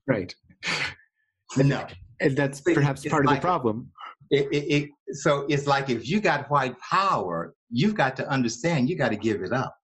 Right. 0.06 0.34
No. 1.56 1.86
And 2.20 2.36
that's 2.36 2.60
perhaps 2.60 3.06
part 3.06 3.26
like, 3.26 3.36
of 3.36 3.42
the 3.42 3.46
problem. 3.46 3.90
It, 4.30 4.48
it, 4.52 4.90
it, 5.08 5.16
so 5.16 5.46
it's 5.48 5.66
like 5.66 5.90
if 5.90 6.08
you 6.08 6.20
got 6.20 6.50
white 6.50 6.78
power, 6.78 7.54
you've 7.70 7.94
got 7.94 8.14
to 8.16 8.28
understand 8.28 8.88
you 8.88 8.96
got 8.96 9.08
to 9.10 9.16
give 9.16 9.42
it 9.42 9.52
up. 9.52 9.74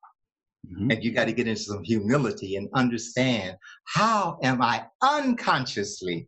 Mm-hmm. 0.67 0.91
And 0.91 1.05
you 1.05 1.13
got 1.13 1.27
to 1.27 1.33
get 1.33 1.47
into 1.47 1.61
some 1.61 1.85
humility 1.85 2.57
and 2.57 2.69
understand 2.75 3.57
how 3.85 4.39
am 4.43 4.61
I 4.61 4.85
unconsciously 5.03 6.27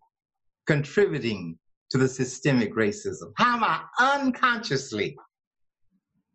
contributing 0.66 1.58
to 1.90 1.98
the 1.98 2.08
systemic 2.08 2.74
racism? 2.74 3.32
How 3.36 3.56
am 3.56 3.64
I 3.64 3.80
unconsciously 3.98 5.16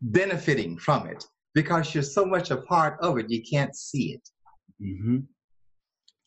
benefiting 0.02 0.78
from 0.78 1.08
it? 1.08 1.26
Because 1.54 1.94
you're 1.94 2.04
so 2.04 2.26
much 2.26 2.52
a 2.52 2.58
part 2.58 2.98
of 3.02 3.18
it, 3.18 3.30
you 3.30 3.42
can't 3.42 3.76
see 3.76 4.14
it. 4.14 4.30
Mm-hmm. 4.82 5.20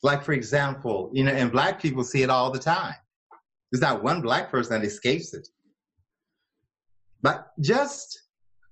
Like, 0.03 0.22
for 0.22 0.33
example, 0.33 1.11
you 1.12 1.24
know, 1.24 1.33
and 1.33 1.51
black 1.51 1.81
people 1.81 2.05
see 2.05 2.22
it 2.22 2.31
all 2.31 2.51
the 2.51 2.59
time. 2.59 2.95
There's 3.70 3.83
not 3.83 4.03
one 4.03 4.20
black 4.20 4.51
person 4.51 4.81
that 4.81 4.87
escapes 4.87 5.35
it. 5.35 5.47
But 7.22 7.49
just 7.61 8.20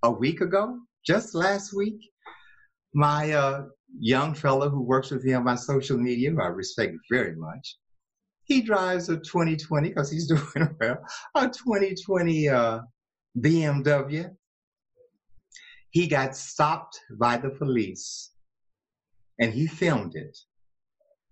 a 0.03 0.11
week 0.11 0.41
ago, 0.41 0.79
just 1.05 1.35
last 1.35 1.75
week, 1.75 1.99
my 2.95 3.33
uh, 3.33 3.65
young 3.99 4.35
fellow 4.35 4.69
who 4.69 4.83
works 4.83 5.11
with 5.11 5.25
me 5.25 5.33
on 5.33 5.45
my 5.45 5.57
social 5.57 5.99
media, 5.99 6.31
who 6.31 6.41
I 6.41 6.47
respect 6.47 6.95
very 7.11 7.35
much, 7.35 7.77
he 8.45 8.63
drives 8.63 9.09
a 9.09 9.17
2020 9.17 9.89
because 9.89 10.11
he's 10.11 10.29
doing 10.55 10.77
well, 10.81 10.99
a 11.35 11.49
2020 11.49 12.49
uh, 12.49 12.81
BMW 13.39 14.31
he 15.95 16.09
got 16.09 16.37
stopped 16.37 17.01
by 17.21 17.37
the 17.37 17.51
police 17.51 18.33
and 19.39 19.53
he 19.53 19.69
filmed 19.69 20.17
it. 20.17 20.37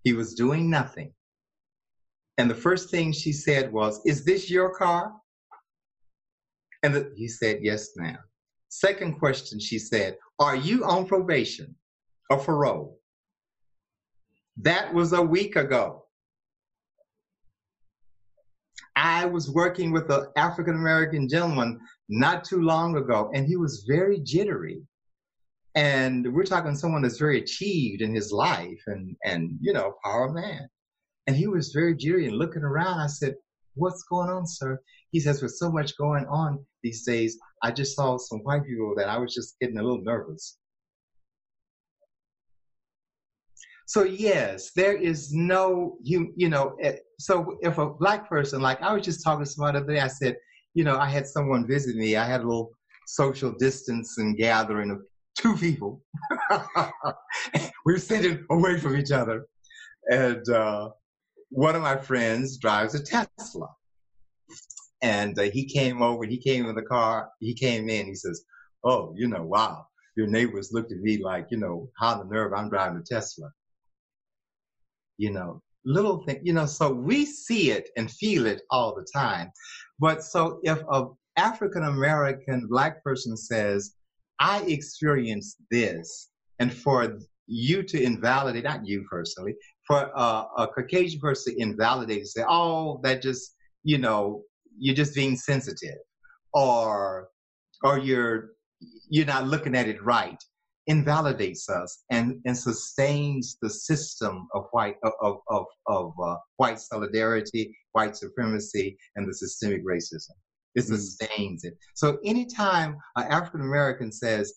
He 0.05 0.13
was 0.13 0.35
doing 0.35 0.69
nothing. 0.69 1.11
And 2.37 2.49
the 2.49 2.55
first 2.55 2.89
thing 2.89 3.11
she 3.11 3.33
said 3.33 3.73
was, 3.73 3.99
Is 4.05 4.23
this 4.23 4.49
your 4.49 4.73
car? 4.73 5.11
And 6.81 6.95
the, 6.95 7.11
he 7.17 7.27
said, 7.27 7.59
Yes, 7.61 7.89
ma'am. 7.97 8.17
Second 8.69 9.19
question, 9.19 9.59
she 9.59 9.77
said, 9.77 10.15
Are 10.39 10.55
you 10.55 10.85
on 10.85 11.07
probation 11.07 11.75
or 12.29 12.37
parole? 12.37 12.97
That 14.55 14.93
was 14.93 15.11
a 15.11 15.21
week 15.21 15.57
ago. 15.57 16.02
I 19.03 19.25
was 19.25 19.51
working 19.51 19.91
with 19.91 20.09
an 20.09 20.27
African 20.37 20.75
American 20.75 21.27
gentleman 21.27 21.77
not 22.07 22.45
too 22.45 22.61
long 22.61 22.95
ago, 22.95 23.29
and 23.33 23.45
he 23.45 23.57
was 23.57 23.83
very 23.85 24.17
jittery. 24.21 24.81
And 25.75 26.33
we're 26.33 26.45
talking 26.45 26.73
someone 26.73 27.01
that's 27.01 27.17
very 27.17 27.41
achieved 27.41 28.01
in 28.01 28.15
his 28.15 28.31
life 28.31 28.81
and 28.87 29.17
and 29.25 29.57
you 29.59 29.73
know, 29.73 29.95
power 30.05 30.31
man. 30.31 30.69
And 31.27 31.35
he 31.35 31.47
was 31.47 31.73
very 31.73 31.95
jittery 31.95 32.27
and 32.27 32.37
looking 32.37 32.63
around. 32.63 33.01
I 33.01 33.07
said, 33.07 33.35
What's 33.75 34.03
going 34.03 34.29
on, 34.29 34.47
sir? 34.47 34.79
He 35.11 35.19
says, 35.19 35.41
With 35.41 35.51
so 35.51 35.69
much 35.69 35.97
going 35.97 36.25
on 36.27 36.65
these 36.81 37.03
days, 37.05 37.37
I 37.61 37.71
just 37.71 37.97
saw 37.97 38.17
some 38.17 38.39
white 38.39 38.65
people 38.65 38.93
that 38.95 39.09
I 39.09 39.17
was 39.17 39.33
just 39.33 39.59
getting 39.59 39.79
a 39.79 39.83
little 39.83 40.01
nervous. 40.01 40.57
So 43.85 44.03
yes, 44.03 44.71
there 44.75 44.95
is 44.95 45.33
no 45.33 45.97
you 46.01 46.33
you 46.35 46.49
know. 46.49 46.75
Eh, 46.81 46.95
so 47.19 47.57
if 47.61 47.77
a 47.77 47.89
black 47.89 48.29
person, 48.29 48.61
like 48.61 48.81
I 48.81 48.93
was 48.93 49.03
just 49.03 49.23
talking 49.23 49.45
to 49.45 49.49
somebody 49.49 49.79
the 49.79 49.83
other 49.83 49.93
day, 49.93 49.99
I 49.99 50.07
said, 50.07 50.37
you 50.73 50.83
know, 50.83 50.97
I 50.97 51.09
had 51.09 51.27
someone 51.27 51.67
visit 51.67 51.95
me. 51.95 52.15
I 52.15 52.25
had 52.25 52.41
a 52.41 52.47
little 52.47 52.71
social 53.07 53.51
distance 53.51 54.17
and 54.17 54.37
gathering 54.37 54.91
of 54.91 55.01
two 55.37 55.55
people. 55.57 56.01
we 57.85 57.93
were 57.93 57.99
sitting 57.99 58.45
away 58.49 58.79
from 58.79 58.95
each 58.95 59.11
other, 59.11 59.45
and 60.09 60.47
uh, 60.49 60.89
one 61.49 61.75
of 61.75 61.81
my 61.81 61.97
friends 61.97 62.57
drives 62.57 62.95
a 62.95 63.03
Tesla, 63.03 63.67
and 65.01 65.37
uh, 65.37 65.43
he 65.43 65.65
came 65.65 66.01
over. 66.01 66.25
He 66.25 66.37
came 66.37 66.67
in 66.67 66.75
the 66.75 66.83
car. 66.83 67.29
He 67.39 67.53
came 67.53 67.89
in. 67.89 68.05
He 68.05 68.15
says, 68.15 68.45
"Oh, 68.83 69.13
you 69.17 69.27
know, 69.27 69.43
wow." 69.43 69.87
Your 70.15 70.27
neighbors 70.27 70.69
looked 70.71 70.91
at 70.91 70.99
me 70.99 71.17
like, 71.17 71.47
you 71.49 71.57
know, 71.57 71.89
how 71.97 72.19
the 72.19 72.29
nerve 72.29 72.53
I'm 72.53 72.69
driving 72.69 72.99
a 72.99 73.03
Tesla 73.03 73.49
you 75.17 75.31
know, 75.31 75.61
little 75.85 76.23
thing, 76.23 76.39
you 76.43 76.53
know, 76.53 76.65
so 76.65 76.91
we 76.91 77.25
see 77.25 77.71
it 77.71 77.89
and 77.97 78.09
feel 78.11 78.45
it 78.45 78.61
all 78.69 78.95
the 78.95 79.05
time. 79.13 79.51
But 79.99 80.23
so 80.23 80.59
if 80.63 80.81
a 80.91 81.05
African 81.37 81.83
American 81.83 82.67
black 82.69 83.03
person 83.03 83.35
says, 83.35 83.95
I 84.39 84.61
experienced 84.63 85.57
this, 85.71 86.29
and 86.59 86.73
for 86.73 87.19
you 87.47 87.83
to 87.83 88.01
invalidate, 88.01 88.63
not 88.63 88.85
you 88.85 89.05
personally, 89.09 89.55
for 89.85 90.11
a, 90.15 90.45
a 90.57 90.67
Caucasian 90.73 91.19
person 91.19 91.55
to 91.55 91.61
invalidate 91.61 92.19
and 92.19 92.27
say, 92.27 92.43
oh, 92.47 92.99
that 93.03 93.21
just, 93.21 93.55
you 93.83 93.97
know, 93.97 94.43
you're 94.77 94.95
just 94.95 95.15
being 95.15 95.35
sensitive, 95.35 95.97
or 96.53 97.27
or 97.83 97.99
you're 97.99 98.51
you're 99.09 99.25
not 99.25 99.47
looking 99.47 99.75
at 99.75 99.87
it 99.87 100.03
right 100.03 100.37
invalidates 100.87 101.69
us 101.69 102.03
and, 102.11 102.41
and 102.45 102.57
sustains 102.57 103.57
the 103.61 103.69
system 103.69 104.47
of 104.53 104.65
white 104.71 104.97
of 105.03 105.37
of, 105.49 105.65
of 105.87 106.13
uh, 106.21 106.35
white 106.57 106.79
solidarity, 106.79 107.75
white 107.93 108.15
supremacy, 108.15 108.97
and 109.15 109.27
the 109.27 109.33
systemic 109.33 109.85
racism. 109.85 110.31
It 110.75 110.81
mm-hmm. 110.81 110.95
sustains 110.95 111.63
it. 111.63 111.77
So 111.95 112.17
anytime 112.25 112.97
an 113.15 113.27
African 113.27 113.61
American 113.61 114.11
says, 114.11 114.53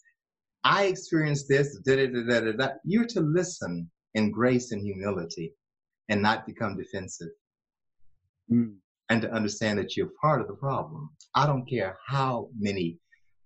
"I 0.64 0.84
experienced 0.84 1.46
this," 1.48 1.78
da, 1.84 1.96
da, 1.96 2.06
da, 2.06 2.40
da, 2.40 2.52
da, 2.52 2.68
you're 2.84 3.06
to 3.06 3.20
listen 3.20 3.90
in 4.14 4.30
grace 4.32 4.72
and 4.72 4.82
humility, 4.82 5.54
and 6.08 6.22
not 6.22 6.46
become 6.46 6.76
defensive. 6.76 7.28
Mm. 8.50 8.76
And 9.08 9.22
to 9.22 9.30
understand 9.30 9.78
that 9.78 9.96
you're 9.96 10.10
part 10.20 10.40
of 10.40 10.48
the 10.48 10.54
problem. 10.54 11.10
I 11.36 11.46
don't 11.46 11.64
care 11.68 11.96
how 12.08 12.48
many, 12.58 12.98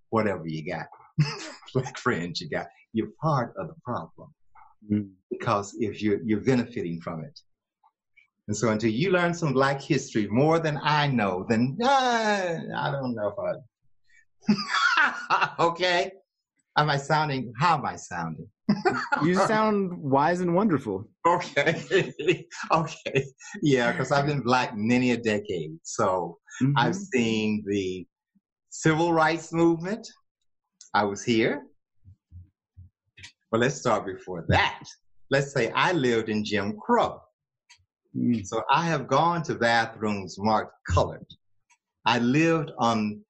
whatever 0.09 0.47
you 0.47 0.65
got, 0.65 0.87
black 1.75 1.99
friends 1.99 2.41
you 2.41 2.49
got, 2.49 2.67
you're 2.93 3.11
part 3.23 3.55
of 3.59 3.69
the 3.69 3.75
problem. 3.85 4.33
Mm. 4.91 5.11
Because 5.31 5.77
if 5.79 6.03
you're, 6.03 6.21
you're 6.23 6.41
benefiting 6.41 7.01
from 7.01 7.25
it. 7.25 7.39
And 8.49 8.57
so 8.57 8.71
until 8.71 8.91
you 8.91 9.11
learn 9.13 9.33
some 9.33 9.53
black 9.53 9.81
history 9.81 10.27
more 10.27 10.59
than 10.59 10.79
I 10.83 11.07
know, 11.07 11.47
then 11.49 11.79
uh, 11.83 12.59
I 12.77 12.91
don't 12.91 13.15
know 13.15 13.29
if 13.29 13.39
I. 14.49 15.53
okay? 15.61 16.13
Am 16.77 16.91
I 16.91 16.97
sounding? 16.97 17.53
How 17.59 17.77
am 17.77 17.85
I 17.85 17.97
sounding? 17.97 18.49
you 19.23 19.35
sound 19.35 19.97
wise 19.99 20.41
and 20.41 20.55
wonderful. 20.55 21.09
Okay. 21.27 22.45
okay. 22.71 23.25
Yeah, 23.63 23.93
because 23.93 24.11
I've 24.13 24.27
been 24.27 24.41
black 24.41 24.77
many 24.77 25.13
a 25.13 25.17
decade. 25.17 25.79
So 25.83 26.39
Mhm. 26.63 26.75
I've 26.77 26.97
seen 26.97 27.65
the 27.67 28.07
civil 28.71 29.13
rights 29.13 29.53
movement. 29.53 30.07
I 30.95 31.05
was 31.05 31.23
here. 31.23 31.63
Well, 33.51 33.61
let's 33.61 33.77
start 33.77 34.07
before 34.07 34.45
that. 34.49 34.85
Let's 35.31 35.53
say 35.53 35.71
I 35.71 35.93
lived 35.93 36.29
in 36.29 36.45
Jim 36.45 36.77
Crow. 36.79 37.21
Mm. 38.17 38.45
So 38.45 38.63
I 38.71 38.85
have 38.87 39.07
gone 39.07 39.43
to 39.45 39.55
bathrooms 39.55 40.37
marked 40.39 40.75
colored. 40.89 41.27
I 42.07 42.19
lived 42.19 42.73
on 42.79 43.23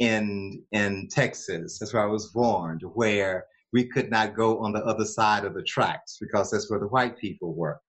in 0.00 0.62
in 0.72 1.08
Texas. 1.10 1.78
That's 1.78 1.92
where 1.92 2.02
I 2.02 2.06
was 2.06 2.32
born, 2.32 2.80
where 2.94 3.46
we 3.72 3.84
could 3.84 4.10
not 4.10 4.36
go 4.36 4.58
on 4.60 4.72
the 4.72 4.84
other 4.84 5.04
side 5.04 5.44
of 5.44 5.54
the 5.54 5.62
tracks 5.62 6.16
because 6.20 6.50
that's 6.50 6.70
where 6.70 6.80
the 6.80 6.88
white 6.88 7.18
people 7.18 7.54
were. 7.54 7.80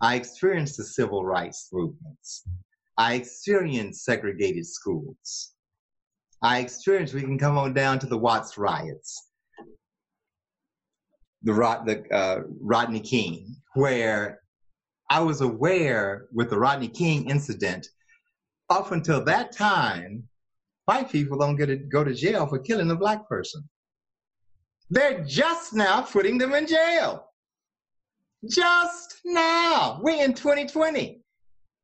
I 0.00 0.16
experienced 0.16 0.76
the 0.76 0.84
civil 0.84 1.24
rights 1.24 1.68
movements. 1.72 2.44
I 2.98 3.14
experienced 3.14 4.04
segregated 4.04 4.66
schools. 4.66 5.54
I 6.44 6.58
experienced, 6.58 7.14
we 7.14 7.22
can 7.22 7.38
come 7.38 7.56
on 7.56 7.72
down 7.72 7.98
to 8.00 8.06
the 8.06 8.18
Watts 8.18 8.58
riots, 8.58 9.30
the, 11.42 11.54
Rod, 11.54 11.86
the 11.86 12.04
uh, 12.14 12.42
Rodney 12.60 13.00
King, 13.00 13.56
where 13.72 14.40
I 15.08 15.20
was 15.20 15.40
aware 15.40 16.26
with 16.34 16.50
the 16.50 16.58
Rodney 16.58 16.88
King 16.88 17.30
incident, 17.30 17.88
up 18.68 18.92
until 18.92 19.24
that 19.24 19.52
time, 19.52 20.24
white 20.84 21.10
people 21.10 21.38
don't 21.38 21.56
get 21.56 21.66
to 21.66 21.76
go 21.76 22.04
to 22.04 22.12
jail 22.12 22.46
for 22.46 22.58
killing 22.58 22.90
a 22.90 22.96
black 22.96 23.26
person. 23.26 23.66
They're 24.90 25.24
just 25.24 25.72
now 25.72 26.02
putting 26.02 26.36
them 26.36 26.52
in 26.52 26.66
jail. 26.66 27.24
Just 28.50 29.20
now. 29.24 29.98
We're 30.02 30.22
in 30.22 30.34
2020. 30.34 31.20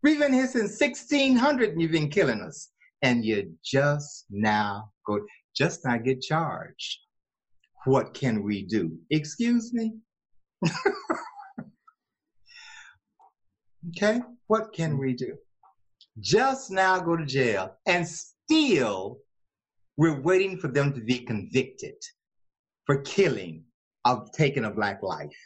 We've 0.02 0.18
been 0.18 0.34
here 0.34 0.46
since 0.46 0.78
1600 0.78 1.70
and 1.70 1.80
you've 1.80 1.92
been 1.92 2.10
killing 2.10 2.42
us. 2.42 2.69
And 3.02 3.24
you 3.24 3.54
just 3.64 4.26
now 4.30 4.90
go, 5.06 5.20
just 5.56 5.84
now 5.84 5.96
get 5.96 6.20
charged. 6.20 6.98
What 7.84 8.12
can 8.12 8.42
we 8.42 8.66
do? 8.66 8.98
Excuse 9.10 9.72
me? 9.72 9.94
okay, 13.88 14.20
what 14.48 14.72
can 14.74 14.98
we 14.98 15.14
do? 15.14 15.34
Just 16.20 16.70
now 16.70 16.98
go 17.00 17.16
to 17.16 17.24
jail 17.24 17.76
and 17.86 18.06
still 18.06 19.18
we're 19.96 20.20
waiting 20.20 20.58
for 20.58 20.68
them 20.68 20.92
to 20.92 21.00
be 21.00 21.20
convicted 21.20 21.94
for 22.86 23.02
killing 23.02 23.64
of 24.04 24.30
taking 24.32 24.64
a 24.64 24.70
black 24.70 25.02
life. 25.02 25.36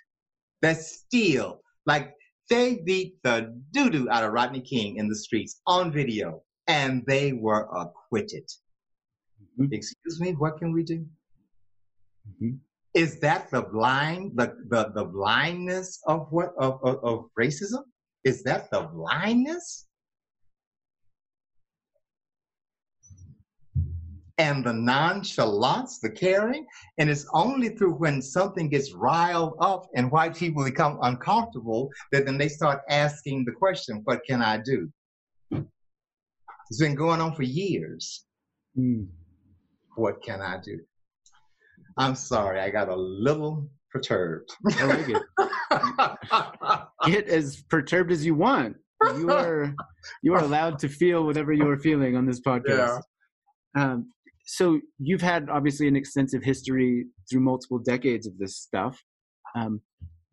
That's 0.62 0.98
still 0.98 1.60
like 1.86 2.14
they 2.50 2.76
beat 2.84 3.16
the 3.22 3.60
doo 3.72 3.90
doo 3.90 4.08
out 4.10 4.24
of 4.24 4.32
Rodney 4.32 4.60
King 4.60 4.96
in 4.96 5.08
the 5.08 5.16
streets 5.16 5.60
on 5.66 5.92
video 5.92 6.42
and 6.66 7.04
they 7.06 7.32
were 7.32 7.68
acquitted. 7.76 8.50
Mhm. 9.58 9.72
Excuse 9.72 10.20
me, 10.20 10.32
what 10.32 10.58
can 10.58 10.72
we 10.72 10.82
do? 10.82 11.06
Mhm. 12.28 12.58
Is 12.94 13.18
that 13.20 13.50
the 13.50 13.62
blind, 13.62 14.32
the, 14.36 14.56
the, 14.68 14.92
the 14.94 15.04
blindness 15.04 16.00
of 16.06 16.30
what 16.30 16.54
of, 16.58 16.80
of, 16.82 17.04
of 17.04 17.30
racism? 17.38 17.82
Is 18.24 18.42
that 18.44 18.70
the 18.70 18.82
blindness? 18.82 19.86
And 24.38 24.64
the 24.64 24.72
nonchalance, 24.72 26.00
the 26.00 26.10
caring, 26.10 26.66
and 26.98 27.08
it's 27.08 27.26
only 27.32 27.68
through 27.68 27.94
when 27.94 28.20
something 28.20 28.68
gets 28.68 28.92
riled 28.92 29.54
up 29.60 29.86
and 29.94 30.10
white 30.10 30.34
people 30.34 30.64
become 30.64 30.98
uncomfortable 31.02 31.88
that 32.10 32.26
then 32.26 32.36
they 32.36 32.48
start 32.48 32.80
asking 32.88 33.44
the 33.44 33.52
question, 33.52 34.00
what 34.04 34.22
can 34.26 34.42
I 34.42 34.56
do? 34.58 34.90
It's 36.70 36.80
been 36.80 36.94
going 36.94 37.20
on 37.20 37.34
for 37.34 37.42
years. 37.42 38.24
Mm. 38.78 39.08
What 39.96 40.22
can 40.22 40.40
I 40.40 40.58
do? 40.62 40.80
I'm 41.98 42.14
sorry, 42.14 42.60
I 42.60 42.70
got 42.70 42.88
a 42.88 42.96
little 42.96 43.68
perturbed. 43.92 44.50
I 44.78 44.84
like 44.84 45.08
it. 45.08 45.22
Get 47.06 47.28
as 47.28 47.62
perturbed 47.70 48.10
as 48.10 48.26
you 48.26 48.34
want. 48.34 48.76
You 49.16 49.30
are 49.30 49.74
you 50.22 50.34
are 50.34 50.40
allowed 50.40 50.78
to 50.80 50.88
feel 50.88 51.24
whatever 51.24 51.52
you 51.52 51.68
are 51.68 51.78
feeling 51.78 52.16
on 52.16 52.26
this 52.26 52.40
podcast. 52.40 53.00
Um, 53.76 54.10
so 54.46 54.80
you've 54.98 55.20
had 55.20 55.48
obviously 55.50 55.88
an 55.88 55.96
extensive 55.96 56.42
history 56.42 57.06
through 57.30 57.40
multiple 57.40 57.78
decades 57.78 58.26
of 58.26 58.38
this 58.38 58.56
stuff. 58.56 59.00
Um, 59.56 59.80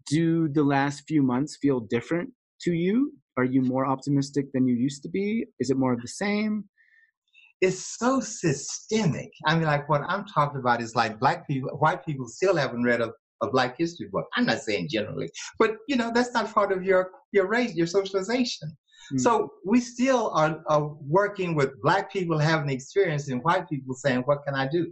do 0.10 0.48
the 0.50 0.64
last 0.64 1.04
few 1.08 1.22
months 1.22 1.58
feel 1.62 1.82
different 1.82 2.32
to 2.64 2.74
you? 2.74 3.14
Are 3.38 3.44
you 3.44 3.62
more 3.62 3.86
optimistic 3.86 4.52
than 4.54 4.68
you 4.68 4.76
used 4.76 5.04
to 5.04 5.10
be? 5.10 5.46
Is 5.60 5.70
it 5.70 5.78
more 5.78 5.94
of 5.94 6.02
the 6.02 6.08
same? 6.08 6.66
it's 7.62 7.98
so 8.00 8.20
systemic. 8.20 9.32
I 9.46 9.54
mean, 9.56 9.66
like 9.66 9.88
what 9.88 10.02
I'm 10.08 10.26
talking 10.26 10.60
about 10.60 10.82
is 10.82 10.96
like 10.96 11.20
black 11.20 11.48
people, 11.48 11.70
white 11.78 12.04
people 12.06 12.28
still 12.28 12.56
haven't 12.56 12.84
read 12.84 13.02
a, 13.02 13.12
a 13.44 13.50
black 13.52 13.78
history 13.78 14.08
book. 14.12 14.26
I'm 14.36 14.48
not 14.48 14.62
saying 14.62 14.90
generally, 14.90 15.30
but 15.60 15.78
you 15.88 15.96
know, 15.96 16.12
that's 16.14 16.34
not 16.34 16.52
part 16.54 16.72
of 16.72 16.84
your, 16.84 17.12
your 17.32 17.48
race, 17.48 17.76
your 17.76 17.88
socialization. 17.88 18.76
Mm. 19.14 19.20
So 19.20 19.52
we 19.64 19.80
still 19.80 20.32
are, 20.32 20.62
are 20.68 20.96
working 21.08 21.54
with 21.54 21.80
black 21.84 22.12
people 22.12 22.40
having 22.40 22.70
experience 22.70 23.30
and 23.30 23.44
white 23.44 23.70
people 23.70 23.94
saying, 23.94 24.22
what 24.22 24.44
can 24.44 24.56
I 24.56 24.68
do? 24.68 24.92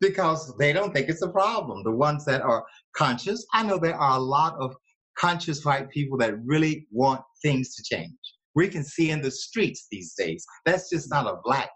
Because 0.00 0.56
they 0.58 0.72
don't 0.72 0.92
think 0.92 1.08
it's 1.08 1.22
a 1.22 1.28
problem. 1.28 1.84
The 1.84 1.92
ones 1.92 2.24
that 2.24 2.42
are 2.42 2.64
conscious, 2.96 3.46
I 3.54 3.62
know 3.62 3.78
there 3.78 3.96
are 3.96 4.16
a 4.16 4.20
lot 4.20 4.56
of 4.58 4.74
conscious 5.18 5.64
white 5.64 5.90
people 5.90 6.16
that 6.18 6.34
really 6.44 6.86
want 6.90 7.20
things 7.42 7.74
to 7.74 7.82
change. 7.82 8.12
We 8.54 8.68
can 8.68 8.84
see 8.84 9.10
in 9.10 9.20
the 9.22 9.30
streets 9.30 9.86
these 9.90 10.14
days. 10.14 10.44
That's 10.64 10.88
just 10.90 11.10
not 11.10 11.26
a 11.26 11.36
black 11.44 11.70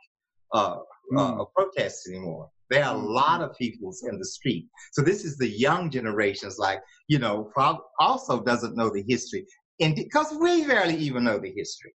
uh, 0.55 0.77
uh, 1.17 1.35
Mm. 1.37 1.47
protest 1.55 2.09
anymore. 2.09 2.49
There 2.71 2.85
are 2.85 2.95
a 2.95 2.99
Mm. 2.99 3.09
lot 3.09 3.43
of 3.43 3.55
peoples 3.57 4.03
in 4.09 4.19
the 4.19 4.25
street. 4.25 4.67
So 4.93 5.03
this 5.03 5.25
is 5.25 5.37
the 5.37 5.49
young 5.49 5.91
generations, 5.91 6.59
like 6.59 6.81
you 7.09 7.19
know, 7.19 7.45
prob- 7.55 7.83
also 7.99 8.43
doesn't 8.43 8.77
know 8.77 8.91
the 8.91 9.05
history, 9.09 9.47
and 9.81 9.95
because 9.95 10.33
we 10.41 10.67
barely 10.67 10.97
even 10.97 11.25
know 11.25 11.39
the 11.39 11.53
history. 11.53 11.95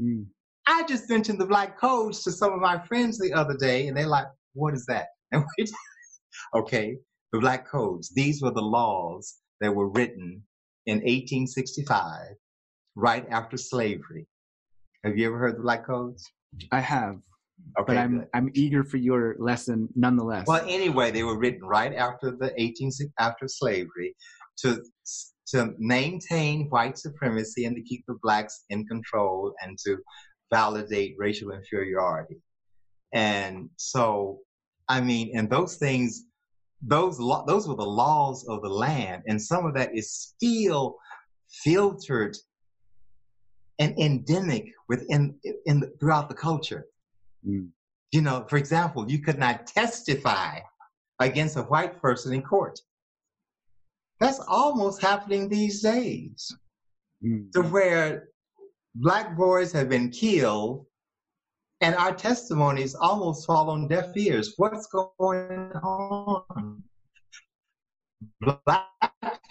Mm. 0.00 0.26
I 0.66 0.82
just 0.84 1.08
mentioned 1.08 1.40
the 1.40 1.46
black 1.46 1.78
codes 1.78 2.22
to 2.24 2.32
some 2.32 2.52
of 2.52 2.60
my 2.60 2.78
friends 2.86 3.18
the 3.18 3.32
other 3.32 3.56
day, 3.56 3.88
and 3.88 3.96
they're 3.96 4.06
like, 4.18 4.28
"What 4.54 4.74
is 4.74 4.84
that?" 4.86 5.06
And 5.32 5.44
we, 5.58 5.66
okay, 6.54 6.96
the 7.32 7.38
black 7.40 7.66
codes. 7.68 8.10
These 8.14 8.42
were 8.42 8.50
the 8.52 8.60
laws 8.78 9.36
that 9.60 9.74
were 9.74 9.88
written 9.88 10.42
in 10.86 10.96
1865, 10.96 12.34
right 12.96 13.26
after 13.30 13.56
slavery. 13.56 14.26
Have 15.04 15.16
you 15.16 15.26
ever 15.26 15.38
heard 15.38 15.56
the 15.56 15.62
black 15.62 15.86
codes? 15.86 16.24
I 16.72 16.80
have, 16.80 17.16
Okay, 17.78 17.84
but 17.86 17.96
I'm 17.96 18.18
good. 18.18 18.28
I'm 18.34 18.50
eager 18.54 18.84
for 18.84 18.96
your 18.96 19.36
lesson 19.38 19.88
nonetheless. 19.94 20.46
Well, 20.46 20.64
anyway, 20.66 21.10
they 21.10 21.22
were 21.22 21.38
written 21.38 21.62
right 21.62 21.94
after 21.94 22.32
the 22.32 22.52
18 22.56 22.90
after 23.18 23.46
slavery 23.48 24.14
to 24.58 24.82
to 25.48 25.74
maintain 25.78 26.68
white 26.68 26.96
supremacy 26.96 27.64
and 27.64 27.74
to 27.74 27.82
keep 27.82 28.04
the 28.06 28.16
blacks 28.22 28.64
in 28.70 28.86
control 28.86 29.52
and 29.62 29.76
to 29.84 29.98
validate 30.52 31.14
racial 31.18 31.50
inferiority. 31.50 32.36
And 33.12 33.68
so, 33.76 34.38
I 34.88 35.00
mean, 35.00 35.36
and 35.36 35.50
those 35.50 35.76
things, 35.76 36.24
those 36.82 37.18
lo- 37.18 37.44
those 37.46 37.68
were 37.68 37.76
the 37.76 37.84
laws 37.84 38.46
of 38.48 38.62
the 38.62 38.68
land, 38.68 39.22
and 39.26 39.40
some 39.40 39.66
of 39.66 39.74
that 39.74 39.94
is 39.94 40.12
still 40.12 40.96
filtered 41.64 42.36
and 43.78 43.98
endemic 43.98 44.72
within 44.88 45.38
in 45.66 45.80
the, 45.80 45.92
throughout 45.98 46.28
the 46.28 46.34
culture. 46.34 46.86
Mm. 47.46 47.68
You 48.12 48.22
know, 48.22 48.44
for 48.48 48.56
example, 48.56 49.10
you 49.10 49.18
could 49.20 49.38
not 49.38 49.66
testify 49.66 50.60
against 51.20 51.56
a 51.56 51.62
white 51.62 52.00
person 52.00 52.32
in 52.32 52.42
court. 52.42 52.78
That's 54.18 54.40
almost 54.48 55.00
happening 55.00 55.48
these 55.48 55.82
days, 55.82 56.54
Mm. 57.22 57.52
to 57.52 57.62
where 57.62 58.28
black 58.94 59.36
boys 59.36 59.72
have 59.72 59.90
been 59.90 60.08
killed, 60.10 60.86
and 61.80 61.94
our 61.94 62.14
testimonies 62.14 62.94
almost 62.94 63.46
fall 63.46 63.70
on 63.70 63.88
deaf 63.88 64.16
ears. 64.16 64.54
What's 64.56 64.86
going 64.86 65.72
on? 65.82 66.82
Black 68.40 68.86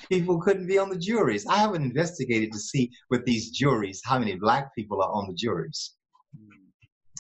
people 0.10 0.40
couldn't 0.40 0.68
be 0.68 0.78
on 0.78 0.90
the 0.90 0.98
juries. 0.98 1.46
I 1.48 1.58
haven't 1.58 1.84
investigated 1.84 2.52
to 2.52 2.60
see 2.60 2.92
with 3.10 3.26
these 3.26 3.50
juries 3.52 4.02
how 4.06 4.20
many 4.20 4.36
black 4.36 4.74
people 4.76 5.02
are 5.02 5.12
on 5.12 5.28
the 5.28 5.34
juries. 5.34 5.96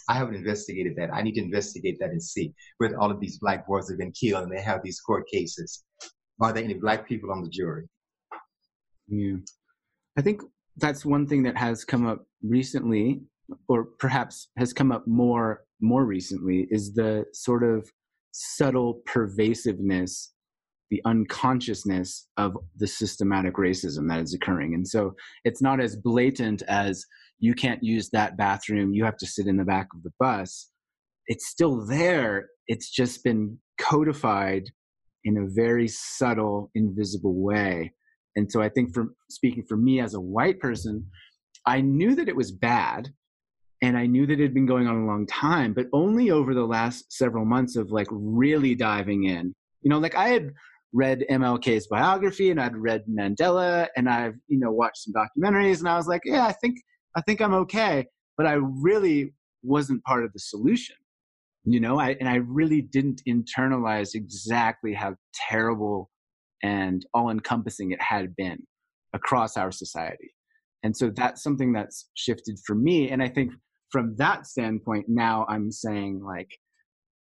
I 0.07 0.13
haven't 0.13 0.35
investigated 0.35 0.95
that. 0.97 1.13
I 1.13 1.21
need 1.21 1.35
to 1.35 1.41
investigate 1.41 1.97
that 1.99 2.09
and 2.09 2.21
see 2.21 2.53
whether 2.77 2.99
all 2.99 3.11
of 3.11 3.19
these 3.19 3.37
black 3.37 3.67
boys 3.67 3.89
have 3.89 3.99
been 3.99 4.11
killed 4.11 4.43
and 4.43 4.51
they 4.51 4.61
have 4.61 4.81
these 4.83 4.99
court 4.99 5.25
cases. 5.31 5.83
Are 6.41 6.51
there 6.51 6.63
any 6.63 6.73
black 6.73 7.07
people 7.07 7.31
on 7.31 7.43
the 7.43 7.49
jury? 7.49 7.87
Yeah. 9.07 9.37
I 10.17 10.21
think 10.21 10.41
that's 10.77 11.05
one 11.05 11.27
thing 11.27 11.43
that 11.43 11.57
has 11.57 11.85
come 11.85 12.07
up 12.07 12.25
recently, 12.41 13.21
or 13.67 13.85
perhaps 13.99 14.49
has 14.57 14.73
come 14.73 14.91
up 14.91 15.07
more 15.07 15.63
more 15.81 16.05
recently, 16.05 16.67
is 16.69 16.93
the 16.93 17.25
sort 17.33 17.63
of 17.63 17.89
subtle 18.31 19.01
pervasiveness, 19.05 20.33
the 20.91 21.01
unconsciousness 21.05 22.27
of 22.37 22.57
the 22.77 22.87
systematic 22.87 23.55
racism 23.55 24.09
that 24.09 24.19
is 24.19 24.33
occurring. 24.33 24.73
And 24.73 24.87
so 24.87 25.15
it's 25.45 25.61
not 25.61 25.79
as 25.79 25.95
blatant 25.95 26.61
as 26.63 27.05
you 27.39 27.53
can't 27.53 27.83
use 27.83 28.09
that 28.09 28.37
bathroom, 28.37 28.93
you 28.93 29.05
have 29.05 29.17
to 29.17 29.25
sit 29.25 29.47
in 29.47 29.57
the 29.57 29.63
back 29.63 29.87
of 29.95 30.03
the 30.03 30.11
bus. 30.19 30.69
It's 31.27 31.47
still 31.47 31.85
there. 31.85 32.47
It's 32.67 32.89
just 32.89 33.23
been 33.23 33.57
codified 33.79 34.63
in 35.23 35.37
a 35.37 35.47
very 35.47 35.87
subtle, 35.87 36.69
invisible 36.75 37.41
way. 37.41 37.93
And 38.35 38.51
so 38.51 38.61
I 38.61 38.69
think 38.69 38.93
from 38.93 39.15
speaking 39.29 39.63
for 39.67 39.77
me 39.77 40.01
as 40.01 40.13
a 40.13 40.21
white 40.21 40.59
person, 40.59 41.05
I 41.65 41.81
knew 41.81 42.15
that 42.15 42.29
it 42.29 42.35
was 42.35 42.51
bad 42.51 43.09
and 43.81 43.97
I 43.97 44.05
knew 44.07 44.27
that 44.27 44.33
it 44.33 44.41
had 44.41 44.53
been 44.53 44.65
going 44.65 44.87
on 44.87 44.97
a 44.97 45.05
long 45.05 45.25
time, 45.25 45.73
but 45.73 45.87
only 45.93 46.31
over 46.31 46.53
the 46.53 46.65
last 46.65 47.13
several 47.13 47.45
months 47.45 47.75
of 47.75 47.91
like 47.91 48.07
really 48.11 48.75
diving 48.75 49.25
in. 49.25 49.55
You 49.81 49.89
know, 49.89 49.99
like 49.99 50.15
I 50.15 50.29
had 50.29 50.51
read 50.91 51.25
MLK's 51.29 51.87
biography 51.87 52.51
and 52.51 52.59
I'd 52.59 52.75
read 52.75 53.05
Mandela 53.07 53.87
and 53.95 54.09
I've, 54.09 54.35
you 54.47 54.59
know, 54.59 54.71
watched 54.71 55.03
some 55.03 55.13
documentaries 55.13 55.79
and 55.79 55.87
I 55.87 55.95
was 55.95 56.07
like, 56.07 56.21
yeah, 56.25 56.45
I 56.45 56.51
think 56.51 56.77
I 57.15 57.21
think 57.21 57.41
I'm 57.41 57.53
okay, 57.53 58.05
but 58.37 58.45
I 58.45 58.53
really 58.53 59.33
wasn't 59.63 60.03
part 60.03 60.25
of 60.25 60.33
the 60.33 60.39
solution. 60.39 60.95
You 61.63 61.79
know, 61.79 61.99
I 61.99 62.17
and 62.19 62.27
I 62.27 62.35
really 62.35 62.81
didn't 62.81 63.21
internalize 63.27 64.13
exactly 64.13 64.93
how 64.93 65.15
terrible 65.49 66.09
and 66.63 67.05
all 67.13 67.29
encompassing 67.29 67.91
it 67.91 68.01
had 68.01 68.35
been 68.35 68.59
across 69.13 69.55
our 69.55 69.71
society. 69.71 70.33
And 70.83 70.95
so 70.95 71.09
that's 71.09 71.43
something 71.43 71.73
that's 71.73 72.09
shifted 72.15 72.57
for 72.65 72.75
me. 72.75 73.09
And 73.09 73.21
I 73.21 73.27
think 73.27 73.51
from 73.91 74.15
that 74.17 74.47
standpoint, 74.47 75.05
now 75.07 75.45
I'm 75.49 75.71
saying, 75.71 76.23
like, 76.23 76.51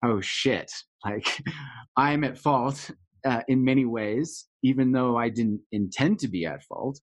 oh 0.03 0.22
shit, 0.22 0.72
like 1.05 1.28
I'm 1.95 2.24
at 2.24 2.38
fault 2.38 2.89
uh, 3.26 3.41
in 3.47 3.63
many 3.63 3.86
ways, 3.86 4.45
even 4.63 4.91
though 4.91 5.18
I 5.18 5.30
didn't 5.30 5.61
intend 5.72 6.20
to 6.20 6.28
be 6.28 6.45
at 6.45 6.63
fault. 6.63 6.99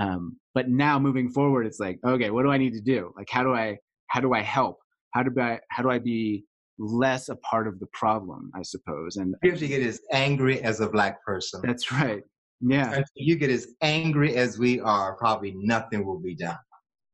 Um, 0.00 0.38
but 0.54 0.68
now 0.68 0.98
moving 0.98 1.30
forward, 1.30 1.66
it's 1.66 1.78
like, 1.78 1.98
okay, 2.04 2.30
what 2.30 2.42
do 2.42 2.50
I 2.50 2.58
need 2.58 2.72
to 2.72 2.80
do? 2.80 3.12
Like, 3.16 3.28
how 3.30 3.42
do 3.42 3.54
I, 3.54 3.78
how 4.08 4.20
do 4.20 4.32
I 4.32 4.40
help? 4.40 4.78
How 5.12 5.22
do 5.22 5.32
I, 5.40 5.60
how 5.70 5.82
do 5.82 5.90
I 5.90 5.98
be 5.98 6.44
less 6.78 7.28
a 7.28 7.36
part 7.36 7.68
of 7.68 7.78
the 7.78 7.86
problem, 7.92 8.50
I 8.54 8.62
suppose. 8.62 9.16
And 9.16 9.34
you 9.42 9.50
have 9.50 9.60
to 9.60 9.68
get 9.68 9.82
as 9.82 10.00
angry 10.10 10.60
as 10.62 10.80
a 10.80 10.88
black 10.88 11.24
person. 11.24 11.60
That's 11.64 11.92
right. 11.92 12.22
Yeah. 12.60 12.88
Until 12.88 13.04
you 13.16 13.36
get 13.36 13.50
as 13.50 13.68
angry 13.82 14.36
as 14.36 14.58
we 14.58 14.80
are, 14.80 15.16
probably 15.16 15.54
nothing 15.56 16.06
will 16.06 16.20
be 16.20 16.34
done. 16.34 16.58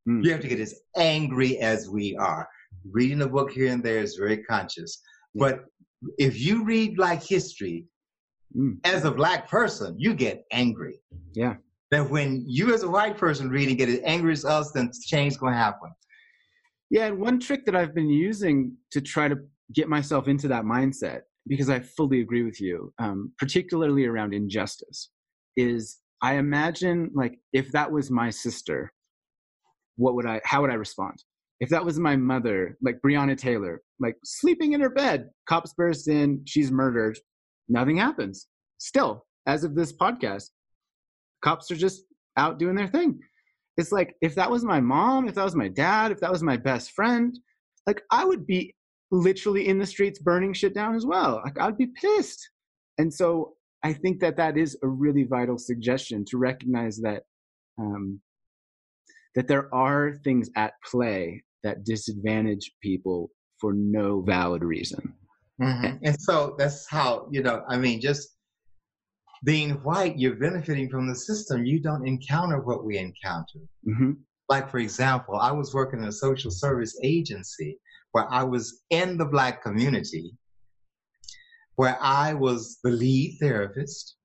Mm. 0.08 0.24
You 0.24 0.32
have 0.32 0.40
to 0.40 0.48
get 0.48 0.60
as 0.60 0.74
angry 0.96 1.58
as 1.58 1.88
we 1.88 2.16
are. 2.16 2.48
Reading 2.90 3.22
a 3.22 3.28
book 3.28 3.50
here 3.50 3.72
and 3.72 3.82
there 3.82 3.98
is 3.98 4.16
very 4.16 4.38
conscious. 4.44 5.02
Yeah. 5.34 5.48
But 5.48 5.64
if 6.18 6.40
you 6.40 6.64
read 6.64 6.98
like 6.98 7.22
history, 7.22 7.86
mm. 8.56 8.78
as 8.84 9.04
a 9.04 9.10
black 9.10 9.48
person, 9.48 9.96
you 9.98 10.14
get 10.14 10.44
angry. 10.52 11.00
Yeah. 11.34 11.56
That 11.90 12.08
when 12.08 12.44
you 12.46 12.74
as 12.74 12.82
a 12.82 12.88
white 12.88 13.16
person 13.16 13.48
reading 13.48 13.76
get 13.76 13.88
as 13.88 14.00
angry 14.04 14.32
as 14.32 14.44
us, 14.44 14.72
then 14.72 14.90
change 15.06 15.34
is 15.34 15.38
gonna 15.38 15.56
happen. 15.56 15.90
Yeah, 16.90 17.06
and 17.06 17.18
one 17.18 17.38
trick 17.38 17.66
that 17.66 17.76
I've 17.76 17.94
been 17.94 18.08
using 18.08 18.74
to 18.92 19.00
try 19.00 19.28
to 19.28 19.36
get 19.74 19.88
myself 19.88 20.28
into 20.28 20.48
that 20.48 20.64
mindset, 20.64 21.20
because 21.46 21.68
I 21.68 21.80
fully 21.80 22.20
agree 22.20 22.42
with 22.42 22.60
you, 22.60 22.92
um, 22.98 23.32
particularly 23.38 24.06
around 24.06 24.32
injustice, 24.32 25.10
is 25.56 25.98
I 26.22 26.34
imagine 26.34 27.10
like 27.14 27.38
if 27.52 27.72
that 27.72 27.90
was 27.90 28.10
my 28.10 28.30
sister, 28.30 28.92
what 29.98 30.14
would 30.14 30.26
I? 30.26 30.40
How 30.44 30.62
would 30.62 30.70
I 30.70 30.74
respond? 30.74 31.22
If 31.60 31.68
that 31.70 31.84
was 31.84 31.98
my 31.98 32.16
mother, 32.16 32.78
like 32.80 33.00
Breonna 33.04 33.36
Taylor, 33.36 33.82
like 34.00 34.16
sleeping 34.24 34.72
in 34.72 34.80
her 34.80 34.90
bed, 34.90 35.28
cops 35.48 35.74
burst 35.74 36.08
in, 36.08 36.42
she's 36.46 36.70
murdered, 36.70 37.18
nothing 37.68 37.96
happens. 37.96 38.46
Still, 38.78 39.26
as 39.46 39.64
of 39.64 39.74
this 39.74 39.92
podcast, 39.92 40.50
cops 41.42 41.70
are 41.70 41.76
just 41.76 42.04
out 42.36 42.58
doing 42.58 42.76
their 42.76 42.88
thing 42.88 43.20
it's 43.78 43.92
like 43.92 44.16
if 44.20 44.34
that 44.34 44.50
was 44.50 44.64
my 44.64 44.80
mom 44.80 45.28
if 45.28 45.34
that 45.34 45.44
was 45.44 45.54
my 45.54 45.68
dad 45.68 46.12
if 46.12 46.20
that 46.20 46.30
was 46.30 46.42
my 46.42 46.56
best 46.56 46.90
friend 46.90 47.38
like 47.86 48.02
i 48.10 48.24
would 48.24 48.46
be 48.46 48.74
literally 49.10 49.68
in 49.68 49.78
the 49.78 49.86
streets 49.86 50.18
burning 50.18 50.52
shit 50.52 50.74
down 50.74 50.94
as 50.94 51.06
well 51.06 51.40
like 51.44 51.58
i'd 51.60 51.78
be 51.78 51.86
pissed 51.86 52.50
and 52.98 53.12
so 53.12 53.54
i 53.84 53.92
think 53.92 54.20
that 54.20 54.36
that 54.36 54.58
is 54.58 54.76
a 54.82 54.86
really 54.86 55.22
vital 55.24 55.56
suggestion 55.56 56.24
to 56.26 56.36
recognize 56.36 56.98
that 56.98 57.22
um, 57.78 58.20
that 59.34 59.48
there 59.48 59.72
are 59.74 60.14
things 60.24 60.50
at 60.56 60.72
play 60.84 61.42
that 61.62 61.84
disadvantage 61.84 62.72
people 62.82 63.30
for 63.60 63.72
no 63.72 64.20
valid 64.22 64.62
reason 64.62 65.14
mm-hmm. 65.60 65.96
and 66.02 66.20
so 66.20 66.54
that's 66.58 66.88
how 66.88 67.28
you 67.30 67.42
know 67.42 67.62
i 67.68 67.76
mean 67.76 68.00
just 68.00 68.38
being 69.44 69.70
white, 69.82 70.18
you're 70.18 70.36
benefiting 70.36 70.88
from 70.88 71.08
the 71.08 71.14
system. 71.14 71.64
You 71.64 71.80
don't 71.80 72.06
encounter 72.06 72.60
what 72.60 72.84
we 72.84 72.98
encounter. 72.98 73.60
Mm-hmm. 73.86 74.12
Like, 74.48 74.70
for 74.70 74.78
example, 74.78 75.36
I 75.36 75.52
was 75.52 75.74
working 75.74 76.02
in 76.02 76.08
a 76.08 76.12
social 76.12 76.50
service 76.50 76.98
agency 77.02 77.78
where 78.12 78.26
I 78.32 78.42
was 78.42 78.82
in 78.90 79.18
the 79.18 79.26
black 79.26 79.62
community, 79.62 80.32
where 81.76 81.98
I 82.00 82.34
was 82.34 82.78
the 82.82 82.90
lead 82.90 83.36
therapist 83.40 84.16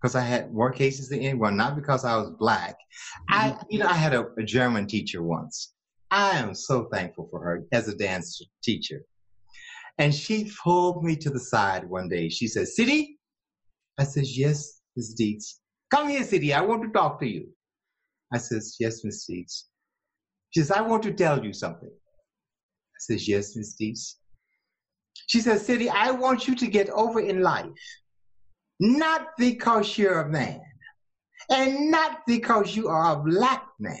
because 0.00 0.14
I 0.14 0.22
had 0.22 0.52
more 0.54 0.72
cases 0.72 1.08
than 1.08 1.20
anyone, 1.20 1.56
not 1.56 1.76
because 1.76 2.04
I 2.04 2.16
was 2.16 2.30
black. 2.38 2.76
I, 3.28 3.50
mm-hmm. 3.50 3.66
you 3.68 3.78
know, 3.80 3.86
I 3.86 3.94
had 3.94 4.14
a, 4.14 4.26
a 4.38 4.42
German 4.42 4.86
teacher 4.86 5.22
once. 5.22 5.74
I 6.10 6.38
am 6.38 6.54
so 6.54 6.88
thankful 6.92 7.28
for 7.30 7.42
her 7.42 7.64
as 7.72 7.88
a 7.88 7.94
dance 7.94 8.40
teacher. 8.62 9.02
And 9.98 10.14
she 10.14 10.50
pulled 10.62 11.04
me 11.04 11.14
to 11.16 11.30
the 11.30 11.38
side 11.38 11.88
one 11.88 12.08
day. 12.08 12.30
She 12.30 12.48
said, 12.48 12.68
Siri, 12.68 13.18
I 13.98 14.04
says, 14.04 14.36
yes, 14.36 14.80
Miss 14.96 15.12
Dietz. 15.12 15.60
Come 15.90 16.08
here, 16.08 16.24
Siri. 16.24 16.54
I 16.54 16.62
want 16.62 16.82
to 16.82 16.88
talk 16.88 17.20
to 17.20 17.28
you. 17.28 17.48
I 18.32 18.38
says, 18.38 18.76
yes, 18.80 19.04
Miss 19.04 19.26
Dietz. 19.26 19.68
She 20.50 20.60
says, 20.60 20.70
I 20.70 20.80
want 20.80 21.02
to 21.02 21.12
tell 21.12 21.44
you 21.44 21.52
something. 21.52 21.90
I 21.90 22.98
says, 22.98 23.28
yes, 23.28 23.54
Miss 23.54 23.74
Dietz. 23.74 24.16
She 25.26 25.40
says, 25.40 25.66
Siri, 25.66 25.90
I 25.90 26.10
want 26.12 26.48
you 26.48 26.56
to 26.56 26.66
get 26.66 26.88
over 26.90 27.20
in 27.20 27.42
life, 27.42 27.66
not 28.80 29.28
because 29.38 29.96
you're 29.96 30.22
a 30.22 30.28
man, 30.28 30.60
and 31.50 31.90
not 31.90 32.20
because 32.26 32.74
you 32.74 32.88
are 32.88 33.12
a 33.12 33.22
black 33.22 33.66
man, 33.78 33.96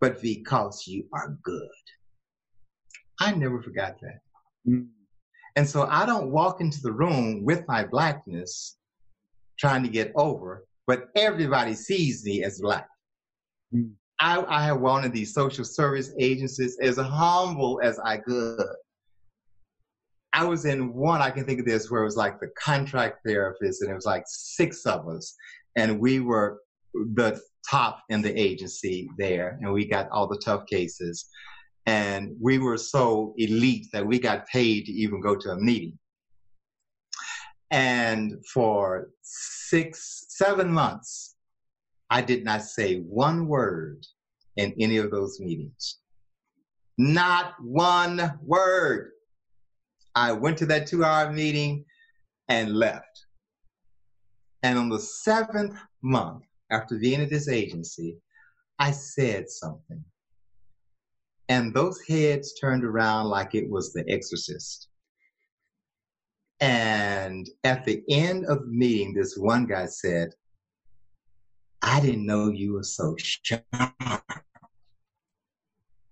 but 0.00 0.22
because 0.22 0.86
you 0.86 1.06
are 1.12 1.36
good. 1.42 1.68
I 3.20 3.34
never 3.34 3.60
forgot 3.60 3.96
that. 4.00 4.20
Mm. 4.66 4.88
And 5.56 5.68
so 5.68 5.86
I 5.90 6.06
don't 6.06 6.30
walk 6.30 6.60
into 6.60 6.80
the 6.80 6.92
room 6.92 7.44
with 7.44 7.66
my 7.66 7.84
blackness 7.84 8.78
trying 9.58 9.82
to 9.82 9.88
get 9.88 10.12
over, 10.14 10.64
but 10.86 11.08
everybody 11.16 11.74
sees 11.74 12.24
me 12.24 12.44
as 12.44 12.60
black. 12.60 12.86
Mm. 13.74 13.92
I, 14.20 14.44
I 14.48 14.64
have 14.64 14.80
wanted 14.80 15.12
these 15.12 15.34
social 15.34 15.64
service 15.64 16.12
agencies 16.18 16.78
as 16.80 16.96
humble 16.96 17.80
as 17.82 17.98
I 17.98 18.18
could. 18.18 18.62
I 20.40 20.44
was 20.44 20.64
in 20.64 20.94
one, 20.94 21.20
I 21.20 21.30
can 21.30 21.44
think 21.44 21.60
of 21.60 21.66
this, 21.66 21.90
where 21.90 22.00
it 22.00 22.06
was 22.06 22.16
like 22.16 22.40
the 22.40 22.48
contract 22.58 23.18
therapist, 23.26 23.82
and 23.82 23.90
it 23.90 23.94
was 23.94 24.06
like 24.06 24.24
six 24.26 24.86
of 24.86 25.06
us, 25.06 25.34
and 25.76 26.00
we 26.00 26.20
were 26.20 26.60
the 26.94 27.38
top 27.68 28.00
in 28.08 28.22
the 28.22 28.34
agency 28.40 29.10
there, 29.18 29.58
and 29.60 29.70
we 29.70 29.84
got 29.84 30.08
all 30.08 30.26
the 30.26 30.40
tough 30.42 30.64
cases. 30.64 31.28
And 31.84 32.30
we 32.40 32.56
were 32.56 32.78
so 32.78 33.34
elite 33.36 33.88
that 33.92 34.06
we 34.06 34.18
got 34.18 34.46
paid 34.46 34.86
to 34.86 34.92
even 34.92 35.20
go 35.20 35.36
to 35.36 35.50
a 35.50 35.60
meeting. 35.60 35.98
And 37.70 38.42
for 38.46 39.10
six, 39.20 40.24
seven 40.30 40.72
months, 40.72 41.36
I 42.08 42.22
did 42.22 42.44
not 42.44 42.62
say 42.62 43.00
one 43.00 43.46
word 43.46 44.06
in 44.56 44.74
any 44.80 44.96
of 44.96 45.10
those 45.10 45.38
meetings. 45.38 45.98
Not 46.96 47.56
one 47.60 48.38
word. 48.42 49.10
I 50.14 50.32
went 50.32 50.58
to 50.58 50.66
that 50.66 50.86
two 50.86 51.04
hour 51.04 51.32
meeting 51.32 51.84
and 52.48 52.76
left. 52.76 53.26
And 54.62 54.78
on 54.78 54.88
the 54.88 54.98
seventh 54.98 55.76
month 56.02 56.44
after 56.70 56.98
being 56.98 57.20
at 57.20 57.30
this 57.30 57.48
agency, 57.48 58.18
I 58.78 58.90
said 58.90 59.48
something. 59.48 60.04
And 61.48 61.74
those 61.74 62.00
heads 62.08 62.54
turned 62.60 62.84
around 62.84 63.26
like 63.26 63.54
it 63.54 63.68
was 63.68 63.92
the 63.92 64.04
exorcist. 64.08 64.88
And 66.60 67.48
at 67.64 67.84
the 67.84 68.02
end 68.08 68.44
of 68.46 68.60
the 68.60 68.72
meeting, 68.72 69.14
this 69.14 69.36
one 69.36 69.66
guy 69.66 69.86
said, 69.86 70.30
I 71.82 72.00
didn't 72.00 72.26
know 72.26 72.50
you 72.50 72.74
were 72.74 72.82
so 72.82 73.16
sharp. 73.18 73.62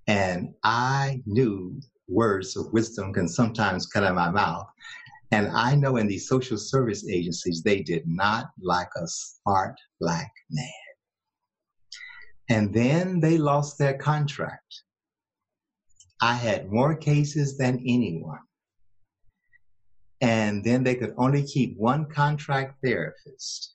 And 0.06 0.54
I 0.64 1.22
knew 1.26 1.80
words 2.08 2.56
of 2.56 2.72
wisdom 2.72 3.12
can 3.12 3.28
sometimes 3.28 3.86
come 3.86 4.04
out 4.04 4.10
of 4.10 4.16
my 4.16 4.30
mouth. 4.30 4.66
And 5.30 5.48
I 5.48 5.74
know 5.74 5.96
in 5.96 6.06
these 6.06 6.28
social 6.28 6.56
service 6.56 7.06
agencies, 7.06 7.62
they 7.62 7.82
did 7.82 8.04
not 8.06 8.50
like 8.60 8.88
a 8.96 9.06
smart 9.06 9.74
black 10.00 10.32
man. 10.50 10.68
And 12.50 12.72
then 12.72 13.20
they 13.20 13.36
lost 13.36 13.78
their 13.78 13.98
contract. 13.98 14.82
I 16.22 16.34
had 16.34 16.72
more 16.72 16.96
cases 16.96 17.58
than 17.58 17.82
anyone. 17.86 18.40
And 20.20 20.64
then 20.64 20.82
they 20.82 20.94
could 20.94 21.14
only 21.16 21.44
keep 21.44 21.76
one 21.76 22.06
contract 22.06 22.76
therapist. 22.82 23.74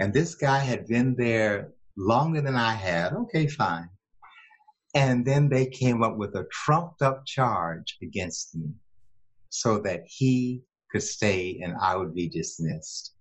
And 0.00 0.12
this 0.12 0.34
guy 0.34 0.58
had 0.58 0.86
been 0.86 1.14
there 1.16 1.72
longer 1.96 2.42
than 2.42 2.56
I 2.56 2.72
had. 2.72 3.14
Okay, 3.14 3.46
fine. 3.46 3.88
And 4.96 5.26
then 5.26 5.50
they 5.50 5.66
came 5.66 6.02
up 6.02 6.16
with 6.16 6.34
a 6.36 6.46
trumped 6.50 7.02
up 7.02 7.26
charge 7.26 7.98
against 8.02 8.56
me 8.56 8.70
so 9.50 9.78
that 9.80 10.04
he 10.06 10.62
could 10.90 11.02
stay 11.02 11.60
and 11.62 11.74
I 11.78 11.96
would 11.96 12.14
be 12.14 12.30
dismissed. 12.30 13.12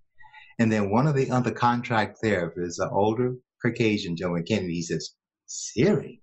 And 0.57 0.71
then 0.71 0.89
one 0.89 1.05
of 1.05 1.15
the 1.15 1.29
other 1.29 1.51
contract 1.51 2.19
therapists, 2.23 2.79
an 2.79 2.87
older 2.93 3.35
Caucasian 3.61 4.15
gentleman, 4.15 4.45
to. 4.45 4.69
He 4.69 4.81
says, 4.83 5.15
Siri, 5.47 6.21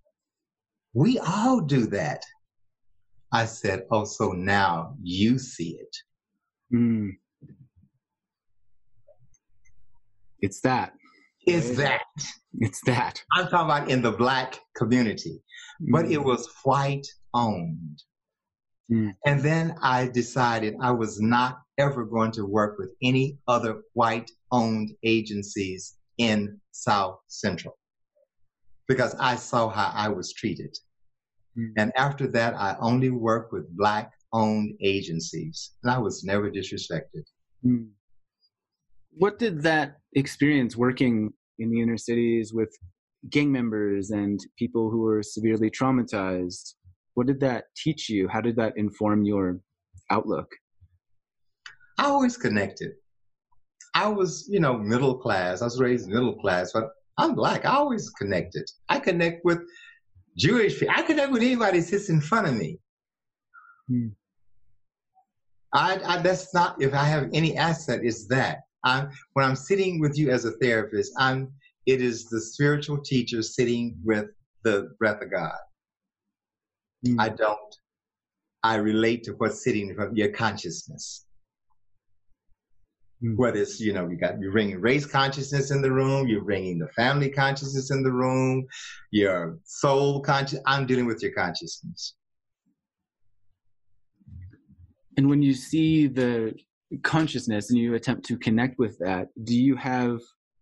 we 0.94 1.18
all 1.18 1.60
do 1.60 1.86
that. 1.88 2.24
I 3.30 3.44
said, 3.44 3.84
Oh, 3.90 4.06
so 4.06 4.32
now 4.32 4.94
you 5.02 5.38
see 5.38 5.78
it. 5.78 5.96
Mm. 6.74 7.10
It's 10.40 10.62
that. 10.62 10.94
It's 11.46 11.76
that. 11.76 12.02
It's 12.60 12.80
that. 12.86 13.22
I'm 13.32 13.48
talking 13.48 13.64
about 13.64 13.90
in 13.90 14.02
the 14.02 14.12
black 14.12 14.58
community, 14.76 15.42
mm. 15.82 15.86
but 15.90 16.06
it 16.06 16.20
mm. 16.20 16.24
was 16.24 16.48
white 16.64 17.06
owned. 17.34 18.02
Mm. 18.90 19.14
And 19.26 19.40
then 19.40 19.74
I 19.82 20.08
decided 20.08 20.74
I 20.80 20.90
was 20.90 21.20
not 21.20 21.60
ever 21.78 22.04
going 22.04 22.32
to 22.32 22.44
work 22.44 22.78
with 22.78 22.92
any 23.02 23.38
other 23.48 23.82
white 23.94 24.30
owned 24.50 24.90
agencies 25.02 25.96
in 26.18 26.60
South 26.72 27.18
Central 27.28 27.76
because 28.86 29.14
I 29.18 29.36
saw 29.36 29.68
how 29.68 29.90
I 29.94 30.08
was 30.08 30.32
treated. 30.32 30.76
Mm. 31.58 31.72
And 31.76 31.92
after 31.96 32.26
that, 32.28 32.54
I 32.54 32.76
only 32.80 33.10
worked 33.10 33.52
with 33.52 33.74
black 33.76 34.12
owned 34.32 34.74
agencies 34.82 35.72
and 35.82 35.90
I 35.90 35.98
was 35.98 36.24
never 36.24 36.50
disrespected. 36.50 37.24
Mm. 37.64 37.88
What 39.12 39.38
did 39.38 39.62
that 39.62 39.98
experience 40.14 40.76
working 40.76 41.32
in 41.58 41.70
the 41.70 41.80
inner 41.80 41.98
cities 41.98 42.52
with 42.52 42.74
gang 43.30 43.52
members 43.52 44.10
and 44.10 44.40
people 44.58 44.90
who 44.90 45.00
were 45.00 45.22
severely 45.22 45.70
traumatized 45.70 46.74
what 47.14 47.26
did 47.26 47.40
that 47.40 47.64
teach 47.76 48.08
you? 48.08 48.28
How 48.28 48.40
did 48.40 48.56
that 48.56 48.72
inform 48.76 49.24
your 49.24 49.60
outlook? 50.10 50.50
I 51.98 52.06
always 52.06 52.36
connected. 52.36 52.92
I 53.94 54.08
was 54.08 54.48
you 54.50 54.60
know 54.60 54.78
middle 54.78 55.18
class. 55.18 55.60
I 55.60 55.66
was 55.66 55.80
raised 55.80 56.08
middle 56.08 56.34
class 56.36 56.72
but 56.72 56.88
i'm 57.18 57.34
black. 57.34 57.66
I 57.66 57.74
always 57.74 58.08
connected. 58.10 58.64
I 58.88 58.98
connect 58.98 59.44
with 59.44 59.60
jewish 60.34 60.80
people 60.80 60.94
i 60.96 61.02
connect 61.02 61.30
with 61.30 61.42
anybody 61.42 61.78
that 61.78 61.86
sits 61.86 62.08
in 62.08 62.20
front 62.20 62.48
of 62.48 62.54
me. 62.54 62.78
Hmm. 63.88 64.08
I, 65.74 66.00
I, 66.02 66.22
that's 66.22 66.54
not 66.54 66.80
if 66.80 66.94
i 66.94 67.04
have 67.04 67.28
any 67.34 67.54
asset 67.56 68.00
it's 68.02 68.26
that 68.28 68.60
I'm, 68.84 69.10
when 69.34 69.44
I'm 69.44 69.56
sitting 69.56 70.00
with 70.00 70.18
you 70.18 70.30
as 70.30 70.44
a 70.44 70.52
therapist, 70.52 71.12
I'm, 71.18 71.52
it 71.86 72.00
is 72.00 72.26
the 72.26 72.40
spiritual 72.40 72.98
teacher 72.98 73.42
sitting 73.42 73.96
with 74.04 74.26
the 74.64 74.94
breath 74.98 75.22
of 75.22 75.30
God. 75.30 75.56
Mm. 77.06 77.16
I 77.18 77.28
don't, 77.30 77.58
I 78.62 78.76
relate 78.76 79.24
to 79.24 79.32
what's 79.32 79.64
sitting 79.64 79.94
from 79.94 80.16
your 80.16 80.28
consciousness. 80.28 81.26
Mm. 83.24 83.36
Whether 83.36 83.62
it's, 83.62 83.80
you 83.80 83.92
know, 83.92 84.08
you 84.08 84.16
got, 84.16 84.40
you're 84.40 84.52
bringing 84.52 84.80
race 84.80 85.06
consciousness 85.06 85.70
in 85.70 85.82
the 85.82 85.90
room, 85.90 86.28
you're 86.28 86.44
bringing 86.44 86.78
the 86.78 86.88
family 86.88 87.30
consciousness 87.30 87.90
in 87.90 88.02
the 88.02 88.12
room, 88.12 88.66
your 89.10 89.58
soul 89.64 90.20
conscious, 90.20 90.60
I'm 90.66 90.86
dealing 90.86 91.06
with 91.06 91.22
your 91.22 91.32
consciousness. 91.32 92.14
And 95.16 95.28
when 95.28 95.42
you 95.42 95.54
see 95.54 96.06
the 96.06 96.54
consciousness 97.02 97.70
and 97.70 97.78
you 97.78 97.94
attempt 97.94 98.26
to 98.26 98.38
connect 98.38 98.78
with 98.78 98.98
that, 98.98 99.28
do 99.44 99.56
you 99.56 99.76
have 99.76 100.20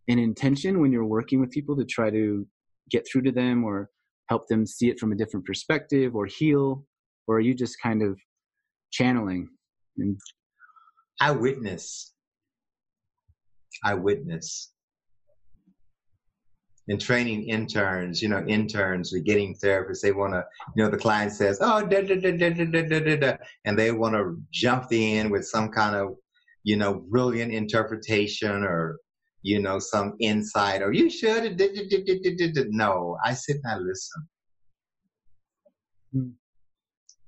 an 0.08 0.18
intention 0.18 0.80
when 0.80 0.92
you're 0.92 1.04
working 1.04 1.40
with 1.40 1.50
people 1.50 1.76
to 1.76 1.84
try 1.84 2.10
to 2.10 2.46
get 2.90 3.06
through 3.06 3.22
to 3.22 3.32
them 3.32 3.64
or 3.64 3.90
help 4.28 4.46
them 4.48 4.66
see 4.66 4.88
it 4.88 4.98
from 4.98 5.12
a 5.12 5.16
different 5.16 5.46
perspective 5.46 6.14
or 6.14 6.26
heal? 6.26 6.84
Or 7.26 7.36
are 7.36 7.40
you 7.40 7.54
just 7.54 7.76
kind 7.82 8.02
of 8.02 8.18
channeling? 8.90 9.48
And... 9.98 10.18
I 11.20 11.32
witness. 11.32 12.14
I 13.84 13.94
witness. 13.94 14.72
In 16.90 16.98
training 16.98 17.48
interns, 17.48 18.20
you 18.20 18.28
know, 18.28 18.44
interns 18.46 19.14
are 19.14 19.20
getting 19.20 19.54
therapists, 19.54 20.00
they 20.02 20.12
want 20.12 20.34
to, 20.34 20.44
you 20.76 20.84
know, 20.84 20.90
the 20.90 20.98
client 20.98 21.32
says, 21.32 21.58
oh, 21.60 21.86
da, 21.86 22.02
da, 22.02 22.16
da, 22.16 22.36
da, 22.36 22.50
da, 22.50 22.82
da, 22.82 23.00
da, 23.00 23.16
da, 23.16 23.36
and 23.64 23.78
they 23.78 23.92
want 23.92 24.14
to 24.14 24.36
jump 24.50 24.92
in 24.92 25.30
with 25.30 25.46
some 25.46 25.70
kind 25.70 25.94
of 25.94 26.16
you 26.64 26.76
know, 26.76 26.94
brilliant 26.94 27.52
interpretation 27.52 28.62
or, 28.62 28.98
you 29.42 29.60
know, 29.60 29.78
some 29.78 30.14
insight 30.20 30.82
or 30.82 30.92
you 30.92 31.08
should. 31.08 31.58
No, 32.70 33.16
I 33.24 33.34
sit 33.34 33.56
and 33.62 33.72
I 33.72 33.76
listen. 33.78 34.28
Hmm. 36.12 36.30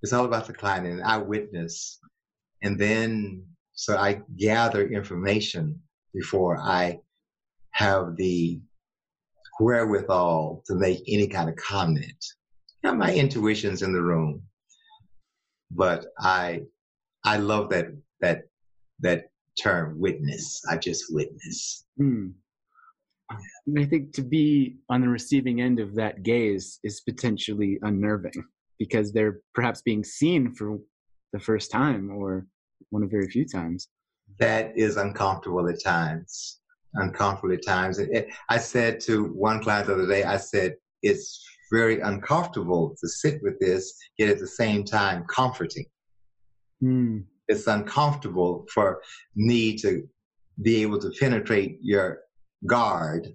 It's 0.02 0.12
all 0.12 0.24
about 0.24 0.46
the 0.46 0.52
client 0.52 0.86
and 0.86 1.02
I 1.02 1.16
witness. 1.18 1.98
And 2.62 2.78
then, 2.78 3.44
so 3.74 3.96
I 3.96 4.20
gather 4.36 4.86
information 4.88 5.80
before 6.12 6.58
I 6.58 6.98
have 7.70 8.16
the 8.16 8.60
wherewithal 9.62 10.62
to 10.66 10.74
make 10.74 11.02
any 11.08 11.26
kind 11.26 11.48
of 11.48 11.56
comment. 11.56 12.24
Yeah, 12.82 12.92
my 12.92 13.14
intuition's 13.14 13.82
in 13.82 13.92
the 13.92 14.02
room, 14.02 14.42
but 15.70 16.06
I, 16.18 16.62
I 17.24 17.36
love 17.36 17.70
that 17.70 17.86
that 18.20 18.42
that 19.00 19.30
term 19.60 20.00
witness. 20.00 20.60
I 20.70 20.76
just 20.76 21.04
witness. 21.10 21.84
Mm. 22.00 22.32
I 23.78 23.84
think 23.86 24.12
to 24.14 24.22
be 24.22 24.76
on 24.90 25.00
the 25.00 25.08
receiving 25.08 25.60
end 25.60 25.80
of 25.80 25.94
that 25.94 26.22
gaze 26.22 26.78
is 26.84 27.00
potentially 27.00 27.78
unnerving 27.82 28.44
because 28.78 29.12
they're 29.12 29.40
perhaps 29.54 29.80
being 29.80 30.04
seen 30.04 30.54
for 30.54 30.78
the 31.32 31.40
first 31.40 31.70
time 31.70 32.10
or 32.10 32.46
one 32.90 33.02
of 33.02 33.10
very 33.10 33.28
few 33.28 33.46
times. 33.46 33.88
That 34.38 34.76
is 34.76 34.96
uncomfortable 34.96 35.68
at 35.68 35.82
times. 35.82 36.58
Uncomfortable 36.94 37.54
at 37.54 37.64
times. 37.64 38.00
I 38.48 38.58
said 38.58 39.00
to 39.00 39.24
one 39.32 39.62
client 39.62 39.86
the 39.86 39.94
other 39.94 40.06
day, 40.06 40.24
I 40.24 40.36
said, 40.36 40.74
it's 41.02 41.44
very 41.72 42.00
uncomfortable 42.00 42.94
to 43.00 43.08
sit 43.08 43.42
with 43.42 43.58
this, 43.60 43.94
yet 44.18 44.28
at 44.28 44.38
the 44.38 44.46
same 44.46 44.84
time 44.84 45.24
comforting. 45.28 45.86
Mm 46.82 47.24
it's 47.52 47.66
uncomfortable 47.66 48.66
for 48.72 49.02
me 49.36 49.76
to 49.76 50.08
be 50.62 50.82
able 50.82 50.98
to 50.98 51.10
penetrate 51.20 51.78
your 51.80 52.20
guard 52.66 53.28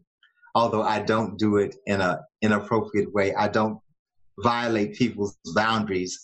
although 0.56 0.84
i 0.84 1.00
don't 1.00 1.38
do 1.38 1.58
it 1.58 1.76
in 1.86 2.02
a 2.02 2.20
inappropriate 2.42 3.12
way 3.14 3.34
i 3.36 3.48
don't 3.48 3.80
violate 4.44 4.96
people's 4.96 5.38
boundaries 5.56 6.24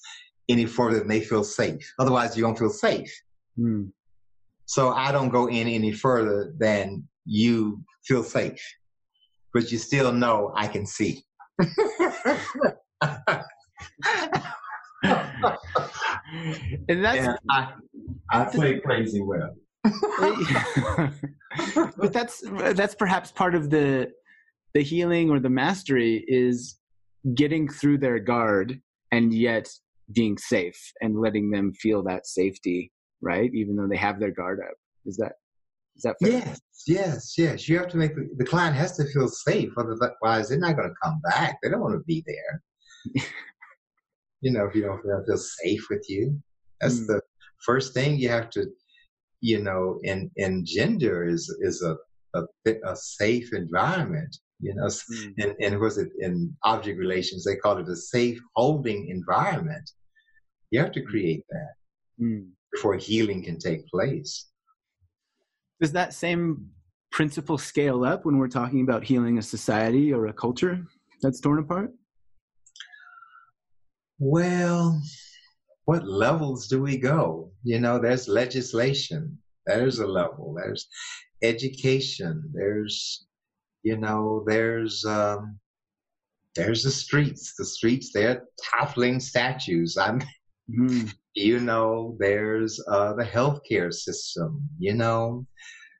any 0.49 0.65
further 0.65 0.99
than 0.99 1.07
they 1.07 1.21
feel 1.21 1.43
safe 1.43 1.93
otherwise 1.99 2.37
you 2.37 2.43
don't 2.43 2.59
feel 2.59 2.69
safe 2.69 3.11
mm. 3.59 3.89
so 4.65 4.91
i 4.93 5.11
don't 5.11 5.29
go 5.29 5.47
in 5.47 5.67
any 5.67 5.91
further 5.91 6.53
than 6.57 7.07
you 7.25 7.83
feel 8.05 8.23
safe 8.23 8.61
but 9.53 9.71
you 9.71 9.77
still 9.77 10.11
know 10.11 10.51
i 10.55 10.67
can 10.67 10.85
see 10.85 11.23
and 16.89 17.03
that's 17.03 17.25
and 17.27 17.37
I, 17.49 17.73
I 18.31 18.45
play 18.45 18.79
crazy 18.79 19.21
well. 19.21 19.55
but 21.97 22.13
that's 22.13 22.41
that's 22.73 22.95
perhaps 22.95 23.31
part 23.31 23.53
of 23.55 23.69
the 23.69 24.11
the 24.73 24.81
healing 24.81 25.29
or 25.29 25.39
the 25.39 25.49
mastery 25.49 26.23
is 26.27 26.79
getting 27.35 27.67
through 27.67 27.97
their 27.97 28.19
guard 28.19 28.79
and 29.11 29.33
yet 29.33 29.69
being 30.13 30.37
safe 30.37 30.79
and 31.01 31.19
letting 31.19 31.51
them 31.51 31.73
feel 31.73 32.03
that 32.03 32.25
safety, 32.25 32.91
right? 33.21 33.51
Even 33.53 33.75
though 33.75 33.87
they 33.87 33.97
have 33.97 34.19
their 34.19 34.31
guard 34.31 34.59
up. 34.59 34.75
Is 35.05 35.17
that 35.17 35.33
is 35.95 36.03
that 36.03 36.15
fair? 36.21 36.31
Yes, 36.31 36.61
yes, 36.87 37.33
yes. 37.37 37.69
You 37.69 37.77
have 37.77 37.89
to 37.89 37.97
make 37.97 38.15
the, 38.15 38.29
the 38.37 38.45
client 38.45 38.75
has 38.75 38.95
to 38.97 39.05
feel 39.05 39.27
safe, 39.27 39.71
otherwise 39.77 40.49
they're 40.49 40.59
not 40.59 40.75
going 40.75 40.89
to 40.89 40.95
come 41.03 41.21
back. 41.29 41.57
They 41.61 41.69
don't 41.69 41.81
want 41.81 41.95
to 41.95 42.03
be 42.05 42.23
there. 42.25 42.63
you 44.41 44.51
know, 44.51 44.65
if 44.65 44.75
you 44.75 44.83
don't 44.83 45.01
feel 45.01 45.37
safe 45.37 45.85
with 45.89 46.05
you. 46.09 46.41
That's 46.81 46.99
mm. 46.99 47.07
the 47.07 47.21
first 47.65 47.93
thing 47.93 48.17
you 48.17 48.29
have 48.29 48.49
to, 48.51 48.65
you 49.41 49.61
know, 49.61 49.99
in 50.03 50.31
engender 50.37 51.25
is 51.27 51.53
is 51.61 51.81
a 51.81 51.95
a, 52.35 52.43
a 52.85 52.95
safe 52.95 53.53
environment. 53.53 54.35
You 54.59 54.75
know, 54.75 54.85
mm. 54.85 55.33
and, 55.39 55.55
and 55.59 55.79
was 55.79 55.97
it 55.97 56.09
in 56.19 56.55
object 56.63 56.97
relations? 56.97 57.43
They 57.43 57.55
call 57.55 57.77
it 57.77 57.89
a 57.89 57.95
safe 57.95 58.39
holding 58.55 59.09
environment. 59.09 59.89
You 60.71 60.79
have 60.79 60.93
to 60.93 61.01
hmm. 61.01 61.07
create 61.07 61.43
that 61.49 61.73
mm. 62.25 62.47
before 62.71 62.95
healing 62.95 63.43
can 63.43 63.59
take 63.59 63.85
place. 63.87 64.52
Does 65.83 65.91
that 65.91 66.13
same 66.13 66.69
principle 67.11 67.57
scale 67.57 68.05
up 68.05 68.23
when 68.23 68.37
we're 68.37 68.47
talking 68.47 68.83
about 68.83 69.03
healing 69.03 69.37
a 69.37 69.41
society 69.41 70.13
or 70.13 70.27
a 70.27 70.33
culture 70.33 70.81
that's 71.21 71.41
torn 71.41 71.59
apart? 71.59 71.91
Well, 74.17 75.01
what 75.83 76.07
levels 76.07 76.69
do 76.69 76.81
we 76.81 76.95
go? 76.95 77.51
You 77.65 77.81
know, 77.81 77.99
there's 77.99 78.29
legislation, 78.29 79.37
there's 79.65 79.99
a 79.99 80.07
level, 80.07 80.55
there's 80.55 80.87
education, 81.41 82.49
there's, 82.53 83.25
you 83.83 83.97
know, 83.97 84.45
there's, 84.47 85.03
um, 85.03 85.59
there's 86.55 86.83
the 86.85 86.91
streets. 86.91 87.55
The 87.57 87.65
streets, 87.65 88.11
they're 88.13 88.45
toppling 88.71 89.19
statues. 89.19 89.97
I'm, 89.97 90.21
mm. 90.69 91.13
you 91.33 91.59
know, 91.59 92.15
there's 92.19 92.79
uh, 92.87 93.13
the 93.13 93.23
healthcare 93.23 93.93
system, 93.93 94.67
you 94.79 94.93
know. 94.93 95.45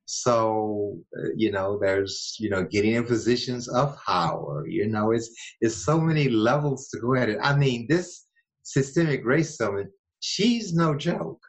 So, 0.06 1.00
uh, 1.18 1.30
you 1.36 1.52
know, 1.52 1.80
there's, 1.80 2.36
you 2.40 2.50
know, 2.50 2.64
getting 2.64 2.94
in 2.94 3.06
positions 3.06 3.70
of 3.70 3.98
power, 4.06 4.68
you 4.68 4.88
know, 4.88 5.12
it's, 5.12 5.34
it's 5.62 5.76
so 5.76 6.00
many 6.00 6.30
levels 6.30 6.90
to 6.90 7.00
go 7.00 7.16
at 7.16 7.30
it. 7.30 7.40
I 7.42 7.56
mean, 7.56 7.88
this 7.88 8.26
systemic 8.64 9.26
race 9.26 9.56
summit, 9.58 9.88
she's 10.20 10.74
no 10.74 10.96
joke. 10.96 11.42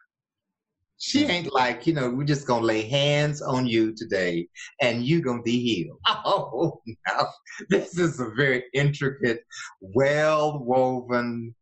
She 0.99 1.27
ain't 1.27 1.53
like, 1.53 1.87
you 1.87 1.93
know, 1.93 2.09
we're 2.09 2.25
just 2.25 2.47
gonna 2.47 2.65
lay 2.65 2.83
hands 2.83 3.43
on 3.43 3.67
you 3.67 3.95
today 3.95 4.49
and 4.81 5.05
you're 5.05 5.21
gonna 5.21 5.43
be 5.43 5.61
healed. 5.61 5.99
Oh 6.25 6.81
no. 6.87 7.27
This 7.69 7.99
is 7.99 8.21
a 8.21 8.31
very 8.37 8.65
intricate, 8.73 9.43
well 9.81 10.65
woven, 10.65 11.55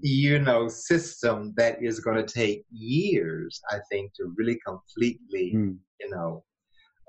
you 0.00 0.38
know, 0.38 0.68
system 0.68 1.54
that 1.56 1.82
is 1.82 2.00
gonna 2.00 2.26
take 2.26 2.64
years, 2.70 3.60
I 3.70 3.78
think, 3.90 4.12
to 4.14 4.32
really 4.36 4.58
completely, 4.66 5.52
mm. 5.54 5.76
you 6.00 6.10
know, 6.10 6.44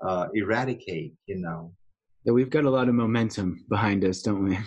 uh, 0.03 0.27
eradicate, 0.33 1.13
you 1.25 1.37
know. 1.37 1.73
Yeah, 2.25 2.33
we've 2.33 2.49
got 2.49 2.65
a 2.65 2.69
lot 2.69 2.89
of 2.89 2.95
momentum 2.95 3.65
behind 3.69 4.03
us, 4.03 4.21
don't 4.21 4.43
we? 4.43 4.57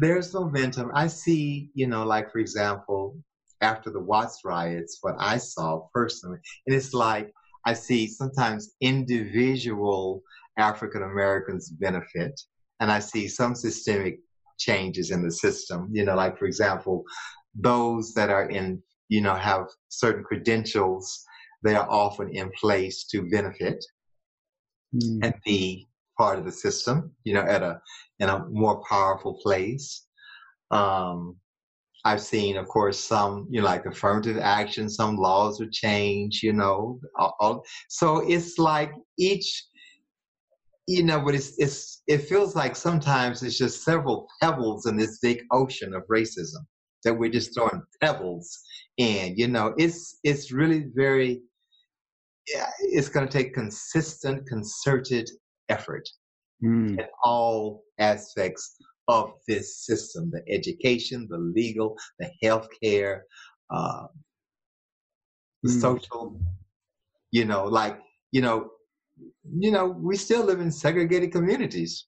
There's 0.00 0.34
momentum. 0.34 0.90
I 0.94 1.06
see, 1.06 1.70
you 1.74 1.86
know, 1.86 2.04
like 2.04 2.30
for 2.32 2.38
example, 2.38 3.16
after 3.60 3.90
the 3.90 4.00
Watts 4.00 4.40
riots, 4.44 4.98
what 5.00 5.14
I 5.18 5.38
saw 5.38 5.86
personally, 5.92 6.38
and 6.66 6.74
it's 6.76 6.92
like 6.92 7.32
I 7.66 7.74
see 7.74 8.06
sometimes 8.08 8.74
individual 8.80 10.22
African 10.58 11.02
Americans 11.02 11.70
benefit, 11.70 12.38
and 12.80 12.90
I 12.90 12.98
see 12.98 13.28
some 13.28 13.54
systemic 13.54 14.18
changes 14.58 15.10
in 15.10 15.22
the 15.22 15.30
system. 15.30 15.88
You 15.92 16.04
know, 16.04 16.14
like 16.14 16.38
for 16.38 16.46
example, 16.46 17.04
those 17.54 18.14
that 18.14 18.30
are 18.30 18.48
in, 18.48 18.82
you 19.08 19.20
know, 19.20 19.34
have 19.34 19.66
certain 19.88 20.24
credentials, 20.24 21.24
they 21.62 21.74
are 21.74 21.88
often 21.88 22.28
in 22.30 22.50
place 22.60 23.04
to 23.04 23.28
benefit 23.30 23.84
mm. 24.94 25.18
and 25.22 25.34
be 25.44 25.86
part 26.18 26.38
of 26.38 26.44
the 26.44 26.52
system. 26.52 27.12
You 27.24 27.34
know, 27.34 27.42
at 27.42 27.62
a 27.62 27.80
in 28.18 28.28
a 28.28 28.46
more 28.50 28.82
powerful 28.88 29.38
place. 29.42 30.06
Um, 30.70 31.36
I've 32.06 32.20
seen, 32.20 32.58
of 32.58 32.68
course, 32.68 33.00
some, 33.00 33.46
you 33.50 33.60
know, 33.60 33.66
like 33.66 33.86
affirmative 33.86 34.36
action, 34.38 34.90
some 34.90 35.16
laws 35.16 35.58
are 35.60 35.70
changed, 35.72 36.42
you 36.42 36.52
know. 36.52 37.00
All, 37.18 37.34
all, 37.40 37.64
so 37.88 38.18
it's 38.28 38.58
like 38.58 38.92
each, 39.18 39.64
you 40.86 41.02
know, 41.02 41.20
but 41.20 41.34
it's, 41.34 41.54
it's, 41.58 42.02
it 42.06 42.18
feels 42.18 42.54
like 42.54 42.76
sometimes 42.76 43.42
it's 43.42 43.56
just 43.56 43.84
several 43.84 44.26
pebbles 44.42 44.86
in 44.86 44.96
this 44.96 45.18
big 45.20 45.42
ocean 45.50 45.94
of 45.94 46.02
racism 46.10 46.60
that 47.04 47.14
we're 47.14 47.30
just 47.30 47.54
throwing 47.54 47.82
pebbles 48.02 48.58
in, 48.98 49.34
you 49.36 49.48
know. 49.48 49.74
It's, 49.78 50.18
it's 50.24 50.52
really 50.52 50.86
very, 50.94 51.40
yeah, 52.52 52.68
it's 52.80 53.08
going 53.08 53.26
to 53.26 53.32
take 53.32 53.54
consistent, 53.54 54.46
concerted 54.46 55.30
effort 55.68 56.06
mm. 56.62 56.98
in 56.98 57.06
all 57.22 57.82
aspects 57.98 58.76
of 59.08 59.32
this 59.46 59.84
system 59.84 60.30
the 60.30 60.42
education, 60.52 61.26
the 61.30 61.38
legal, 61.38 61.96
the 62.18 62.30
healthcare, 62.42 63.20
uh, 63.70 64.06
the 65.62 65.70
mm. 65.70 65.80
social, 65.80 66.38
you 67.32 67.44
know, 67.44 67.64
like, 67.64 67.98
you 68.32 68.42
know, 68.42 68.70
you 69.58 69.70
know, 69.70 69.86
we 69.86 70.16
still 70.16 70.44
live 70.44 70.60
in 70.60 70.70
segregated 70.70 71.32
communities. 71.32 72.06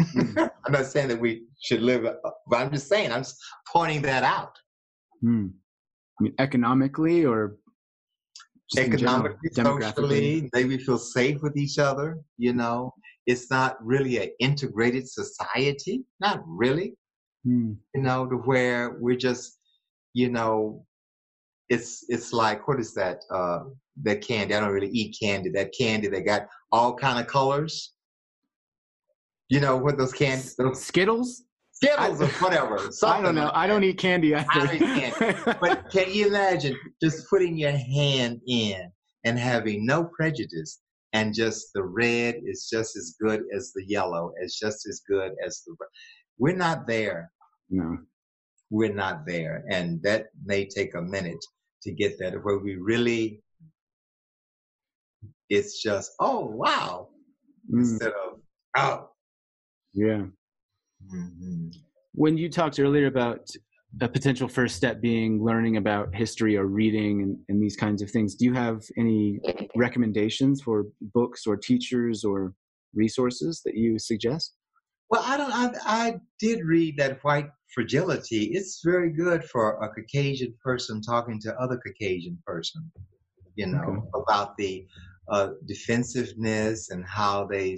Mm. 0.00 0.50
I'm 0.64 0.72
not 0.72 0.86
saying 0.86 1.08
that 1.08 1.20
we 1.20 1.44
should 1.62 1.82
live, 1.82 2.02
but 2.02 2.56
I'm 2.56 2.70
just 2.70 2.88
saying, 2.88 3.12
I'm 3.12 3.20
just 3.20 3.36
pointing 3.70 4.02
that 4.02 4.24
out. 4.24 4.56
Mm. 5.22 5.52
I 6.18 6.22
mean, 6.22 6.34
economically 6.38 7.24
or 7.24 7.56
economically, 8.76 9.50
socially, 9.52 10.50
maybe 10.52 10.78
feel 10.78 10.98
safe 10.98 11.42
with 11.42 11.56
each 11.56 11.78
other, 11.78 12.18
you 12.38 12.52
know, 12.52 12.92
it's 13.26 13.50
not 13.50 13.84
really 13.84 14.18
an 14.18 14.30
integrated 14.40 15.08
society, 15.08 16.04
not 16.20 16.42
really. 16.46 16.94
Mm. 17.46 17.76
You 17.94 18.02
know, 18.02 18.26
to 18.26 18.36
where 18.36 18.96
we're 19.00 19.16
just, 19.16 19.58
you 20.14 20.30
know, 20.30 20.84
it's 21.68 22.04
it's 22.08 22.32
like 22.32 22.68
what 22.68 22.80
is 22.80 22.94
that? 22.94 23.22
Uh, 23.30 23.64
that 24.02 24.20
candy. 24.22 24.54
I 24.54 24.60
don't 24.60 24.70
really 24.70 24.90
eat 24.90 25.16
candy. 25.20 25.50
That 25.50 25.72
candy 25.78 26.08
that 26.08 26.22
got 26.22 26.48
all 26.70 26.94
kind 26.94 27.18
of 27.18 27.26
colors. 27.26 27.92
You 29.48 29.60
know 29.60 29.76
what 29.76 29.98
those 29.98 30.12
candy? 30.12 30.48
Those 30.58 30.82
Skittles. 30.82 31.44
Skittles 31.72 32.22
or 32.22 32.28
whatever. 32.28 32.78
I 33.02 33.20
don't 33.20 33.34
know. 33.34 33.44
Like 33.44 33.54
I 33.54 33.66
don't 33.66 33.84
eat 33.84 33.98
candy 33.98 34.34
either. 34.34 34.46
I 34.50 34.58
don't 34.66 34.74
eat 34.74 35.14
candy. 35.14 35.58
but 35.60 35.90
can 35.92 36.12
you 36.12 36.28
imagine 36.28 36.76
just 37.02 37.28
putting 37.28 37.56
your 37.56 37.72
hand 37.72 38.40
in 38.46 38.90
and 39.24 39.38
having 39.38 39.84
no 39.84 40.04
prejudice 40.04 40.80
and 41.12 41.34
just 41.34 41.72
the 41.74 41.82
red 41.82 42.36
is 42.44 42.68
just 42.70 42.96
as 42.96 43.16
good 43.20 43.42
as 43.54 43.72
the 43.74 43.84
yellow 43.86 44.32
it's 44.40 44.58
just 44.58 44.86
as 44.86 45.02
good 45.08 45.32
as 45.44 45.62
the 45.66 45.76
we're 46.38 46.56
not 46.56 46.86
there 46.86 47.30
no 47.70 47.98
we're 48.70 48.92
not 48.92 49.26
there 49.26 49.64
and 49.70 50.02
that 50.02 50.26
may 50.44 50.64
take 50.66 50.94
a 50.94 51.02
minute 51.02 51.44
to 51.82 51.92
get 51.92 52.18
that 52.18 52.34
where 52.44 52.58
we 52.58 52.76
really 52.76 53.42
it's 55.52 55.82
just 55.82 56.12
oh 56.20 56.46
wow 56.46 57.08
mm. 57.72 57.80
instead 57.80 58.12
of 58.24 58.40
oh 58.76 59.08
yeah 59.92 60.22
mm-hmm. 61.14 61.68
when 62.12 62.38
you 62.38 62.48
talked 62.48 62.80
earlier 62.80 63.06
about 63.06 63.48
a 64.00 64.08
potential 64.08 64.48
first 64.48 64.74
step 64.76 65.02
being 65.02 65.44
learning 65.44 65.76
about 65.76 66.14
history 66.14 66.56
or 66.56 66.64
reading 66.64 67.22
and, 67.22 67.36
and, 67.50 67.62
these 67.62 67.76
kinds 67.76 68.00
of 68.00 68.10
things. 68.10 68.34
Do 68.34 68.46
you 68.46 68.54
have 68.54 68.80
any 68.96 69.38
recommendations 69.76 70.62
for 70.62 70.86
books 71.12 71.46
or 71.46 71.58
teachers 71.58 72.24
or 72.24 72.54
resources 72.94 73.60
that 73.66 73.74
you 73.76 73.98
suggest? 73.98 74.54
Well, 75.10 75.22
I 75.26 75.36
don't. 75.36 75.52
I, 75.52 75.70
I 75.84 76.20
did 76.40 76.64
read 76.64 76.96
that 76.96 77.22
White 77.22 77.50
Fragility. 77.74 78.44
It's 78.54 78.80
very 78.82 79.10
good 79.10 79.44
for 79.44 79.78
a 79.82 79.88
Caucasian 79.90 80.54
person 80.64 81.02
talking 81.02 81.38
to 81.40 81.54
other 81.60 81.78
Caucasian 81.86 82.38
person. 82.46 82.90
You 83.56 83.66
know 83.66 83.82
okay. 83.82 84.08
about 84.14 84.56
the 84.56 84.86
uh, 85.28 85.50
defensiveness 85.66 86.90
and 86.90 87.04
how 87.06 87.46
they, 87.46 87.76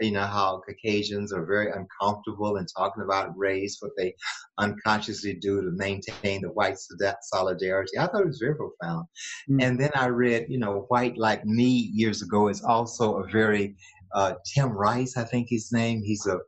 you 0.00 0.12
know, 0.12 0.24
how 0.24 0.62
Caucasians 0.66 1.32
are 1.32 1.44
very 1.44 1.70
uncomfortable 1.70 2.56
in 2.56 2.66
talking 2.66 3.02
about 3.02 3.36
race, 3.36 3.76
what 3.80 3.92
they 3.98 4.14
unconsciously 4.58 5.34
do 5.34 5.60
to 5.60 5.70
maintain 5.72 6.40
the 6.42 6.48
white 6.48 6.76
solidarity. 7.22 7.98
I 7.98 8.06
thought 8.06 8.22
it 8.22 8.26
was 8.26 8.40
very 8.40 8.56
profound. 8.56 9.06
Mm. 9.50 9.62
And 9.62 9.80
then 9.80 9.90
I 9.94 10.06
read, 10.06 10.46
you 10.48 10.58
know, 10.58 10.86
White 10.88 11.18
Like 11.18 11.44
Me 11.44 11.90
years 11.92 12.22
ago 12.22 12.48
is 12.48 12.62
also 12.62 13.16
a 13.16 13.28
very, 13.30 13.76
uh, 14.14 14.34
Tim 14.46 14.70
Rice, 14.70 15.16
I 15.16 15.24
think 15.24 15.48
his 15.50 15.70
name. 15.72 16.02
He's 16.02 16.26
a, 16.26 16.38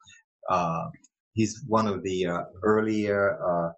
uh, 0.50 0.86
he's 1.34 1.62
one 1.66 1.86
of 1.86 2.02
the 2.02 2.26
uh, 2.26 2.42
earlier 2.62 3.38
uh, 3.46 3.72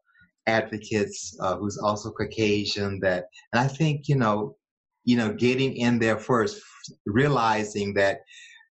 advocates 0.46 1.36
uh, 1.40 1.56
who's 1.56 1.78
also 1.78 2.10
Caucasian 2.12 3.00
that, 3.00 3.24
and 3.52 3.60
I 3.60 3.66
think, 3.66 4.08
you 4.08 4.16
know, 4.16 4.56
you 5.04 5.16
know, 5.16 5.32
getting 5.32 5.74
in 5.74 5.98
there 5.98 6.18
first, 6.18 6.62
realizing 7.06 7.94
that 7.94 8.20